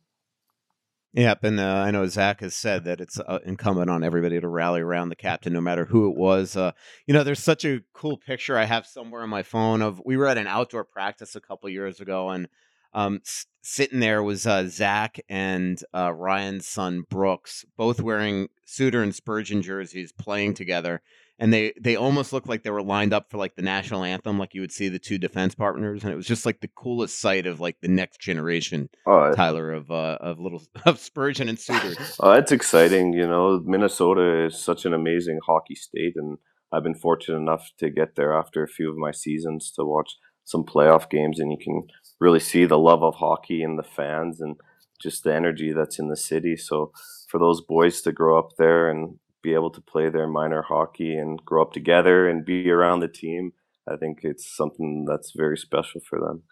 Yep, 1.19 1.43
and 1.43 1.59
uh, 1.59 1.65
I 1.65 1.91
know 1.91 2.07
Zach 2.07 2.43
has 2.43 2.55
said 2.55 2.85
that 2.85 3.01
it's 3.01 3.19
uh, 3.19 3.41
incumbent 3.45 3.91
on 3.91 4.05
everybody 4.05 4.41
to 4.41 4.47
rally 4.47 4.81
around 4.81 5.09
the 5.09 5.17
captain, 5.17 5.53
no 5.53 5.61
matter 5.61 5.85
who 5.85 6.09
it 6.09 6.17
was. 6.17 6.57
Uh, 6.57 6.71
you 7.09 7.13
know, 7.13 7.25
there's 7.25 7.43
such 7.43 7.65
a 7.65 7.81
cool 7.93 8.17
picture 8.17 8.57
I 8.57 8.67
have 8.67 8.87
somewhere 8.87 9.23
on 9.23 9.29
my 9.29 9.43
phone 9.43 9.83
of 9.83 10.01
we 10.07 10.17
were 10.17 10.29
at 10.29 10.39
an 10.39 10.47
outdoor 10.47 10.85
practice 10.85 11.35
a 11.35 11.41
couple 11.41 11.69
years 11.71 11.99
ago, 11.99 12.29
and 12.31 12.47
um, 12.95 13.19
s- 13.27 13.47
sitting 13.63 13.99
there 13.99 14.23
was 14.23 14.47
uh, 14.47 14.69
Zach 14.69 15.19
and 15.29 15.83
uh, 15.93 16.13
Ryan's 16.13 16.69
son 16.69 17.03
Brooks, 17.11 17.65
both 17.77 18.01
wearing 18.01 18.47
Suter 18.65 19.03
and 19.03 19.13
Spurgeon 19.13 19.61
jerseys, 19.61 20.13
playing 20.13 20.55
together 20.55 21.03
and 21.39 21.53
they 21.53 21.73
they 21.81 21.97
almost 21.97 22.33
looked 22.33 22.49
like 22.49 22.63
they 22.63 22.71
were 22.71 22.83
lined 22.83 23.13
up 23.13 23.31
for 23.31 23.39
like 23.39 23.55
the 23.55 23.63
national 23.63 24.03
anthem, 24.05 24.39
like 24.39 24.55
you 24.55 24.61
would 24.61 24.73
see 24.73 24.89
the 24.89 24.99
two 24.99 25.19
defense 25.19 25.55
partners, 25.55 26.03
and 26.03 26.13
it 26.13 26.17
was 26.17 26.27
just 26.27 26.45
like 26.45 26.61
the 26.61 26.69
coolest 26.69 27.21
sight 27.21 27.47
of 27.47 27.61
like 27.61 27.77
the 27.81 27.89
next 27.89 28.21
generation, 28.21 28.89
oh, 29.07 29.33
Tyler 29.33 29.73
of 29.73 29.91
uh, 29.91 30.19
of 30.21 30.41
little 30.41 30.63
of 30.87 30.99
Spurgeon 30.99 31.49
and 31.49 31.59
Suter. 31.59 31.95
oh, 32.21 32.33
that's 32.35 32.53
exciting. 32.53 33.13
You 33.13 33.27
know, 33.27 33.61
Minnesota 33.65 34.47
is 34.47 34.59
such 34.59 34.85
an 34.85 34.93
amazing 34.93 35.39
hockey 35.47 35.77
state, 35.77 36.15
and 36.17 36.39
I've 36.73 36.83
been 36.83 36.95
fortunate 36.95 37.39
enough 37.39 37.71
to 37.79 37.91
get 37.91 38.17
there 38.17 38.35
after 38.35 38.63
a 38.63 38.69
few 38.69 38.91
of 38.91 38.97
my 38.97 39.13
seasons 39.13 39.71
to 39.77 39.85
watch 39.85 40.17
some 40.45 40.65
playoff 40.65 41.09
games, 41.09 41.39
and 41.39 41.53
you 41.53 41.59
can 41.63 41.85
really 42.21 42.41
see 42.41 42.65
the 42.65 42.79
love 42.79 43.03
of 43.03 43.15
hockey 43.15 43.63
and 43.63 43.79
the 43.79 43.85
fans 43.85 44.41
and 44.41 44.57
just 45.01 45.23
the 45.23 45.33
energy 45.33 45.73
that's 45.73 46.01
in 46.01 46.09
the 46.09 46.17
city. 46.17 46.57
So 46.57 46.91
for 47.29 47.39
those 47.39 47.61
boys 47.61 48.03
to 48.03 48.13
grow 48.13 48.39
up 48.39 48.57
there 48.59 48.91
and 48.91 49.19
be 49.43 49.55
able 49.55 49.71
to 49.71 49.81
play 49.81 50.09
their 50.09 50.27
minor 50.27 50.63
hockey 50.63 51.17
and 51.17 51.45
grow 51.45 51.63
up 51.63 51.73
together 51.73 52.29
and 52.29 52.45
be 52.45 52.71
around 52.71 53.01
the 53.01 53.09
team. 53.09 53.53
I 53.89 53.97
think 53.97 54.21
it's 54.23 54.55
something 54.55 55.05
that's 55.05 55.33
very 55.33 55.57
special 55.57 56.01
for 56.01 56.21
them. 56.21 56.43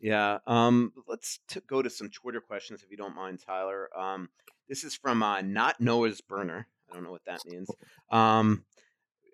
Yeah. 0.00 0.38
Um, 0.46 0.92
let's 1.08 1.40
t- 1.48 1.60
go 1.66 1.82
to 1.82 1.90
some 1.90 2.10
Twitter 2.10 2.40
questions 2.40 2.82
if 2.82 2.90
you 2.90 2.96
don't 2.96 3.16
mind, 3.16 3.40
Tyler. 3.44 3.88
Um, 3.98 4.28
this 4.68 4.84
is 4.84 4.94
from 4.94 5.22
uh, 5.22 5.40
not 5.40 5.80
Noah's 5.80 6.20
burner. 6.20 6.68
I 6.90 6.94
don't 6.94 7.04
know 7.04 7.10
what 7.10 7.24
that 7.26 7.40
means. 7.46 7.68
Um, 8.10 8.64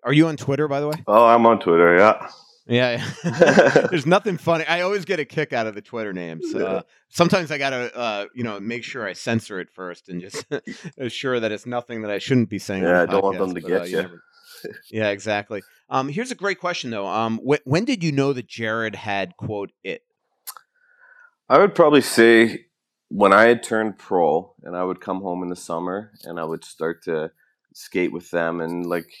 are 0.03 0.13
you 0.13 0.27
on 0.27 0.37
Twitter, 0.37 0.67
by 0.67 0.79
the 0.79 0.87
way? 0.87 1.03
Oh, 1.07 1.25
I'm 1.25 1.45
on 1.45 1.59
Twitter. 1.59 1.97
Yeah. 1.97 2.29
Yeah, 2.67 3.05
yeah. 3.23 3.87
there's 3.91 4.05
nothing 4.05 4.37
funny. 4.37 4.65
I 4.65 4.81
always 4.81 5.05
get 5.05 5.19
a 5.19 5.25
kick 5.25 5.53
out 5.53 5.67
of 5.67 5.75
the 5.75 5.81
Twitter 5.81 6.13
names. 6.13 6.53
Uh, 6.53 6.81
sometimes 7.09 7.51
I 7.51 7.57
gotta, 7.57 7.95
uh, 7.95 8.25
you 8.33 8.43
know, 8.43 8.59
make 8.59 8.83
sure 8.83 9.05
I 9.05 9.13
censor 9.13 9.59
it 9.59 9.69
first 9.69 10.09
and 10.09 10.21
just 10.21 10.45
assure 10.97 11.39
that 11.39 11.51
it's 11.51 11.65
nothing 11.65 12.01
that 12.01 12.11
I 12.11 12.17
shouldn't 12.17 12.49
be 12.49 12.59
saying. 12.59 12.83
Yeah, 12.83 13.03
I 13.03 13.05
don't 13.05 13.23
want 13.23 13.37
them 13.37 13.53
to 13.53 13.61
but, 13.61 13.67
get 13.67 13.81
uh, 13.81 13.85
you. 13.85 13.95
never- 13.97 14.23
yeah, 14.89 15.09
exactly. 15.09 15.61
Um, 15.89 16.09
here's 16.09 16.31
a 16.31 16.35
great 16.35 16.59
question 16.59 16.89
though. 16.89 17.05
Um, 17.05 17.39
wh- 17.39 17.65
when 17.67 17.85
did 17.85 18.03
you 18.03 18.11
know 18.11 18.33
that 18.33 18.47
Jared 18.47 18.95
had 18.95 19.37
quote 19.37 19.71
it? 19.83 20.03
I 21.47 21.59
would 21.59 21.75
probably 21.75 22.01
say 22.01 22.65
when 23.09 23.31
I 23.31 23.43
had 23.43 23.61
turned 23.61 23.99
pro 23.99 24.53
and 24.63 24.75
I 24.75 24.83
would 24.83 25.01
come 25.01 25.21
home 25.21 25.43
in 25.43 25.49
the 25.49 25.55
summer 25.55 26.11
and 26.23 26.39
I 26.39 26.43
would 26.43 26.63
start 26.63 27.03
to 27.03 27.31
skate 27.73 28.11
with 28.11 28.31
them 28.31 28.61
and 28.61 28.85
like 28.85 29.11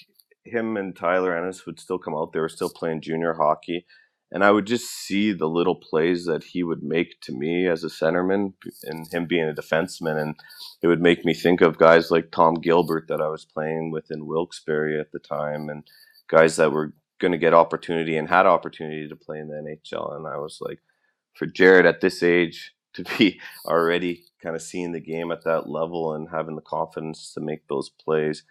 him 0.45 0.77
and 0.77 0.95
Tyler 0.95 1.35
Ennis 1.35 1.65
would 1.65 1.79
still 1.79 1.97
come 1.97 2.15
out. 2.15 2.31
They 2.31 2.39
were 2.39 2.49
still 2.49 2.69
playing 2.69 3.01
junior 3.01 3.33
hockey. 3.33 3.85
And 4.31 4.43
I 4.43 4.51
would 4.51 4.65
just 4.65 4.85
see 4.85 5.31
the 5.31 5.47
little 5.47 5.75
plays 5.75 6.25
that 6.25 6.43
he 6.43 6.63
would 6.63 6.83
make 6.83 7.21
to 7.21 7.31
me 7.31 7.67
as 7.67 7.83
a 7.83 7.87
centerman 7.87 8.53
and 8.83 9.07
him 9.11 9.27
being 9.27 9.47
a 9.47 9.53
defenseman. 9.53 10.19
And 10.21 10.35
it 10.81 10.87
would 10.87 11.01
make 11.01 11.23
me 11.25 11.33
think 11.33 11.61
of 11.61 11.77
guys 11.77 12.11
like 12.11 12.31
Tom 12.31 12.55
Gilbert 12.55 13.07
that 13.07 13.21
I 13.21 13.29
was 13.29 13.45
playing 13.45 13.91
with 13.91 14.11
in 14.11 14.25
Wilkes-Barre 14.25 14.99
at 14.99 15.11
the 15.11 15.19
time 15.19 15.69
and 15.69 15.83
guys 16.27 16.55
that 16.55 16.71
were 16.71 16.93
going 17.19 17.31
to 17.31 17.37
get 17.37 17.53
opportunity 17.53 18.17
and 18.17 18.27
had 18.27 18.45
opportunity 18.45 19.07
to 19.07 19.15
play 19.15 19.39
in 19.39 19.47
the 19.47 19.55
NHL. 19.55 20.15
And 20.15 20.27
I 20.27 20.37
was 20.37 20.57
like, 20.59 20.79
for 21.35 21.45
Jared 21.45 21.85
at 21.85 22.01
this 22.01 22.23
age 22.23 22.73
to 22.95 23.03
be 23.17 23.39
already 23.65 24.23
kind 24.41 24.55
of 24.55 24.61
seeing 24.61 24.91
the 24.91 25.01
game 25.01 25.31
at 25.31 25.43
that 25.43 25.69
level 25.69 26.13
and 26.13 26.29
having 26.31 26.55
the 26.55 26.61
confidence 26.61 27.33
to 27.33 27.41
make 27.41 27.67
those 27.67 27.89
plays, 27.89 28.43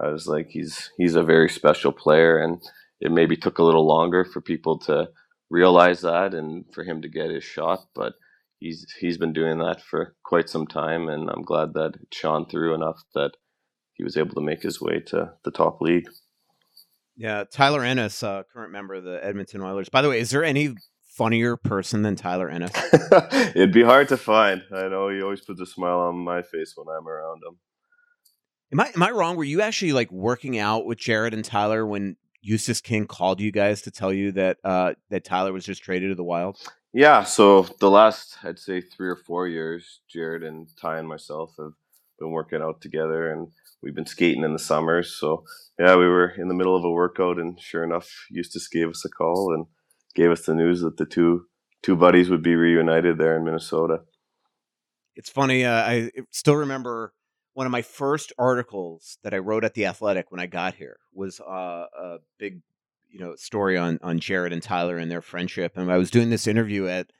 I 0.00 0.08
was 0.08 0.26
like, 0.26 0.48
he's 0.48 0.90
he's 0.96 1.14
a 1.14 1.22
very 1.22 1.48
special 1.48 1.92
player, 1.92 2.38
and 2.38 2.62
it 3.00 3.12
maybe 3.12 3.36
took 3.36 3.58
a 3.58 3.62
little 3.62 3.86
longer 3.86 4.24
for 4.24 4.40
people 4.40 4.78
to 4.80 5.08
realize 5.50 6.00
that 6.00 6.34
and 6.34 6.64
for 6.72 6.84
him 6.84 7.02
to 7.02 7.08
get 7.08 7.30
his 7.30 7.44
shot, 7.44 7.80
but 7.94 8.14
he's 8.58 8.86
he's 9.00 9.18
been 9.18 9.32
doing 9.32 9.58
that 9.58 9.80
for 9.82 10.14
quite 10.24 10.48
some 10.48 10.66
time, 10.66 11.08
and 11.08 11.30
I'm 11.30 11.42
glad 11.42 11.74
that 11.74 11.94
it 11.96 12.12
shone 12.12 12.46
through 12.46 12.74
enough 12.74 13.02
that 13.14 13.32
he 13.94 14.04
was 14.04 14.16
able 14.16 14.34
to 14.34 14.40
make 14.40 14.62
his 14.62 14.80
way 14.80 15.00
to 15.06 15.32
the 15.44 15.50
top 15.50 15.80
league. 15.80 16.08
Yeah, 17.16 17.44
Tyler 17.50 17.82
Ennis, 17.82 18.22
uh, 18.22 18.42
current 18.52 18.72
member 18.72 18.94
of 18.94 19.04
the 19.04 19.24
Edmonton 19.24 19.62
Oilers. 19.62 19.88
By 19.88 20.02
the 20.02 20.10
way, 20.10 20.20
is 20.20 20.30
there 20.30 20.44
any 20.44 20.74
funnier 21.16 21.56
person 21.56 22.02
than 22.02 22.14
Tyler 22.14 22.50
Ennis? 22.50 22.72
It'd 23.54 23.72
be 23.72 23.82
hard 23.82 24.08
to 24.08 24.18
find. 24.18 24.62
I 24.70 24.88
know 24.88 25.08
he 25.08 25.22
always 25.22 25.40
puts 25.40 25.60
a 25.62 25.66
smile 25.66 26.00
on 26.00 26.16
my 26.16 26.42
face 26.42 26.74
when 26.76 26.94
I'm 26.94 27.08
around 27.08 27.40
him. 27.42 27.56
Am 28.72 28.80
I 28.80 28.90
am 28.94 29.02
I 29.02 29.10
wrong? 29.10 29.36
Were 29.36 29.44
you 29.44 29.60
actually 29.60 29.92
like 29.92 30.10
working 30.10 30.58
out 30.58 30.86
with 30.86 30.98
Jared 30.98 31.34
and 31.34 31.44
Tyler 31.44 31.86
when 31.86 32.16
Eustace 32.42 32.80
King 32.80 33.06
called 33.06 33.40
you 33.40 33.52
guys 33.52 33.82
to 33.82 33.90
tell 33.90 34.12
you 34.12 34.32
that 34.32 34.58
uh, 34.64 34.94
that 35.10 35.24
Tyler 35.24 35.52
was 35.52 35.64
just 35.64 35.82
traded 35.82 36.10
to 36.10 36.14
the 36.14 36.24
Wild? 36.24 36.58
Yeah, 36.92 37.24
so 37.24 37.62
the 37.80 37.90
last 37.90 38.38
I'd 38.42 38.58
say 38.58 38.80
three 38.80 39.08
or 39.08 39.16
four 39.16 39.46
years, 39.46 40.00
Jared 40.08 40.42
and 40.42 40.68
Ty 40.80 40.98
and 40.98 41.08
myself 41.08 41.54
have 41.58 41.72
been 42.18 42.30
working 42.30 42.62
out 42.62 42.80
together, 42.80 43.30
and 43.32 43.48
we've 43.82 43.94
been 43.94 44.06
skating 44.06 44.42
in 44.42 44.52
the 44.52 44.58
summers. 44.58 45.14
So 45.14 45.44
yeah, 45.78 45.94
we 45.96 46.06
were 46.06 46.30
in 46.30 46.48
the 46.48 46.54
middle 46.54 46.74
of 46.74 46.84
a 46.84 46.90
workout, 46.90 47.38
and 47.38 47.60
sure 47.60 47.84
enough, 47.84 48.10
Eustace 48.30 48.68
gave 48.68 48.88
us 48.88 49.04
a 49.04 49.08
call 49.08 49.54
and 49.54 49.66
gave 50.14 50.30
us 50.30 50.46
the 50.46 50.54
news 50.54 50.80
that 50.80 50.96
the 50.96 51.06
two 51.06 51.46
two 51.82 51.94
buddies 51.94 52.30
would 52.30 52.42
be 52.42 52.56
reunited 52.56 53.18
there 53.18 53.36
in 53.36 53.44
Minnesota. 53.44 54.00
It's 55.14 55.30
funny. 55.30 55.64
Uh, 55.64 55.82
I 55.82 56.10
still 56.30 56.56
remember 56.56 57.12
one 57.56 57.64
of 57.64 57.72
my 57.72 57.80
first 57.80 58.34
articles 58.38 59.16
that 59.22 59.32
I 59.32 59.38
wrote 59.38 59.64
at 59.64 59.72
the 59.72 59.86
Athletic 59.86 60.30
when 60.30 60.40
I 60.40 60.46
got 60.46 60.74
here 60.74 60.98
was 61.14 61.40
uh, 61.40 61.86
a 61.98 62.18
big, 62.38 62.60
you 63.08 63.18
know, 63.18 63.34
story 63.34 63.78
on 63.78 63.98
on 64.02 64.18
Jared 64.18 64.52
and 64.52 64.62
Tyler 64.62 64.98
and 64.98 65.10
their 65.10 65.22
friendship. 65.22 65.72
And 65.74 65.90
I 65.90 65.96
was 65.96 66.10
doing 66.10 66.28
this 66.28 66.46
interview 66.46 66.86
at, 66.86 67.10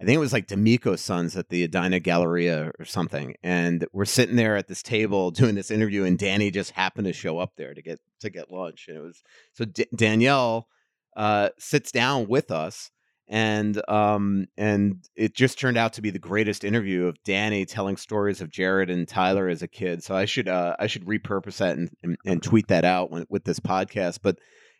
I 0.00 0.04
think 0.04 0.16
it 0.16 0.18
was 0.18 0.32
like 0.32 0.48
D'Amico's 0.48 1.00
Sons 1.00 1.36
at 1.36 1.48
the 1.48 1.62
Edina 1.62 2.00
Galleria 2.00 2.72
or 2.76 2.84
something. 2.84 3.36
And 3.44 3.86
we're 3.92 4.04
sitting 4.04 4.34
there 4.34 4.56
at 4.56 4.66
this 4.66 4.82
table 4.82 5.30
doing 5.30 5.54
this 5.54 5.70
interview, 5.70 6.02
and 6.02 6.18
Danny 6.18 6.50
just 6.50 6.72
happened 6.72 7.06
to 7.06 7.12
show 7.12 7.38
up 7.38 7.52
there 7.56 7.72
to 7.72 7.80
get 7.80 8.00
to 8.18 8.30
get 8.30 8.50
lunch. 8.50 8.86
And 8.88 8.96
it 8.96 9.00
was 9.00 9.22
so 9.52 9.64
D- 9.64 9.86
Danielle 9.94 10.66
uh, 11.16 11.50
sits 11.56 11.92
down 11.92 12.26
with 12.26 12.50
us 12.50 12.90
and 13.28 13.80
um 13.88 14.46
and 14.56 15.06
it 15.16 15.34
just 15.34 15.58
turned 15.58 15.78
out 15.78 15.94
to 15.94 16.02
be 16.02 16.10
the 16.10 16.18
greatest 16.18 16.64
interview 16.64 17.06
of 17.06 17.16
Danny 17.24 17.64
telling 17.64 17.96
stories 17.96 18.40
of 18.40 18.50
Jared 18.50 18.90
and 18.90 19.08
Tyler 19.08 19.48
as 19.48 19.62
a 19.62 19.68
kid. 19.68 20.02
So 20.04 20.14
I 20.14 20.24
should 20.26 20.48
uh 20.48 20.76
I 20.78 20.86
should 20.86 21.06
repurpose 21.06 21.58
that 21.58 21.76
and 21.78 21.90
and, 22.02 22.16
and 22.26 22.42
tweet 22.42 22.68
that 22.68 22.84
out 22.84 23.10
when, 23.10 23.26
with 23.30 23.44
this 23.44 23.60
podcast. 23.60 24.18
But 24.22 24.38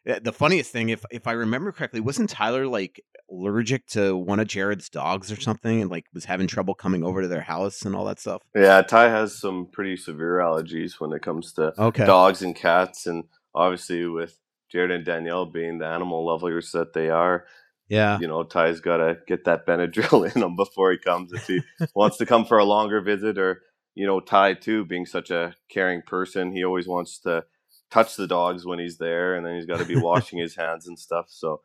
uh, 0.09 0.21
the 0.23 0.33
funniest 0.33 0.71
thing, 0.71 0.91
if 0.91 1.05
if 1.11 1.27
I 1.27 1.33
remember 1.33 1.73
correctly, 1.73 2.01
wasn't 2.01 2.31
Tyler 2.31 2.67
like 2.67 3.03
allergic 3.31 3.87
to 3.87 4.15
one 4.15 4.39
of 4.39 4.47
Jared's 4.47 4.91
dogs 4.91 5.33
or 5.33 5.41
something, 5.41 5.81
and 5.81 5.91
like 5.91 6.05
was 6.13 6.27
having 6.27 6.47
trouble 6.47 6.75
coming 6.75 7.03
over 7.03 7.23
to 7.23 7.29
their 7.29 7.41
house 7.41 7.83
and 7.83 7.97
all 7.97 8.05
that 8.05 8.21
stuff? 8.21 8.43
Yeah, 8.55 8.83
Ty 8.83 9.09
has 9.09 9.35
some 9.41 9.67
pretty 9.73 9.97
severe 9.97 10.35
allergies 10.39 11.01
when 11.01 11.13
it 11.13 11.23
comes 11.23 11.55
to 11.55 11.73
Okay. 11.79 12.05
dogs 12.05 12.43
and 12.43 12.55
cats, 12.55 13.07
and 13.07 13.25
obviously 13.55 14.05
with 14.07 14.39
Jared 14.71 14.91
and 14.91 15.05
Danielle 15.07 15.47
being 15.47 15.79
the 15.79 15.87
animal 15.87 16.27
lovers 16.27 16.73
that 16.73 16.93
they 16.93 17.09
are, 17.09 17.47
Yeah. 17.89 18.19
you 18.19 18.27
know, 18.27 18.43
Ty's 18.45 18.81
got 18.81 18.99
to 18.99 19.19
get 19.27 19.45
that 19.45 19.67
Benadryl 19.67 20.31
in 20.35 20.43
him 20.43 20.57
before 20.57 20.91
he 20.91 20.99
comes 20.99 21.33
if 21.33 21.47
he 21.47 21.61
wants 21.95 22.17
to 22.19 22.27
come 22.27 22.45
for 22.45 22.59
a 22.59 22.65
longer 22.65 23.01
visit. 23.01 23.39
Or, 23.39 23.63
you 23.95 24.07
know, 24.07 24.21
Ty, 24.21 24.55
too, 24.55 24.85
being 24.85 25.07
such 25.07 25.31
a 25.31 25.55
caring 25.71 26.03
person, 26.03 26.53
he 26.53 26.65
always 26.65 26.87
wants 26.87 27.19
to 27.21 27.45
touch 27.91 28.17
the 28.17 28.27
dogs 28.27 28.67
when 28.67 28.79
he's 28.79 28.99
there, 28.99 29.37
and 29.37 29.47
then 29.47 29.55
he's 29.55 29.67
got 29.67 29.79
to 29.79 29.85
be 29.85 29.97
washing 30.01 30.39
his 30.39 30.57
hands 30.57 30.87
and 30.89 30.99
stuff. 30.99 31.27
So, 31.29 31.61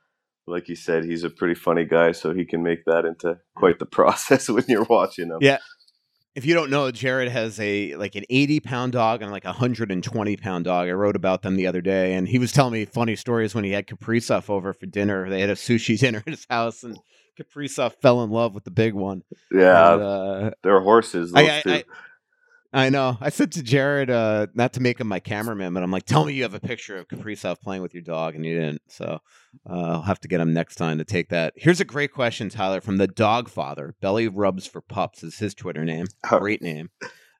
like 0.45 0.67
you 0.67 0.75
said, 0.75 1.05
he's 1.05 1.23
a 1.23 1.29
pretty 1.29 1.55
funny 1.55 1.85
guy, 1.85 2.11
so 2.11 2.33
he 2.33 2.45
can 2.45 2.63
make 2.63 2.85
that 2.85 3.05
into 3.05 3.37
quite 3.55 3.79
the 3.79 3.85
process 3.85 4.49
when 4.49 4.65
you're 4.67 4.83
watching 4.83 5.27
him. 5.29 5.39
Yeah. 5.41 5.59
If 6.39 6.45
you 6.45 6.53
don't 6.53 6.69
know, 6.69 6.89
Jared 6.89 7.27
has 7.27 7.59
a 7.59 7.95
like 7.95 8.15
an 8.15 8.23
80 8.29 8.61
pound 8.61 8.93
dog 8.93 9.21
and 9.21 9.29
like 9.29 9.43
a 9.43 9.49
120 9.49 10.37
pound 10.37 10.63
dog. 10.63 10.87
I 10.87 10.91
wrote 10.93 11.17
about 11.17 11.41
them 11.41 11.57
the 11.57 11.67
other 11.67 11.81
day, 11.81 12.13
and 12.13 12.29
he 12.29 12.39
was 12.39 12.53
telling 12.53 12.71
me 12.71 12.85
funny 12.85 13.17
stories 13.17 13.53
when 13.53 13.65
he 13.65 13.71
had 13.71 13.87
Kaprizov 13.87 14.49
over 14.49 14.71
for 14.71 14.85
dinner. 14.85 15.29
They 15.29 15.41
had 15.41 15.49
a 15.49 15.55
sushi 15.55 15.99
dinner 15.99 16.23
at 16.25 16.29
his 16.31 16.47
house, 16.49 16.83
and 16.83 16.97
Kaprizov 17.37 17.95
fell 18.01 18.23
in 18.23 18.29
love 18.29 18.55
with 18.55 18.63
the 18.63 18.71
big 18.71 18.93
one. 18.93 19.23
Yeah, 19.51 19.93
And, 19.95 20.01
uh, 20.01 20.51
they're 20.63 20.79
horses. 20.79 21.33
I- 21.35 21.41
I- 21.57 21.61
two. 21.61 21.69
I- 21.71 21.83
I 22.71 22.89
know. 22.89 23.17
I 23.19 23.29
said 23.29 23.51
to 23.53 23.63
Jared, 23.63 24.11
uh, 24.11 24.47
not 24.53 24.73
to 24.73 24.79
make 24.79 24.99
him 24.99 25.07
my 25.07 25.19
cameraman, 25.19 25.73
but 25.73 25.81
I'm 25.81 25.89
like, 25.89 26.05
tell 26.05 26.25
me 26.25 26.33
you 26.33 26.43
have 26.43 26.53
a 26.53 26.59
picture 26.59 26.97
of 26.97 27.07
Kaprizov 27.07 27.61
playing 27.61 27.81
with 27.81 27.95
your 27.95 28.03
dog, 28.03 28.35
and 28.35 28.45
you 28.45 28.59
didn't. 28.59 28.83
So 28.87 29.19
uh, 29.67 29.73
I'll 29.73 30.01
have 30.03 30.19
to 30.19 30.27
get 30.27 30.39
him 30.39 30.53
next 30.53 30.75
time 30.75 30.99
to 30.99 31.03
take 31.05 31.29
that. 31.29 31.53
Here's 31.55 31.79
a 31.79 31.85
great 31.85 32.13
question, 32.13 32.49
Tyler, 32.49 32.79
from 32.79 32.97
the 32.97 33.07
Dog 33.07 33.49
Father. 33.49 33.95
Belly 34.01 34.27
rubs 34.27 34.67
for 34.67 34.81
pups 34.81 35.23
is 35.23 35.39
his 35.39 35.55
Twitter 35.55 35.83
name. 35.83 36.05
Great 36.23 36.61
name. 36.61 36.91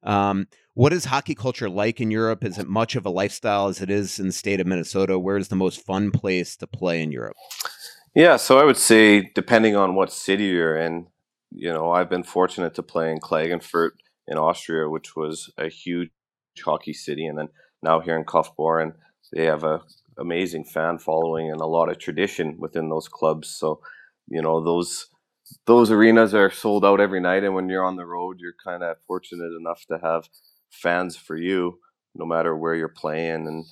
Um, 0.01 0.47
what 0.73 0.93
is 0.93 1.05
hockey 1.05 1.35
culture 1.35 1.69
like 1.69 2.01
in 2.01 2.09
Europe? 2.09 2.43
Is 2.43 2.57
it 2.57 2.67
much 2.67 2.95
of 2.95 3.05
a 3.05 3.09
lifestyle 3.11 3.67
as 3.67 3.81
it 3.81 3.91
is 3.91 4.17
in 4.17 4.27
the 4.27 4.33
state 4.33 4.59
of 4.59 4.65
Minnesota? 4.65 5.19
Where's 5.19 5.49
the 5.49 5.55
most 5.55 5.85
fun 5.85 6.09
place 6.09 6.55
to 6.55 6.65
play 6.65 7.03
in 7.03 7.11
Europe? 7.11 7.35
Yeah, 8.15 8.37
so 8.37 8.57
I 8.57 8.63
would 8.63 8.77
say 8.77 9.29
depending 9.35 9.75
on 9.75 9.93
what 9.93 10.11
city 10.11 10.45
you're 10.45 10.77
in, 10.77 11.07
you 11.51 11.71
know, 11.71 11.91
I've 11.91 12.09
been 12.09 12.23
fortunate 12.23 12.73
to 12.75 12.83
play 12.83 13.11
in 13.11 13.19
Klagenfurt 13.19 13.91
in 14.29 14.37
Austria, 14.37 14.87
which 14.87 15.15
was 15.15 15.51
a 15.57 15.67
huge 15.67 16.09
hockey 16.63 16.93
city, 16.93 17.25
and 17.25 17.37
then 17.37 17.49
now 17.83 17.99
here 17.99 18.15
in 18.15 18.23
Kaufbeuren, 18.23 18.93
they 19.33 19.45
have 19.45 19.63
a 19.63 19.81
amazing 20.17 20.65
fan 20.65 20.97
following 20.97 21.49
and 21.49 21.61
a 21.61 21.65
lot 21.65 21.89
of 21.89 21.97
tradition 21.97 22.57
within 22.59 22.89
those 22.89 23.07
clubs. 23.07 23.49
So, 23.49 23.79
you 24.27 24.41
know, 24.41 24.63
those 24.63 25.07
those 25.65 25.89
arenas 25.89 26.35
are 26.35 26.51
sold 26.51 26.85
out 26.85 26.99
every 26.99 27.19
night, 27.19 27.43
and 27.43 27.55
when 27.55 27.69
you're 27.69 27.85
on 27.85 27.95
the 27.95 28.05
road, 28.05 28.37
you're 28.39 28.53
kind 28.63 28.83
of 28.83 28.97
fortunate 29.07 29.51
enough 29.59 29.85
to 29.87 29.97
have 30.03 30.29
fans 30.69 31.15
for 31.15 31.35
you, 31.35 31.79
no 32.13 32.25
matter 32.25 32.55
where 32.55 32.75
you're 32.75 32.87
playing. 32.87 33.47
And 33.47 33.65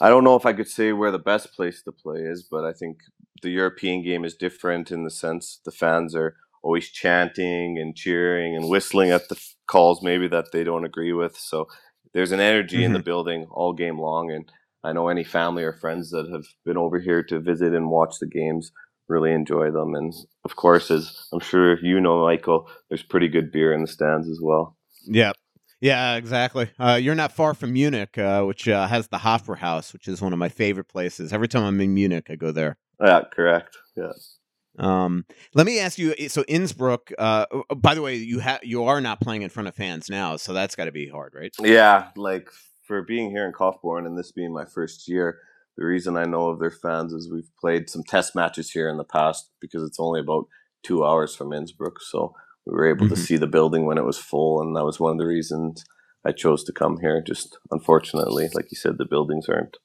I 0.00 0.08
don't 0.08 0.24
know 0.24 0.34
if 0.34 0.46
I 0.46 0.52
could 0.52 0.68
say 0.68 0.92
where 0.92 1.12
the 1.12 1.18
best 1.18 1.52
place 1.52 1.82
to 1.84 1.92
play 1.92 2.20
is, 2.20 2.42
but 2.50 2.64
I 2.64 2.72
think 2.72 2.98
the 3.42 3.50
European 3.50 4.02
game 4.02 4.24
is 4.24 4.34
different 4.34 4.90
in 4.90 5.04
the 5.04 5.10
sense 5.10 5.60
the 5.64 5.70
fans 5.70 6.14
are 6.16 6.34
always 6.62 6.88
chanting 6.88 7.78
and 7.78 7.96
cheering 7.96 8.56
and 8.56 8.68
whistling 8.68 9.10
at 9.10 9.28
the 9.28 9.40
calls 9.66 10.02
maybe 10.02 10.28
that 10.28 10.52
they 10.52 10.64
don't 10.64 10.84
agree 10.84 11.12
with. 11.12 11.36
So 11.36 11.66
there's 12.14 12.32
an 12.32 12.40
energy 12.40 12.84
in 12.84 12.92
the 12.92 12.98
building 12.98 13.46
all 13.50 13.72
game 13.72 13.98
long, 13.98 14.30
and 14.30 14.50
I 14.84 14.92
know 14.92 15.08
any 15.08 15.24
family 15.24 15.64
or 15.64 15.72
friends 15.72 16.10
that 16.10 16.28
have 16.30 16.44
been 16.64 16.76
over 16.76 16.98
here 16.98 17.22
to 17.24 17.40
visit 17.40 17.74
and 17.74 17.88
watch 17.90 18.18
the 18.20 18.26
games 18.26 18.72
really 19.08 19.32
enjoy 19.32 19.70
them. 19.70 19.94
And 19.94 20.12
of 20.44 20.56
course, 20.56 20.90
as 20.90 21.26
I'm 21.32 21.40
sure 21.40 21.78
you 21.84 22.00
know, 22.00 22.24
Michael, 22.24 22.68
there's 22.88 23.02
pretty 23.02 23.28
good 23.28 23.52
beer 23.52 23.72
in 23.72 23.82
the 23.82 23.86
stands 23.86 24.28
as 24.28 24.40
well. 24.42 24.76
Yeah. 25.04 25.32
Yeah, 25.80 26.14
exactly. 26.14 26.70
Uh, 26.78 26.98
you're 27.02 27.16
not 27.16 27.32
far 27.32 27.54
from 27.54 27.72
Munich, 27.72 28.16
uh, 28.16 28.44
which 28.44 28.68
uh, 28.68 28.86
has 28.86 29.08
the 29.08 29.18
Hofbrauhaus, 29.18 29.92
which 29.92 30.06
is 30.06 30.22
one 30.22 30.32
of 30.32 30.38
my 30.38 30.48
favorite 30.48 30.86
places. 30.86 31.32
Every 31.32 31.48
time 31.48 31.64
I'm 31.64 31.80
in 31.80 31.92
Munich, 31.92 32.28
I 32.30 32.36
go 32.36 32.52
there. 32.52 32.76
Yeah, 33.02 33.22
correct. 33.32 33.76
Yeah. 33.96 34.12
Um, 34.82 35.24
let 35.54 35.66
me 35.66 35.78
ask 35.80 35.98
you. 35.98 36.14
So 36.28 36.42
Innsbruck. 36.48 37.12
Uh, 37.18 37.46
oh, 37.52 37.64
by 37.74 37.94
the 37.94 38.02
way, 38.02 38.16
you 38.16 38.40
have 38.40 38.60
you 38.62 38.84
are 38.84 39.00
not 39.00 39.20
playing 39.20 39.42
in 39.42 39.48
front 39.50 39.68
of 39.68 39.74
fans 39.74 40.08
now, 40.10 40.36
so 40.36 40.52
that's 40.52 40.74
got 40.74 40.86
to 40.86 40.92
be 40.92 41.08
hard, 41.08 41.34
right? 41.34 41.54
Yeah, 41.60 42.08
like 42.16 42.48
for 42.86 43.02
being 43.02 43.30
here 43.30 43.46
in 43.46 43.52
Kaufbeuren 43.52 44.06
and 44.06 44.18
this 44.18 44.32
being 44.32 44.52
my 44.52 44.64
first 44.64 45.08
year, 45.08 45.38
the 45.76 45.84
reason 45.84 46.16
I 46.16 46.24
know 46.24 46.48
of 46.48 46.58
their 46.58 46.70
fans 46.70 47.12
is 47.12 47.30
we've 47.32 47.50
played 47.60 47.88
some 47.88 48.02
test 48.02 48.34
matches 48.34 48.70
here 48.70 48.88
in 48.88 48.96
the 48.96 49.04
past 49.04 49.50
because 49.60 49.82
it's 49.84 50.00
only 50.00 50.20
about 50.20 50.46
two 50.82 51.04
hours 51.04 51.34
from 51.36 51.52
Innsbruck, 51.52 52.00
so 52.00 52.34
we 52.66 52.72
were 52.74 52.86
able 52.88 53.06
Mhm. 53.06 53.10
to 53.10 53.16
see 53.16 53.36
the 53.36 53.46
building 53.46 53.86
when 53.86 53.98
it 53.98 54.04
was 54.04 54.18
full, 54.18 54.60
and 54.60 54.74
that 54.76 54.84
was 54.84 54.98
one 54.98 55.12
of 55.12 55.18
the 55.18 55.26
reasons 55.26 55.84
I 56.24 56.32
chose 56.32 56.64
to 56.64 56.72
come 56.72 56.98
here. 57.00 57.22
Just 57.24 57.56
unfortunately, 57.70 58.48
like 58.54 58.70
you 58.70 58.76
said, 58.76 58.98
the 58.98 59.04
buildings 59.04 59.48
aren't 59.48 59.76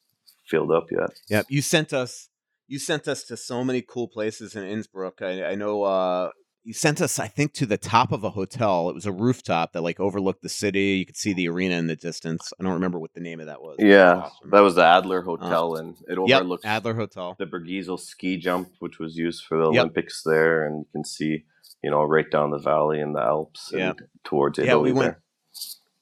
filled 0.50 0.72
up 0.72 0.86
yet. 0.92 1.12
Yep. 1.30 1.46
You 1.50 1.62
sent 1.62 1.94
us. 1.94 2.30
You 2.68 2.80
sent 2.80 3.08
us 3.08 3.24
to 3.26 3.38
so 3.38 3.64
many 3.64 3.82
cool 3.82 4.08
places 4.08 4.56
in 4.56 4.64
Innsbruck. 4.64 5.22
I, 5.22 5.44
I 5.52 5.56
know. 5.56 5.84
Uh, 5.84 6.30
you 6.64 6.74
sent 6.74 7.00
us, 7.00 7.18
I 7.18 7.28
think, 7.28 7.54
to 7.54 7.66
the 7.66 7.78
top 7.78 8.12
of 8.12 8.26
a 8.26 8.30
hotel. 8.32 8.90
It 8.90 8.94
was 8.96 9.06
a 9.06 9.12
rooftop 9.12 9.72
that 9.72 9.82
like 9.84 10.02
overlooked 10.02 10.42
the 10.42 10.50
city. 10.50 10.98
You 11.00 11.06
could 11.06 11.16
see 11.16 11.32
the 11.32 11.48
arena 11.48 11.76
in 11.76 11.88
the 11.88 11.96
distance. 11.96 12.52
I 12.60 12.64
don't 12.64 12.74
remember 12.74 13.00
what 13.00 13.14
the 13.14 13.22
name 13.22 13.40
of 13.40 13.46
that 13.46 13.62
was. 13.62 13.78
Yeah, 13.80 14.16
awesome. 14.24 14.50
that 14.52 14.60
was 14.60 14.76
the 14.76 14.84
Adler 14.84 15.22
Hotel, 15.22 15.76
and 15.76 15.96
it 16.10 16.20
Yep, 16.28 16.42
overlooks 16.42 16.66
Adler 16.66 16.94
Hotel. 16.96 17.36
the 17.40 17.46
Bergisel 17.46 17.98
ski 17.98 18.36
jump, 18.38 18.68
which 18.80 19.00
was 19.00 19.16
used 19.16 19.46
for 19.46 19.58
the 19.58 19.72
Yep. 19.72 19.80
Olympics 19.82 20.24
there, 20.26 20.66
and 20.68 20.80
you 20.80 20.86
can 20.92 21.06
see, 21.06 21.46
you 21.82 21.90
know, 21.90 22.04
right 22.04 22.30
down 22.30 22.52
the 22.52 22.58
valley 22.60 23.00
in 23.00 23.14
the 23.14 23.22
Alps 23.22 23.72
and 23.72 23.80
Yeah. 23.80 23.94
towards 24.26 24.58
Yeah, 24.60 24.66
Italy 24.66 24.92
we 24.92 25.00
went- 25.00 25.12
there. 25.14 25.22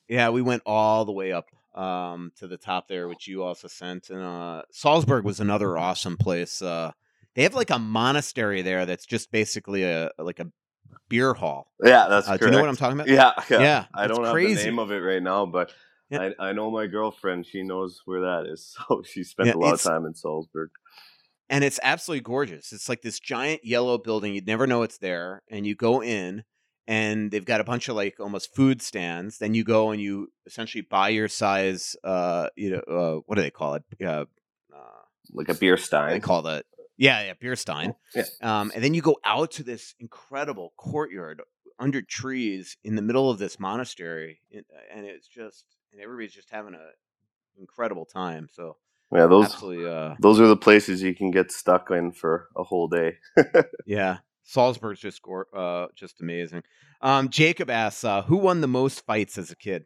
Yeah, 0.07 0.29
we 0.29 0.41
went 0.41 0.63
all 0.65 1.05
the 1.05 1.11
way 1.11 1.31
up 1.31 1.45
um, 1.75 2.31
to 2.37 2.47
the 2.47 2.57
top 2.57 2.87
there, 2.87 3.07
which 3.07 3.27
you 3.27 3.43
also 3.43 3.67
sent. 3.67 4.09
And 4.09 4.21
uh, 4.21 4.63
Salzburg 4.71 5.23
was 5.25 5.39
another 5.39 5.77
awesome 5.77 6.17
place. 6.17 6.61
Uh, 6.61 6.91
they 7.35 7.43
have 7.43 7.53
like 7.53 7.69
a 7.69 7.79
monastery 7.79 8.61
there 8.61 8.85
that's 8.85 9.05
just 9.05 9.31
basically 9.31 9.83
a 9.83 10.09
like 10.17 10.39
a 10.39 10.51
beer 11.09 11.33
hall. 11.33 11.71
Yeah, 11.83 12.07
that's 12.07 12.27
Uh, 12.27 12.37
do 12.37 12.45
you 12.45 12.51
know 12.51 12.59
what 12.59 12.69
I'm 12.69 12.75
talking 12.77 12.99
about? 12.99 13.09
Yeah, 13.09 13.33
yeah. 13.49 13.61
Yeah, 13.61 13.85
I 13.93 14.07
don't 14.07 14.25
have 14.25 14.41
the 14.41 14.53
name 14.55 14.79
of 14.79 14.91
it 14.91 14.97
right 14.99 15.21
now, 15.21 15.45
but 15.45 15.73
Yeah. 16.09 16.31
I, 16.39 16.49
I 16.49 16.53
know 16.53 16.71
my 16.71 16.87
girlfriend. 16.87 17.45
She 17.45 17.63
knows 17.63 18.01
where 18.05 18.21
that 18.21 18.45
is, 18.47 18.75
so 18.87 19.03
she 19.03 19.23
spent 19.23 19.49
Yeah, 19.49 19.55
a 19.55 19.59
lot 19.59 19.73
of 19.75 19.81
time 19.83 20.05
in 20.05 20.13
Salzburg. 20.13 20.69
and 21.49 21.63
it's 21.63 21.79
absolutely 21.83 22.21
gorgeous. 22.21 22.73
It's 22.73 22.89
like 22.89 23.01
this 23.01 23.19
giant 23.19 23.63
yellow 23.63 23.97
building. 23.97 24.33
You'd 24.33 24.47
never 24.47 24.65
know 24.67 24.83
it's 24.83 24.97
there, 24.97 25.43
and 25.49 25.65
you 25.65 25.75
go 25.75 26.01
in, 26.01 26.43
and 26.87 27.31
they've 27.31 27.45
got 27.45 27.61
a 27.61 27.63
bunch 27.63 27.87
of 27.89 27.95
like 27.95 28.19
almost 28.19 28.53
food 28.55 28.81
stands. 28.81 29.37
Then 29.39 29.53
you 29.53 29.63
go 29.63 29.91
and 29.91 30.01
you 30.01 30.31
essentially 30.45 30.81
buy 30.81 31.09
your 31.09 31.27
size. 31.27 31.95
Uh, 32.03 32.47
you 32.55 32.71
know, 32.71 32.79
uh, 32.79 33.19
what 33.25 33.35
do 33.35 33.41
they 33.41 33.51
call 33.51 33.75
it? 33.75 33.83
Uh, 34.03 34.25
uh, 34.73 35.01
Like 35.33 35.49
a 35.49 35.53
beer 35.55 35.77
stein. 35.77 36.11
they 36.11 36.19
call 36.19 36.43
that. 36.43 36.65
Yeah, 36.97 37.23
yeah, 37.25 37.33
beer 37.39 37.55
stein. 37.55 37.93
Yeah. 38.15 38.23
Um, 38.41 38.71
and 38.73 38.83
then 38.83 38.93
you 38.93 39.01
go 39.01 39.17
out 39.25 39.51
to 39.51 39.63
this 39.63 39.95
incredible 39.99 40.73
courtyard 40.77 41.41
under 41.77 42.01
trees 42.01 42.77
in 42.85 42.95
the 42.95 43.01
middle 43.01 43.29
of 43.29 43.37
this 43.37 43.59
monastery, 43.59 44.39
and 44.53 44.63
and 44.93 45.05
it's 45.05 45.27
just 45.27 45.65
and 45.91 46.01
everybody's 46.01 46.33
just 46.33 46.49
having 46.49 46.73
a 46.73 46.89
incredible 47.59 48.05
time. 48.05 48.47
So 48.51 48.77
Yeah, 49.13 49.27
those 49.27 49.61
uh, 49.61 50.15
those 50.19 50.39
are 50.39 50.47
the 50.47 50.55
places 50.57 51.01
you 51.01 51.13
can 51.13 51.31
get 51.31 51.51
stuck 51.51 51.91
in 51.91 52.11
for 52.13 52.47
a 52.55 52.63
whole 52.63 52.87
day. 52.87 53.17
Yeah, 53.85 54.19
Salzburg's 54.45 54.99
just 54.99 55.21
uh, 55.53 55.87
just 55.95 56.21
amazing. 56.21 56.63
Um, 57.01 57.29
Jacob 57.29 57.69
asks, 57.69 58.03
uh, 58.03 58.21
who 58.21 58.37
won 58.37 58.61
the 58.61 58.67
most 58.67 59.05
fights 59.05 59.37
as 59.37 59.51
a 59.51 59.55
kid? 59.55 59.85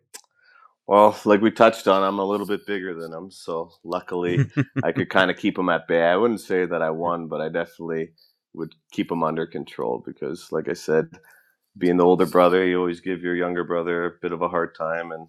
Well, 0.85 1.17
like 1.23 1.41
we 1.41 1.51
touched 1.51 1.87
on, 1.87 2.03
I'm 2.03 2.19
a 2.19 2.25
little 2.25 2.45
bit 2.45 2.65
bigger 2.67 2.93
than 2.93 3.13
him, 3.13 3.31
so 3.31 3.71
luckily 3.83 4.49
I 4.83 4.91
could 4.91 5.09
kind 5.11 5.31
of 5.31 5.37
keep 5.37 5.57
him 5.57 5.69
at 5.69 5.87
bay. 5.87 6.03
I 6.03 6.17
wouldn't 6.17 6.41
say 6.41 6.65
that 6.65 6.81
I 6.81 6.89
won, 7.05 7.27
but 7.27 7.41
I 7.41 7.47
definitely 7.47 8.09
would 8.53 8.73
keep 8.91 9.11
him 9.11 9.23
under 9.23 9.45
control 9.45 10.03
because, 10.05 10.51
like 10.51 10.67
I 10.67 10.73
said, 10.73 11.07
being 11.77 11.97
the 11.97 12.05
older 12.05 12.25
brother, 12.25 12.65
you 12.65 12.79
always 12.79 12.99
give 12.99 13.21
your 13.21 13.35
younger 13.35 13.63
brother 13.63 14.05
a 14.05 14.11
bit 14.21 14.31
of 14.31 14.41
a 14.41 14.49
hard 14.49 14.75
time, 14.75 15.11
and 15.11 15.27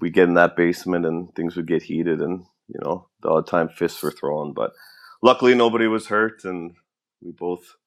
we 0.00 0.10
get 0.10 0.28
in 0.28 0.34
that 0.34 0.56
basement 0.56 1.06
and 1.06 1.34
things 1.34 1.56
would 1.56 1.68
get 1.68 1.82
heated, 1.82 2.20
and 2.20 2.44
you 2.66 2.80
know, 2.82 3.08
the 3.22 3.30
odd 3.30 3.46
time 3.46 3.68
fists 3.68 4.02
were 4.02 4.10
thrown. 4.10 4.52
But 4.52 4.72
luckily, 5.22 5.54
nobody 5.54 5.86
was 5.86 6.08
hurt, 6.08 6.44
and 6.44 6.72
we 7.22 7.30
both 7.30 7.62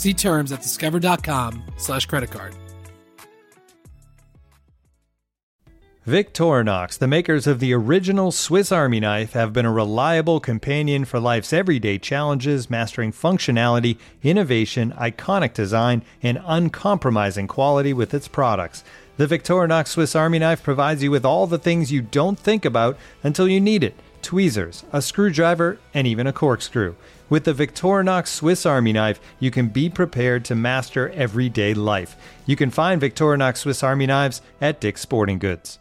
See 0.00 0.14
terms 0.14 0.50
at 0.50 0.62
discover.com 0.62 1.62
slash 1.76 2.06
credit 2.06 2.30
card. 2.30 2.54
Victorinox, 6.08 6.96
the 6.96 7.06
makers 7.06 7.46
of 7.46 7.60
the 7.60 7.74
original 7.74 8.32
Swiss 8.32 8.72
Army 8.72 8.98
knife, 8.98 9.34
have 9.34 9.52
been 9.52 9.66
a 9.66 9.70
reliable 9.70 10.40
companion 10.40 11.04
for 11.04 11.20
life's 11.20 11.52
everyday 11.52 11.98
challenges, 11.98 12.70
mastering 12.70 13.12
functionality, 13.12 13.98
innovation, 14.22 14.92
iconic 14.92 15.52
design, 15.52 16.02
and 16.22 16.40
uncompromising 16.46 17.46
quality 17.46 17.92
with 17.92 18.14
its 18.14 18.26
products. 18.26 18.82
The 19.18 19.26
Victorinox 19.26 19.88
Swiss 19.88 20.16
Army 20.16 20.38
knife 20.38 20.62
provides 20.62 21.02
you 21.02 21.10
with 21.10 21.26
all 21.26 21.46
the 21.46 21.58
things 21.58 21.92
you 21.92 22.00
don't 22.00 22.38
think 22.38 22.64
about 22.64 22.96
until 23.22 23.46
you 23.46 23.60
need 23.60 23.84
it 23.84 23.94
tweezers, 24.22 24.84
a 24.92 25.02
screwdriver, 25.02 25.78
and 25.92 26.06
even 26.06 26.26
a 26.26 26.32
corkscrew. 26.32 26.94
With 27.30 27.44
the 27.44 27.54
Victorinox 27.54 28.26
Swiss 28.26 28.66
Army 28.66 28.92
knife, 28.92 29.20
you 29.38 29.52
can 29.52 29.68
be 29.68 29.88
prepared 29.88 30.44
to 30.46 30.56
master 30.56 31.10
everyday 31.10 31.74
life. 31.74 32.16
You 32.44 32.56
can 32.56 32.70
find 32.70 33.00
Victorinox 33.00 33.58
Swiss 33.58 33.84
Army 33.84 34.06
knives 34.06 34.42
at 34.60 34.80
Dick's 34.80 35.00
Sporting 35.00 35.38
Goods. 35.38 35.78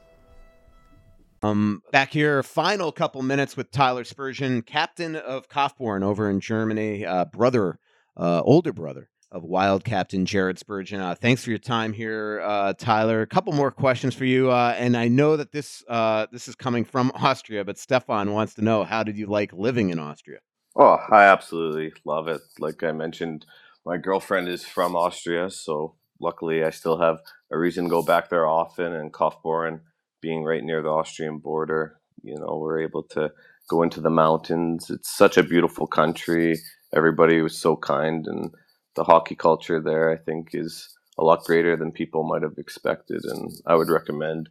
um, 1.42 1.82
back 1.92 2.14
here, 2.14 2.44
final 2.44 2.92
couple 2.92 3.24
minutes 3.24 3.58
with 3.58 3.72
Tyler 3.72 4.04
Spurgeon, 4.04 4.62
captain 4.62 5.16
of 5.16 5.50
Kaufbeuren 5.50 6.04
over 6.04 6.30
in 6.30 6.40
Germany, 6.40 7.04
uh, 7.04 7.26
brother, 7.26 7.80
uh, 8.16 8.44
older 8.46 8.72
brother 8.72 9.10
of 9.32 9.44
Wild 9.44 9.84
Captain 9.84 10.28
Jared 10.28 10.60
Spurgeon. 10.60 11.02
Uh, 11.02 11.16
thanks 11.16 11.44
for 11.44 11.50
your 11.50 11.58
time 11.58 11.94
here, 11.94 12.42
uh, 12.46 12.74
Tyler. 12.74 13.24
A 13.24 13.28
couple 13.28 13.54
more 13.54 13.72
questions 13.72 14.14
for 14.14 14.26
you, 14.26 14.52
uh, 14.52 14.76
and 14.78 14.96
I 14.96 15.08
know 15.08 15.36
that 15.36 15.52
this 15.52 15.84
uh, 15.90 16.28
this 16.32 16.48
is 16.48 16.54
coming 16.54 16.86
from 16.86 17.12
Austria, 17.16 17.66
but 17.66 17.80
Stefan 17.80 18.34
wants 18.34 18.54
to 18.56 18.62
know 18.62 18.84
how 18.84 19.02
did 19.02 19.18
you 19.18 19.26
like 19.26 19.52
living 19.52 19.90
in 19.90 19.98
Austria? 19.98 20.42
Oh, 20.82 20.98
I 21.12 21.26
absolutely 21.26 21.92
love 22.06 22.30
it. 22.30 22.40
Like 22.58 22.84
I 22.84 22.94
mentioned, 22.94 23.46
my 23.86 23.98
girlfriend 23.98 24.48
is 24.48 24.64
from 24.64 24.96
Austria, 24.96 25.50
so 25.52 25.96
luckily 26.22 26.64
I 26.64 26.70
still 26.70 27.02
have 27.02 27.20
a 27.52 27.58
reason 27.58 27.84
to 27.84 27.90
go 27.90 28.02
back 28.02 28.30
there 28.30 28.48
often. 28.48 28.94
And 28.94 29.12
Kaufbeuren 29.12 29.82
being 30.22 30.46
right 30.46 30.64
near 30.64 30.82
the 30.82 30.88
Austrian 30.88 31.40
border, 31.40 32.00
you 32.24 32.36
know, 32.40 32.58
we're 32.62 32.80
able 32.80 33.04
to 33.12 33.30
go 33.70 33.84
into 33.84 34.00
the 34.00 34.10
mountains. 34.10 34.90
It's 34.90 35.14
such 35.18 35.38
a 35.38 35.44
beautiful 35.44 35.86
country. 35.86 36.58
Everybody 36.96 37.42
was 37.42 37.58
so 37.58 37.76
kind, 37.76 38.26
and 38.26 38.52
the 38.96 39.04
hockey 39.04 39.36
culture 39.36 39.82
there, 39.82 40.10
I 40.10 40.16
think, 40.16 40.52
is 40.54 40.96
a 41.18 41.26
lot 41.26 41.44
greater 41.44 41.76
than 41.76 41.92
people 41.92 42.24
might 42.24 42.44
have 42.44 42.58
expected. 42.58 43.26
And 43.26 43.52
I 43.68 43.76
would 43.76 43.90
recommend 43.90 44.48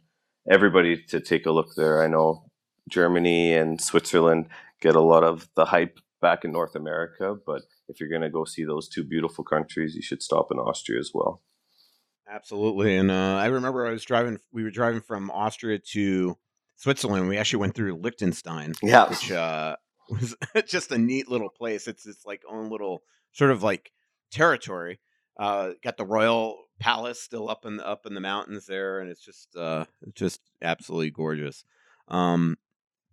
everybody 0.47 1.03
to 1.07 1.21
take 1.21 1.47
a 1.47 1.51
look 1.51 1.73
there. 1.75 2.03
I 2.03 2.07
know 2.07 2.45
Germany 2.87 3.55
and 3.55 3.81
Switzerland 3.81 4.45
get 4.79 4.95
a 4.95 5.01
lot 5.01 5.23
of 5.23 5.49
the 5.55 5.65
hype 5.65 5.97
back 6.21 6.43
in 6.43 6.51
North 6.51 6.75
America, 6.75 7.35
but 7.45 7.61
if 7.87 7.99
you're 7.99 8.09
going 8.09 8.21
to 8.21 8.29
go 8.29 8.45
see 8.45 8.63
those 8.65 8.87
two 8.89 9.03
beautiful 9.03 9.43
countries, 9.43 9.95
you 9.95 10.01
should 10.01 10.21
stop 10.21 10.47
in 10.51 10.57
Austria 10.59 10.99
as 10.99 11.11
well. 11.13 11.41
Absolutely. 12.29 12.95
And 12.95 13.09
uh, 13.09 13.37
I 13.37 13.47
remember 13.47 13.87
I 13.87 13.91
was 13.91 14.05
driving, 14.05 14.39
we 14.51 14.63
were 14.63 14.69
driving 14.71 15.01
from 15.01 15.31
Austria 15.31 15.79
to 15.93 16.37
Switzerland. 16.75 17.27
We 17.27 17.37
actually 17.37 17.59
went 17.61 17.75
through 17.75 17.95
Liechtenstein, 17.95 18.73
Yeah. 18.83 19.09
which 19.09 19.31
uh, 19.31 19.75
was 20.09 20.35
just 20.67 20.91
a 20.91 20.97
neat 20.97 21.27
little 21.29 21.49
place. 21.49 21.87
It's 21.87 22.05
its 22.05 22.25
like 22.25 22.41
own 22.49 22.69
little 22.69 23.01
sort 23.31 23.51
of 23.51 23.63
like 23.63 23.91
territory. 24.31 24.99
Uh, 25.39 25.71
got 25.83 25.97
the 25.97 26.05
royal 26.05 26.57
palace 26.79 27.21
still 27.21 27.49
up 27.49 27.65
in 27.65 27.77
the, 27.77 27.87
up 27.87 28.05
in 28.05 28.13
the 28.13 28.19
mountains 28.21 28.65
there, 28.65 28.99
and 28.99 29.09
it's 29.09 29.23
just 29.23 29.55
uh, 29.55 29.85
just 30.13 30.41
absolutely 30.61 31.09
gorgeous. 31.11 31.63
Um, 32.09 32.57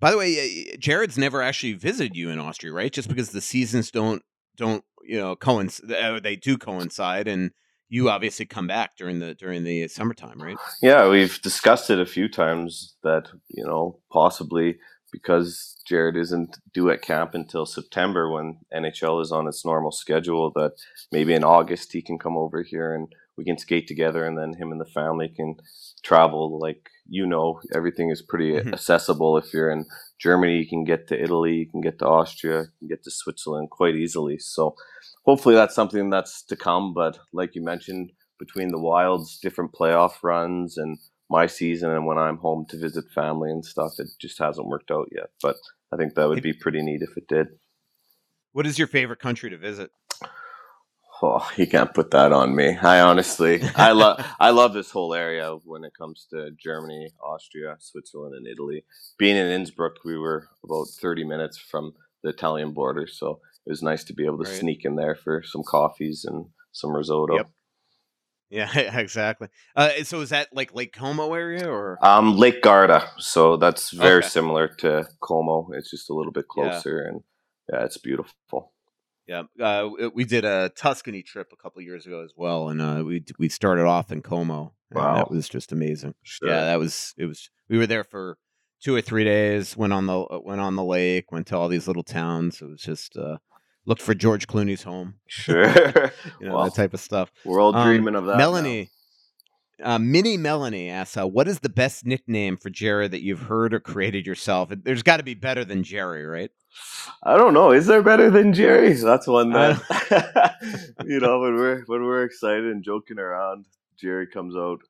by 0.00 0.10
the 0.10 0.18
way, 0.18 0.70
uh, 0.72 0.76
Jared's 0.78 1.18
never 1.18 1.42
actually 1.42 1.72
visited 1.74 2.16
you 2.16 2.30
in 2.30 2.38
Austria, 2.38 2.72
right? 2.72 2.92
Just 2.92 3.08
because 3.08 3.30
the 3.30 3.40
seasons 3.40 3.90
don't 3.90 4.22
don't 4.56 4.84
you 5.04 5.18
know 5.18 5.36
coincide, 5.36 6.22
they 6.22 6.36
do 6.36 6.58
coincide, 6.58 7.28
and 7.28 7.50
you 7.88 8.10
obviously 8.10 8.46
come 8.46 8.66
back 8.66 8.96
during 8.96 9.20
the 9.20 9.34
during 9.34 9.64
the 9.64 9.88
summertime, 9.88 10.40
right? 10.40 10.56
Yeah, 10.82 11.08
we've 11.08 11.40
discussed 11.42 11.90
it 11.90 12.00
a 12.00 12.06
few 12.06 12.28
times 12.28 12.96
that 13.02 13.28
you 13.48 13.64
know 13.64 14.00
possibly 14.10 14.78
because 15.12 15.76
Jared 15.86 16.16
isn't 16.16 16.58
due 16.74 16.90
at 16.90 17.00
camp 17.00 17.34
until 17.34 17.64
September 17.64 18.30
when 18.30 18.58
NHL 18.74 19.22
is 19.22 19.32
on 19.32 19.46
its 19.46 19.64
normal 19.64 19.92
schedule, 19.92 20.50
that 20.56 20.72
maybe 21.12 21.32
in 21.32 21.44
August 21.44 21.92
he 21.92 22.02
can 22.02 22.18
come 22.18 22.36
over 22.36 22.62
here 22.62 22.92
and 22.94 23.08
we 23.36 23.44
can 23.44 23.58
skate 23.58 23.86
together, 23.86 24.24
and 24.24 24.36
then 24.36 24.54
him 24.54 24.72
and 24.72 24.80
the 24.80 24.90
family 24.92 25.28
can 25.28 25.56
travel. 26.06 26.58
Like 26.60 26.90
you 27.08 27.26
know, 27.26 27.60
everything 27.74 28.10
is 28.10 28.22
pretty 28.22 28.52
mm-hmm. 28.52 28.74
accessible. 28.74 29.36
If 29.38 29.52
you're 29.52 29.70
in 29.70 29.84
Germany, 30.18 30.58
you 30.58 30.68
can 30.68 30.84
get 30.84 31.08
to 31.08 31.20
Italy, 31.20 31.54
you 31.54 31.70
can 31.70 31.80
get 31.80 31.98
to 32.00 32.06
Austria, 32.06 32.60
you 32.60 32.78
can 32.80 32.88
get 32.88 33.04
to 33.04 33.10
Switzerland 33.10 33.70
quite 33.70 33.96
easily. 33.96 34.38
So 34.38 34.74
hopefully 35.24 35.54
that's 35.54 35.74
something 35.74 36.10
that's 36.10 36.42
to 36.44 36.56
come. 36.56 36.94
But 36.94 37.18
like 37.32 37.54
you 37.54 37.62
mentioned, 37.62 38.12
between 38.38 38.68
the 38.68 38.80
Wilds, 38.80 39.38
different 39.38 39.72
playoff 39.72 40.22
runs, 40.22 40.76
and 40.76 40.98
my 41.28 41.46
season, 41.46 41.90
and 41.90 42.06
when 42.06 42.18
I'm 42.18 42.38
home 42.38 42.66
to 42.70 42.78
visit 42.78 43.04
family 43.14 43.50
and 43.50 43.64
stuff, 43.64 43.92
it 43.98 44.08
just 44.20 44.38
hasn't 44.38 44.68
worked 44.68 44.90
out 44.90 45.08
yet. 45.12 45.30
But 45.42 45.56
I 45.92 45.96
think 45.96 46.14
that 46.14 46.28
would 46.28 46.42
be 46.42 46.52
pretty 46.52 46.82
neat 46.82 47.02
if 47.02 47.16
it 47.16 47.28
did. 47.28 47.48
What 48.52 48.66
is 48.66 48.78
your 48.78 48.88
favorite 48.88 49.20
country 49.20 49.50
to 49.50 49.58
visit? 49.58 49.90
Oh, 51.22 51.48
you 51.56 51.66
can't 51.66 51.94
put 51.94 52.10
that 52.10 52.32
on 52.32 52.54
me. 52.54 52.76
I 52.76 53.00
honestly, 53.00 53.62
I 53.74 53.92
love, 53.92 54.24
I 54.40 54.50
love 54.50 54.74
this 54.74 54.90
whole 54.90 55.14
area 55.14 55.54
when 55.64 55.84
it 55.84 55.94
comes 55.96 56.26
to 56.30 56.50
Germany, 56.62 57.10
Austria, 57.24 57.76
Switzerland, 57.78 58.34
and 58.34 58.46
Italy. 58.46 58.84
Being 59.18 59.36
in 59.36 59.46
Innsbruck, 59.46 60.04
we 60.04 60.18
were 60.18 60.48
about 60.62 60.88
thirty 61.00 61.24
minutes 61.24 61.56
from 61.56 61.94
the 62.22 62.30
Italian 62.30 62.72
border, 62.72 63.06
so 63.06 63.40
it 63.66 63.70
was 63.70 63.82
nice 63.82 64.04
to 64.04 64.12
be 64.12 64.26
able 64.26 64.42
to 64.44 64.50
right. 64.50 64.60
sneak 64.60 64.84
in 64.84 64.96
there 64.96 65.14
for 65.14 65.42
some 65.42 65.62
coffees 65.62 66.24
and 66.24 66.46
some 66.72 66.94
risotto. 66.94 67.36
Yep. 67.36 67.46
Yeah, 68.50 68.78
exactly. 68.98 69.48
Uh, 69.74 70.04
so 70.04 70.20
is 70.20 70.30
that 70.30 70.48
like 70.52 70.74
Lake 70.74 70.92
Como 70.92 71.32
area 71.32 71.68
or 71.68 71.98
um, 72.04 72.36
Lake 72.36 72.62
Garda? 72.62 73.08
So 73.18 73.56
that's 73.56 73.90
very 73.90 74.18
okay. 74.18 74.28
similar 74.28 74.68
to 74.78 75.08
Como. 75.20 75.70
It's 75.72 75.90
just 75.90 76.10
a 76.10 76.14
little 76.14 76.32
bit 76.32 76.48
closer, 76.48 77.02
yeah. 77.02 77.08
and 77.10 77.22
yeah, 77.72 77.84
it's 77.84 77.98
beautiful. 77.98 78.72
Yeah, 79.26 79.42
uh, 79.60 79.88
we 80.14 80.24
did 80.24 80.44
a 80.44 80.68
Tuscany 80.68 81.22
trip 81.22 81.48
a 81.52 81.56
couple 81.56 81.82
years 81.82 82.06
ago 82.06 82.22
as 82.22 82.32
well, 82.36 82.68
and 82.68 82.80
uh, 82.80 83.02
we 83.04 83.24
we 83.38 83.48
started 83.48 83.84
off 83.84 84.12
in 84.12 84.22
Como. 84.22 84.72
Wow, 84.92 85.16
that 85.16 85.30
was 85.30 85.48
just 85.48 85.72
amazing. 85.72 86.14
Sure. 86.22 86.48
Yeah, 86.48 86.66
that 86.66 86.78
was 86.78 87.12
it 87.18 87.26
was. 87.26 87.50
We 87.68 87.76
were 87.76 87.88
there 87.88 88.04
for 88.04 88.38
two 88.80 88.94
or 88.94 89.00
three 89.00 89.24
days. 89.24 89.76
Went 89.76 89.92
on 89.92 90.06
the 90.06 90.20
uh, 90.20 90.38
went 90.44 90.60
on 90.60 90.76
the 90.76 90.84
lake. 90.84 91.32
Went 91.32 91.48
to 91.48 91.56
all 91.56 91.68
these 91.68 91.88
little 91.88 92.04
towns. 92.04 92.62
It 92.62 92.66
was 92.66 92.80
just 92.80 93.16
uh, 93.16 93.38
looked 93.84 94.02
for 94.02 94.14
George 94.14 94.46
Clooney's 94.46 94.84
home. 94.84 95.14
Sure, 95.26 95.66
you 96.40 96.46
know 96.46 96.54
well, 96.54 96.64
that 96.64 96.74
type 96.74 96.94
of 96.94 97.00
stuff. 97.00 97.32
We're 97.44 97.60
all 97.60 97.72
dreaming 97.72 98.14
um, 98.14 98.22
of 98.22 98.26
that. 98.26 98.36
Melanie, 98.36 98.90
uh, 99.82 99.98
Mini 99.98 100.36
Melanie 100.36 100.88
asks, 100.88 101.16
uh, 101.16 101.26
"What 101.26 101.48
is 101.48 101.58
the 101.58 101.68
best 101.68 102.06
nickname 102.06 102.56
for 102.56 102.70
Jerry 102.70 103.08
that 103.08 103.22
you've 103.22 103.42
heard 103.42 103.74
or 103.74 103.80
created 103.80 104.24
yourself? 104.24 104.70
There's 104.70 105.02
got 105.02 105.16
to 105.16 105.24
be 105.24 105.34
better 105.34 105.64
than 105.64 105.82
Jerry, 105.82 106.24
right?" 106.24 106.52
I 107.22 107.36
don't 107.36 107.54
know. 107.54 107.72
Is 107.72 107.86
there 107.86 108.02
better 108.02 108.30
than 108.30 108.52
Jerry's? 108.52 109.02
That's 109.02 109.26
one 109.26 109.52
that 109.52 110.56
you 111.04 111.20
know 111.20 111.40
when 111.40 111.54
we're 111.54 111.82
when 111.86 112.02
we're 112.02 112.24
excited 112.24 112.64
and 112.64 112.84
joking 112.84 113.18
around, 113.18 113.66
Jerry 113.96 114.26
comes 114.26 114.56
out 114.56 114.80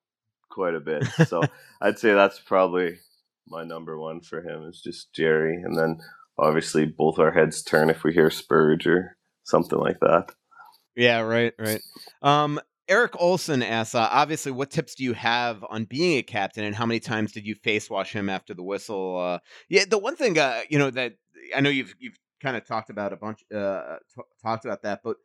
quite 0.49 0.75
a 0.75 0.81
bit. 0.81 1.07
So 1.27 1.43
I'd 1.81 1.99
say 1.99 2.15
that's 2.15 2.39
probably 2.39 2.99
my 3.49 3.65
number 3.65 3.99
one 3.99 4.21
for 4.21 4.41
him 4.41 4.65
is 4.65 4.81
just 4.81 5.13
Jerry, 5.13 5.57
and 5.63 5.77
then 5.77 5.99
obviously 6.39 6.87
both 6.87 7.19
our 7.19 7.33
heads 7.33 7.63
turn 7.63 7.91
if 7.91 8.05
we 8.05 8.13
hear 8.13 8.31
Spurge 8.31 8.87
or 8.87 9.17
something 9.45 9.79
like 9.79 10.01
that. 10.01 10.33
Yeah, 10.95 11.21
right, 11.21 11.53
right. 11.59 11.83
Um, 12.23 12.59
Eric 12.89 13.21
Olson 13.21 13.63
asks, 13.63 13.95
uh, 13.95 14.09
obviously, 14.11 14.53
what 14.53 14.71
tips 14.71 14.95
do 14.95 15.05
you 15.05 15.13
have 15.13 15.65
on 15.69 15.85
being 15.85 16.19
a 16.19 16.23
captain, 16.23 16.65
and 16.65 16.75
how 16.75 16.87
many 16.87 17.01
times 17.01 17.33
did 17.33 17.45
you 17.47 17.55
face 17.55 17.91
wash 17.91 18.13
him 18.13 18.29
after 18.29 18.55
the 18.55 18.63
whistle? 18.63 19.19
Uh, 19.19 19.39
yeah, 19.69 19.85
the 19.89 19.99
one 19.99 20.17
thing, 20.17 20.39
uh, 20.39 20.61
you 20.69 20.79
know, 20.79 20.91
that 20.91 21.15
I 21.55 21.61
know 21.61 21.71
you've 21.71 21.95
you've 21.99 22.19
kind 22.43 22.57
of 22.57 22.67
talked 22.67 22.91
about 22.91 23.13
a 23.13 23.17
bunch, 23.17 23.41
uh, 23.55 23.97
t- 24.15 24.23
talked 24.43 24.65
about 24.65 24.83
that, 24.83 25.01
but 25.03 25.17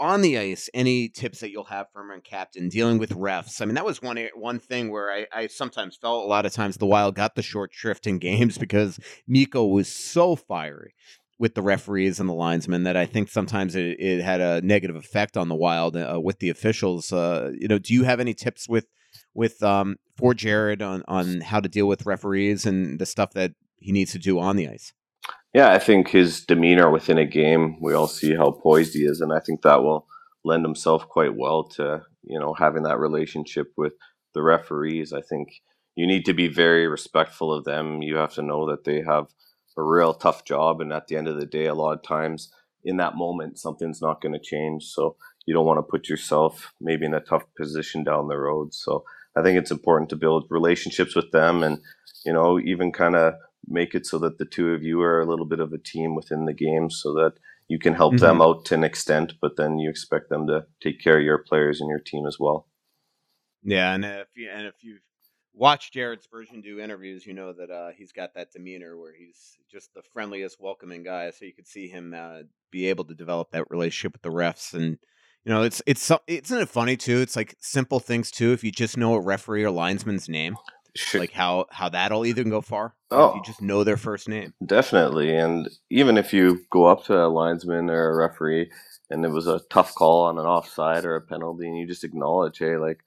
on 0.00 0.22
the 0.22 0.38
ice, 0.38 0.70
any 0.72 1.08
tips 1.08 1.40
that 1.40 1.50
you'll 1.50 1.64
have 1.64 1.86
from 1.92 2.10
a 2.10 2.20
captain 2.20 2.70
dealing 2.70 2.98
with 2.98 3.10
refs? 3.10 3.60
I 3.60 3.66
mean, 3.66 3.74
that 3.74 3.84
was 3.84 4.00
one 4.00 4.18
one 4.34 4.58
thing 4.58 4.90
where 4.90 5.12
I, 5.12 5.26
I 5.32 5.46
sometimes 5.46 5.96
felt 5.96 6.24
a 6.24 6.28
lot 6.28 6.46
of 6.46 6.52
times 6.52 6.78
the 6.78 6.86
Wild 6.86 7.14
got 7.14 7.34
the 7.34 7.42
short 7.42 7.72
shrift 7.72 8.06
in 8.06 8.18
games 8.30 8.58
because 8.58 8.98
Mikko 9.28 9.66
was 9.66 9.88
so 9.88 10.34
fiery 10.34 10.94
with 11.38 11.54
the 11.54 11.62
referees 11.62 12.18
and 12.18 12.28
the 12.28 12.34
linesmen 12.34 12.82
that 12.84 12.96
I 12.96 13.06
think 13.06 13.30
sometimes 13.30 13.74
it, 13.74 13.98
it 13.98 14.22
had 14.22 14.40
a 14.40 14.60
negative 14.62 14.96
effect 14.96 15.36
on 15.36 15.48
the 15.48 15.54
Wild 15.54 15.96
uh, 15.96 16.20
with 16.22 16.38
the 16.38 16.50
officials. 16.50 17.12
Uh, 17.12 17.52
you 17.58 17.68
know, 17.68 17.78
do 17.78 17.94
you 17.94 18.04
have 18.04 18.20
any 18.20 18.34
tips 18.34 18.68
with 18.68 18.86
with 19.34 19.62
um, 19.62 19.96
for 20.16 20.32
Jared 20.32 20.80
on 20.80 21.02
on 21.08 21.42
how 21.42 21.60
to 21.60 21.68
deal 21.68 21.86
with 21.86 22.06
referees 22.06 22.64
and 22.64 22.98
the 22.98 23.06
stuff 23.06 23.32
that 23.34 23.52
he 23.76 23.92
needs 23.92 24.12
to 24.12 24.18
do 24.18 24.38
on 24.38 24.56
the 24.56 24.66
ice? 24.66 24.94
Yeah, 25.52 25.72
I 25.72 25.78
think 25.78 26.08
his 26.08 26.44
demeanor 26.44 26.90
within 26.90 27.18
a 27.18 27.26
game, 27.26 27.80
we 27.80 27.92
all 27.92 28.06
see 28.06 28.34
how 28.36 28.52
poised 28.52 28.94
he 28.94 29.00
is, 29.00 29.20
and 29.20 29.32
I 29.32 29.40
think 29.40 29.62
that 29.62 29.82
will 29.82 30.06
lend 30.44 30.64
himself 30.64 31.08
quite 31.08 31.34
well 31.36 31.64
to 31.64 32.02
you 32.22 32.38
know 32.38 32.54
having 32.54 32.84
that 32.84 32.98
relationship 33.00 33.72
with 33.76 33.94
the 34.34 34.42
referees. 34.42 35.12
I 35.12 35.22
think 35.22 35.48
you 35.96 36.06
need 36.06 36.24
to 36.26 36.34
be 36.34 36.46
very 36.46 36.86
respectful 36.86 37.52
of 37.52 37.64
them. 37.64 38.00
You 38.00 38.16
have 38.16 38.34
to 38.34 38.42
know 38.42 38.68
that 38.70 38.84
they 38.84 39.02
have 39.02 39.26
a 39.76 39.82
real 39.82 40.14
tough 40.14 40.44
job, 40.44 40.80
and 40.80 40.92
at 40.92 41.08
the 41.08 41.16
end 41.16 41.26
of 41.26 41.36
the 41.40 41.46
day, 41.46 41.66
a 41.66 41.74
lot 41.74 41.94
of 41.94 42.02
times 42.04 42.52
in 42.84 42.98
that 42.98 43.16
moment, 43.16 43.58
something's 43.58 44.00
not 44.00 44.20
going 44.20 44.32
to 44.32 44.38
change. 44.38 44.84
So 44.84 45.16
you 45.46 45.54
don't 45.54 45.66
want 45.66 45.78
to 45.78 45.90
put 45.90 46.08
yourself 46.08 46.72
maybe 46.80 47.06
in 47.06 47.14
a 47.14 47.20
tough 47.20 47.44
position 47.56 48.04
down 48.04 48.28
the 48.28 48.38
road. 48.38 48.72
So 48.72 49.04
I 49.36 49.42
think 49.42 49.58
it's 49.58 49.70
important 49.72 50.10
to 50.10 50.16
build 50.16 50.46
relationships 50.48 51.16
with 51.16 51.32
them, 51.32 51.64
and 51.64 51.80
you 52.24 52.32
know 52.32 52.60
even 52.60 52.92
kind 52.92 53.16
of 53.16 53.34
make 53.70 53.94
it 53.94 54.06
so 54.06 54.18
that 54.18 54.38
the 54.38 54.44
two 54.44 54.70
of 54.70 54.82
you 54.82 55.00
are 55.00 55.20
a 55.20 55.26
little 55.26 55.46
bit 55.46 55.60
of 55.60 55.72
a 55.72 55.78
team 55.78 56.14
within 56.14 56.44
the 56.44 56.52
game 56.52 56.90
so 56.90 57.12
that 57.14 57.34
you 57.68 57.78
can 57.78 57.94
help 57.94 58.14
mm-hmm. 58.14 58.24
them 58.24 58.42
out 58.42 58.64
to 58.66 58.74
an 58.74 58.82
extent, 58.82 59.34
but 59.40 59.56
then 59.56 59.78
you 59.78 59.88
expect 59.88 60.28
them 60.28 60.46
to 60.48 60.66
take 60.82 61.00
care 61.00 61.18
of 61.18 61.24
your 61.24 61.38
players 61.38 61.80
and 61.80 61.88
your 61.88 62.00
team 62.00 62.26
as 62.26 62.36
well. 62.38 62.66
Yeah, 63.62 63.94
and 63.94 64.04
if 64.04 64.28
you 64.34 64.50
and 64.52 64.66
if 64.66 64.74
you've 64.80 65.02
watched 65.54 65.92
Jared 65.92 66.22
Spurgeon 66.22 66.62
do 66.62 66.80
interviews, 66.80 67.26
you 67.26 67.34
know 67.34 67.52
that 67.52 67.70
uh, 67.70 67.90
he's 67.96 68.10
got 68.10 68.34
that 68.34 68.50
demeanor 68.50 68.98
where 68.98 69.14
he's 69.14 69.58
just 69.70 69.94
the 69.94 70.02
friendliest, 70.12 70.56
welcoming 70.60 71.04
guy. 71.04 71.30
So 71.30 71.44
you 71.44 71.54
could 71.54 71.68
see 71.68 71.86
him 71.86 72.14
uh, 72.16 72.40
be 72.72 72.88
able 72.88 73.04
to 73.04 73.14
develop 73.14 73.52
that 73.52 73.70
relationship 73.70 74.14
with 74.14 74.22
the 74.22 74.30
refs, 74.30 74.74
and 74.74 74.98
you 75.44 75.52
know 75.52 75.62
it's 75.62 75.80
it's 75.86 76.10
isn't 76.26 76.58
it 76.58 76.68
funny 76.68 76.96
too? 76.96 77.18
It's 77.18 77.36
like 77.36 77.54
simple 77.60 78.00
things 78.00 78.30
too. 78.30 78.52
If 78.52 78.64
you 78.64 78.72
just 78.72 78.96
know 78.96 79.14
a 79.14 79.20
referee 79.20 79.62
or 79.62 79.70
linesman's 79.70 80.28
name, 80.28 80.56
like 81.14 81.32
how 81.32 81.66
how 81.70 81.88
that'll 81.88 82.26
even 82.26 82.50
go 82.50 82.60
far. 82.60 82.94
Oh, 83.10 83.34
you 83.34 83.42
just 83.44 83.62
know 83.62 83.84
their 83.84 83.96
first 83.96 84.28
name. 84.28 84.54
Definitely, 84.64 85.36
and 85.36 85.68
even 85.90 86.16
if 86.16 86.32
you 86.32 86.60
go 86.70 86.86
up 86.86 87.04
to 87.04 87.16
a 87.16 87.28
linesman 87.28 87.90
or 87.90 88.10
a 88.10 88.16
referee, 88.16 88.70
and 89.10 89.24
it 89.24 89.30
was 89.30 89.46
a 89.46 89.60
tough 89.70 89.94
call 89.94 90.24
on 90.24 90.38
an 90.38 90.46
offside 90.46 91.04
or 91.04 91.16
a 91.16 91.20
penalty, 91.20 91.66
and 91.66 91.78
you 91.78 91.86
just 91.86 92.04
acknowledge, 92.04 92.58
hey, 92.58 92.76
like 92.76 93.00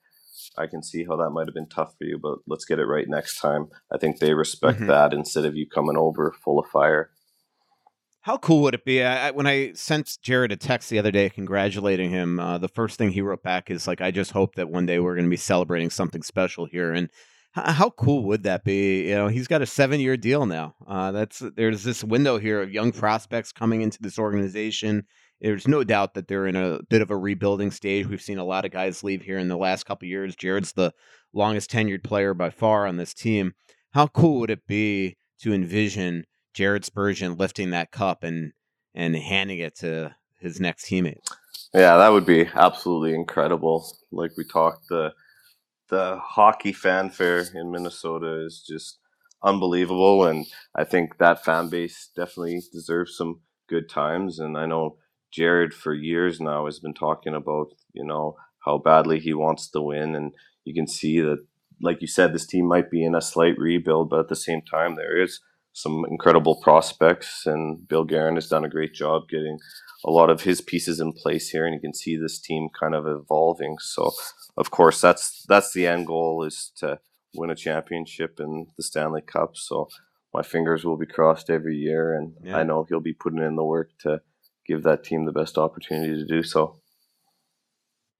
I 0.56 0.66
can 0.66 0.82
see 0.82 1.04
how 1.04 1.16
that 1.16 1.30
might 1.30 1.46
have 1.46 1.54
been 1.54 1.68
tough 1.68 1.94
for 1.98 2.04
you, 2.04 2.18
but 2.18 2.38
let's 2.46 2.64
get 2.64 2.78
it 2.78 2.86
right 2.86 3.08
next 3.08 3.40
time. 3.40 3.68
I 3.92 3.98
think 3.98 4.18
they 4.18 4.34
respect 4.34 4.78
mm-hmm. 4.78 4.88
that 4.88 5.12
instead 5.12 5.44
of 5.44 5.56
you 5.56 5.66
coming 5.68 5.96
over 5.96 6.34
full 6.44 6.58
of 6.58 6.68
fire. 6.68 7.10
How 8.24 8.38
cool 8.38 8.62
would 8.62 8.74
it 8.74 8.86
be? 8.86 9.02
I, 9.02 9.32
when 9.32 9.46
I 9.46 9.72
sent 9.74 10.16
Jared 10.22 10.50
a 10.50 10.56
text 10.56 10.88
the 10.88 10.98
other 10.98 11.10
day 11.10 11.28
congratulating 11.28 12.10
him, 12.10 12.40
uh, 12.40 12.56
the 12.56 12.68
first 12.68 12.96
thing 12.96 13.10
he 13.10 13.20
wrote 13.20 13.42
back 13.42 13.70
is 13.70 13.86
like, 13.86 14.00
"I 14.00 14.10
just 14.10 14.30
hope 14.30 14.54
that 14.54 14.70
one 14.70 14.86
day 14.86 14.98
we're 14.98 15.14
going 15.14 15.26
to 15.26 15.30
be 15.30 15.36
celebrating 15.36 15.90
something 15.90 16.22
special 16.22 16.64
here." 16.64 16.90
And 16.90 17.10
how 17.54 17.90
cool 17.90 18.24
would 18.24 18.42
that 18.42 18.64
be? 18.64 19.08
You 19.08 19.14
know, 19.14 19.28
he's 19.28 19.46
got 19.46 19.62
a 19.62 19.66
seven-year 19.66 20.16
deal 20.16 20.44
now. 20.44 20.74
Uh, 20.86 21.12
that's 21.12 21.38
there's 21.56 21.84
this 21.84 22.02
window 22.02 22.38
here 22.38 22.60
of 22.60 22.72
young 22.72 22.90
prospects 22.90 23.52
coming 23.52 23.82
into 23.82 24.02
this 24.02 24.18
organization. 24.18 25.06
There's 25.40 25.68
no 25.68 25.84
doubt 25.84 26.14
that 26.14 26.26
they're 26.26 26.46
in 26.46 26.56
a 26.56 26.80
bit 26.88 27.02
of 27.02 27.10
a 27.10 27.16
rebuilding 27.16 27.70
stage. 27.70 28.06
We've 28.06 28.20
seen 28.20 28.38
a 28.38 28.44
lot 28.44 28.64
of 28.64 28.72
guys 28.72 29.04
leave 29.04 29.22
here 29.22 29.38
in 29.38 29.48
the 29.48 29.56
last 29.56 29.84
couple 29.84 30.08
years. 30.08 30.34
Jared's 30.34 30.72
the 30.72 30.92
longest 31.32 31.70
tenured 31.70 32.02
player 32.02 32.34
by 32.34 32.50
far 32.50 32.86
on 32.86 32.96
this 32.96 33.14
team. 33.14 33.54
How 33.92 34.08
cool 34.08 34.40
would 34.40 34.50
it 34.50 34.66
be 34.66 35.16
to 35.40 35.52
envision 35.52 36.24
Jared 36.54 36.84
Spurgeon 36.84 37.36
lifting 37.36 37.70
that 37.70 37.92
cup 37.92 38.24
and 38.24 38.52
and 38.94 39.14
handing 39.14 39.58
it 39.60 39.76
to 39.76 40.14
his 40.40 40.60
next 40.60 40.86
teammate? 40.86 41.20
Yeah, 41.72 41.98
that 41.98 42.08
would 42.08 42.26
be 42.26 42.48
absolutely 42.54 43.14
incredible. 43.14 43.96
Like 44.10 44.32
we 44.36 44.44
talked 44.44 44.88
the 44.88 45.12
the 45.88 46.18
hockey 46.22 46.72
fanfare 46.72 47.44
in 47.54 47.70
Minnesota 47.70 48.44
is 48.44 48.64
just 48.66 48.98
unbelievable, 49.42 50.24
and 50.24 50.46
I 50.74 50.84
think 50.84 51.18
that 51.18 51.44
fan 51.44 51.68
base 51.68 52.10
definitely 52.16 52.62
deserves 52.72 53.16
some 53.16 53.40
good 53.68 53.88
times. 53.88 54.38
And 54.38 54.56
I 54.56 54.66
know 54.66 54.96
Jared 55.32 55.74
for 55.74 55.94
years 55.94 56.40
now 56.40 56.66
has 56.66 56.78
been 56.78 56.94
talking 56.94 57.34
about 57.34 57.68
you 57.92 58.04
know 58.04 58.36
how 58.64 58.78
badly 58.78 59.20
he 59.20 59.34
wants 59.34 59.70
to 59.70 59.80
win, 59.80 60.14
and 60.14 60.32
you 60.64 60.74
can 60.74 60.86
see 60.86 61.20
that, 61.20 61.44
like 61.82 62.00
you 62.00 62.06
said, 62.06 62.32
this 62.32 62.46
team 62.46 62.66
might 62.66 62.90
be 62.90 63.04
in 63.04 63.14
a 63.14 63.20
slight 63.20 63.58
rebuild, 63.58 64.10
but 64.10 64.20
at 64.20 64.28
the 64.28 64.36
same 64.36 64.62
time, 64.62 64.96
there 64.96 65.20
is 65.20 65.40
some 65.74 66.06
incredible 66.08 66.60
prospects, 66.62 67.46
and 67.46 67.86
Bill 67.88 68.04
Guerin 68.04 68.36
has 68.36 68.48
done 68.48 68.64
a 68.64 68.70
great 68.70 68.94
job 68.94 69.28
getting 69.28 69.58
a 70.04 70.10
lot 70.10 70.30
of 70.30 70.42
his 70.42 70.60
pieces 70.60 71.00
in 71.00 71.12
place 71.12 71.50
here, 71.50 71.66
and 71.66 71.74
you 71.74 71.80
can 71.80 71.92
see 71.94 72.16
this 72.16 72.40
team 72.40 72.68
kind 72.78 72.94
of 72.94 73.06
evolving. 73.06 73.76
So, 73.80 74.12
of 74.56 74.70
course, 74.70 75.00
that's 75.00 75.44
that's 75.48 75.72
the 75.72 75.86
end 75.86 76.06
goal 76.06 76.44
is 76.44 76.72
to 76.76 76.98
win 77.34 77.50
a 77.50 77.56
championship 77.56 78.38
in 78.38 78.66
the 78.76 78.82
Stanley 78.82 79.22
Cup. 79.22 79.56
So, 79.56 79.88
my 80.32 80.42
fingers 80.42 80.84
will 80.84 80.96
be 80.96 81.06
crossed 81.06 81.50
every 81.50 81.76
year, 81.76 82.14
and 82.14 82.34
Yeah. 82.42 82.56
I 82.56 82.62
know 82.62 82.84
he'll 82.88 83.00
be 83.00 83.14
putting 83.14 83.42
in 83.42 83.56
the 83.56 83.64
work 83.64 83.90
to 84.00 84.20
give 84.66 84.82
that 84.84 85.04
team 85.04 85.24
the 85.24 85.32
best 85.32 85.58
opportunity 85.58 86.14
to 86.14 86.26
do 86.26 86.42
so. 86.42 86.80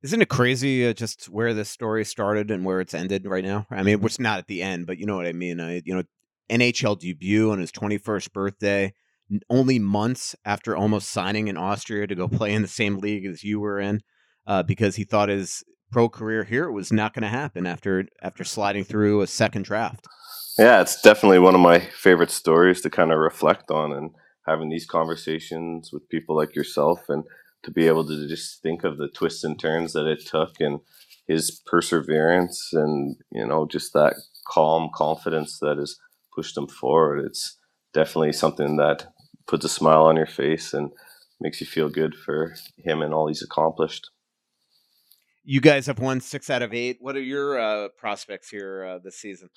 Isn't 0.03 0.21
it 0.21 0.29
crazy 0.29 0.87
uh, 0.87 0.93
just 0.93 1.31
where 1.31 1.55
this 1.55 1.71
story 1.71 2.05
started 2.05 2.51
and 2.51 2.63
where 2.63 2.81
it's 2.81 2.93
ended 2.93 3.27
right 3.27 3.45
now? 3.45 3.67
I 3.71 3.83
mean, 3.83 4.05
it's 4.05 4.21
not 4.21 4.39
at 4.39 4.49
the 4.49 4.61
end, 4.61 4.87
but 4.87 4.99
you 4.99 5.07
know 5.07 5.17
what 5.17 5.27
I 5.27 5.33
mean. 5.33 5.61
I, 5.61 5.81
you 5.83 5.95
know, 5.95 6.03
NHL 6.51 6.99
debut 6.99 7.51
on 7.51 7.59
his 7.59 7.73
21st 7.73 8.33
birthday, 8.35 8.93
n- 9.33 9.41
only 9.49 9.79
months 9.79 10.37
after 10.45 10.77
almost 10.77 11.11
signing 11.11 11.49
in 11.49 11.57
Austria 11.57 12.07
to 12.07 12.15
go 12.15 12.29
play 12.29 12.53
in 12.53 12.61
the 12.61 12.69
same 12.69 12.99
league 12.99 13.25
as 13.25 13.43
you 13.43 13.61
were 13.61 13.81
in, 13.81 14.03
uh, 14.47 14.63
because 14.63 14.97
he 14.97 15.05
thought 15.05 15.31
his 15.31 15.65
pro 15.91 16.09
career 16.09 16.45
here 16.45 16.71
was 16.71 16.93
not 16.93 17.15
going 17.15 17.23
to 17.23 17.29
happen 17.29 17.67
after 17.67 18.07
after 18.23 18.45
sliding 18.45 18.85
through 18.85 19.21
a 19.21 19.27
second 19.27 19.65
draft. 19.65 20.07
Yeah, 20.59 20.81
it's 20.81 21.01
definitely 21.01 21.41
one 21.41 21.55
of 21.55 21.61
my 21.61 21.81
favorite 21.81 22.31
stories 22.31 22.81
to 22.83 22.91
kind 22.91 23.13
of 23.13 23.19
reflect 23.19 23.71
on 23.71 23.93
and 23.93 24.11
having 24.47 24.69
these 24.69 24.87
conversations 24.87 25.91
with 25.93 26.09
people 26.09 26.37
like 26.37 26.55
yourself 26.55 27.01
and 27.09 27.25
to 27.65 27.71
be 27.71 27.87
able 27.87 28.07
to 28.07 28.29
just 28.29 28.63
think 28.63 28.85
of 28.85 28.99
the 28.99 29.09
twists 29.09 29.43
and 29.43 29.59
turns 29.59 29.95
that 29.95 30.07
it 30.07 30.25
took 30.25 30.61
and 30.61 30.81
his 31.27 31.63
perseverance 31.67 32.71
and, 32.73 33.17
you 33.33 33.47
know, 33.47 33.67
just 33.67 33.93
that 33.95 34.15
calm 34.47 34.91
confidence 34.95 35.59
that 35.61 35.79
has 35.79 35.97
pushed 36.35 36.57
him 36.57 36.69
forward. 36.69 37.25
It's 37.25 37.59
definitely 37.95 38.33
something 38.33 38.77
that 38.77 39.07
puts 39.47 39.65
a 39.65 39.69
smile 39.69 40.05
on 40.05 40.17
your 40.17 40.27
face 40.27 40.75
and 40.75 40.91
makes 41.41 41.61
you 41.61 41.67
feel 41.67 41.89
good 41.89 42.15
for 42.15 42.55
him 42.79 43.03
and 43.03 43.15
all 43.15 43.29
he's 43.29 43.43
accomplished. 43.43 44.11
You 45.45 45.61
guys 45.61 45.87
have 45.87 45.99
won 45.99 46.21
six 46.21 46.49
out 46.49 46.63
of 46.63 46.73
eight. 46.73 46.99
What 47.01 47.17
are 47.17 47.23
your 47.23 47.59
uh, 47.59 47.89
prospects 47.99 48.49
here 48.49 48.85
uh, 48.85 48.99
this 48.99 49.17
season? 49.17 49.51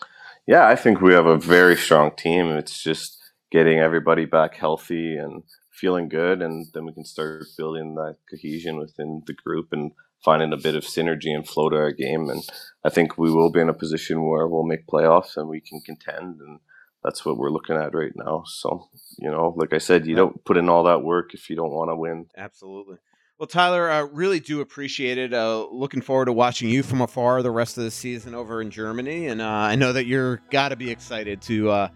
Yeah, 0.46 0.68
I 0.68 0.76
think 0.76 1.02
we 1.02 1.14
have 1.14 1.26
a 1.26 1.38
very 1.38 1.78
strong 1.78 2.12
team. 2.16 2.48
It's 2.48 2.84
just 2.84 3.18
getting 3.52 3.80
everybody 3.80 4.26
back 4.26 4.56
healthy 4.56 5.16
and 5.16 5.44
feeling 5.72 6.10
good, 6.10 6.42
and 6.42 6.66
then 6.74 6.86
we 6.86 6.94
can 6.94 7.06
start 7.06 7.46
building 7.58 7.96
that 7.96 8.18
cohesion 8.30 8.78
within 8.78 9.24
the 9.26 9.34
group 9.34 9.68
and 9.72 9.92
finding 10.26 10.52
a 10.52 10.58
bit 10.58 10.76
of 10.76 10.84
synergy 10.84 11.34
and 11.34 11.48
flow 11.48 11.70
to 11.70 11.78
our 11.78 11.92
game. 11.92 12.30
And 12.30 12.44
I 12.84 12.90
think 12.90 13.18
we 13.18 13.32
will 13.32 13.52
be 13.52 13.62
in 13.62 13.70
a 13.70 13.74
position 13.74 14.28
where 14.28 14.48
we'll 14.48 14.66
make 14.66 14.88
playoffs 14.88 15.38
and 15.38 15.48
we 15.48 15.62
can 15.62 15.80
contend, 15.86 16.42
and 16.42 16.60
that's 17.04 17.24
what 17.24 17.38
we're 17.38 17.52
looking 17.52 17.78
at 17.78 17.94
right 17.94 18.12
now. 18.16 18.44
So, 18.46 18.90
you 19.20 19.30
know, 19.32 19.54
like 19.56 19.74
I 19.74 19.78
said, 19.78 20.06
you 20.06 20.16
don't 20.16 20.44
put 20.44 20.58
in 20.58 20.68
all 20.68 20.84
that 20.84 21.04
work 21.04 21.34
if 21.34 21.50
you 21.50 21.56
don't 21.56 21.72
want 21.72 21.92
to 21.92 21.96
win. 21.96 22.26
Absolutely. 22.36 22.98
Well, 23.40 23.46
Tyler, 23.46 23.92
I 23.92 24.00
really 24.00 24.40
do 24.40 24.62
appreciate 24.62 25.20
it. 25.20 25.32
Uh, 25.32 25.68
looking 25.70 26.02
forward 26.02 26.26
to 26.26 26.34
watching 26.34 26.70
you 26.70 26.82
from 26.82 27.02
afar 27.02 27.44
the 27.44 27.52
rest 27.52 27.78
of 27.78 27.84
the 27.84 27.92
season 27.92 28.34
over 28.34 28.62
in 28.62 28.72
Germany, 28.72 29.28
and 29.28 29.44
uh, 29.44 29.48
I 29.48 29.76
know 29.76 29.94
that 29.94 30.08
you're 30.08 30.38
got 30.50 30.70
to 30.70 30.76
be 30.76 30.90
excited 30.90 31.40
to 31.44 31.70
uh, 31.70 31.90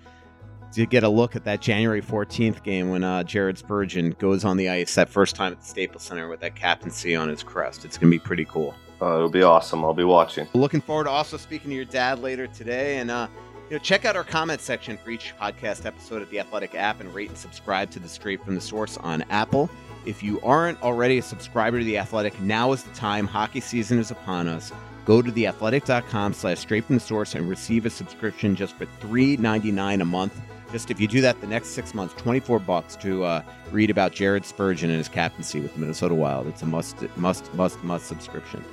to 0.73 0.85
get 0.85 1.03
a 1.03 1.09
look 1.09 1.35
at 1.35 1.43
that 1.45 1.59
January 1.59 2.01
14th 2.01 2.61
game 2.61 2.91
when 2.91 3.03
uh, 3.03 3.23
Jared 3.23 3.57
Spurgeon 3.57 4.11
goes 4.19 4.45
on 4.45 4.55
the 4.55 4.69
ice 4.69 4.93
that 4.93 5.09
first 5.09 5.35
time 5.35 5.51
at 5.51 5.59
the 5.61 5.65
Staples 5.65 6.03
Center 6.03 6.29
with 6.29 6.41
that 6.41 6.55
captaincy 6.55 7.15
on 7.15 7.27
his 7.27 7.41
crest. 7.41 7.85
It's 7.85 7.97
gonna 7.97 8.11
be 8.11 8.19
pretty 8.19 8.45
cool. 8.45 8.75
Uh, 9.01 9.15
it'll 9.15 9.27
be 9.27 9.41
awesome. 9.41 9.83
I'll 9.83 9.95
be 9.95 10.03
watching. 10.03 10.47
Looking 10.53 10.79
forward 10.79 11.05
to 11.05 11.09
also 11.09 11.37
speaking 11.37 11.71
to 11.71 11.75
your 11.75 11.85
dad 11.85 12.19
later 12.19 12.45
today, 12.45 12.99
and 12.99 13.09
uh, 13.09 13.27
you 13.71 13.77
know, 13.77 13.79
check 13.79 14.05
out 14.05 14.15
our 14.15 14.23
comment 14.23 14.61
section 14.61 14.95
for 14.95 15.09
each 15.09 15.33
podcast 15.41 15.87
episode 15.87 16.21
at 16.21 16.29
the 16.29 16.39
Athletic 16.39 16.75
app, 16.75 16.99
and 16.99 17.11
rate 17.15 17.29
and 17.29 17.37
subscribe 17.37 17.89
to 17.89 17.99
the 17.99 18.07
Straight 18.07 18.45
from 18.45 18.53
the 18.53 18.61
Source 18.61 18.97
on 18.97 19.23
Apple. 19.31 19.71
If 20.05 20.23
you 20.23 20.41
aren't 20.41 20.81
already 20.81 21.17
a 21.17 21.21
subscriber 21.21 21.79
to 21.79 21.85
the 21.85 21.97
Athletic, 21.97 22.39
now 22.41 22.71
is 22.71 22.83
the 22.83 22.93
time. 22.95 23.27
Hockey 23.27 23.59
season 23.59 23.99
is 23.99 24.11
upon 24.11 24.47
us. 24.47 24.71
Go 25.05 25.21
to 25.21 25.31
theathletic.com 25.31 26.33
slash 26.33 26.59
straight 26.59 26.85
from 26.85 26.95
the 26.95 27.01
source 27.01 27.35
and 27.35 27.47
receive 27.49 27.85
a 27.85 27.89
subscription 27.89 28.55
just 28.55 28.75
for 28.75 28.85
$3.99 28.85 30.01
a 30.01 30.05
month. 30.05 30.39
Just 30.71 30.89
if 30.89 30.99
you 30.99 31.07
do 31.07 31.21
that 31.21 31.39
the 31.41 31.47
next 31.47 31.69
six 31.69 31.93
months, 31.93 32.13
24 32.15 32.59
bucks 32.59 32.95
to 32.97 33.23
uh, 33.23 33.43
read 33.71 33.89
about 33.89 34.13
Jared 34.13 34.45
Spurgeon 34.45 34.89
and 34.89 34.97
his 34.97 35.09
captaincy 35.09 35.59
with 35.59 35.73
the 35.73 35.79
Minnesota 35.79 36.15
Wild. 36.15 36.47
It's 36.47 36.61
a 36.61 36.65
must, 36.65 37.01
must, 37.17 37.53
must, 37.53 37.83
must 37.83 38.07
subscription. 38.07 38.63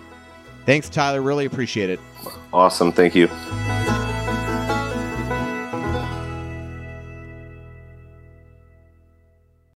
Thanks, 0.64 0.88
Tyler. 0.88 1.22
Really 1.22 1.46
appreciate 1.46 1.90
it. 1.90 1.98
Awesome. 2.52 2.92
Thank 2.92 3.14
you. 3.14 3.28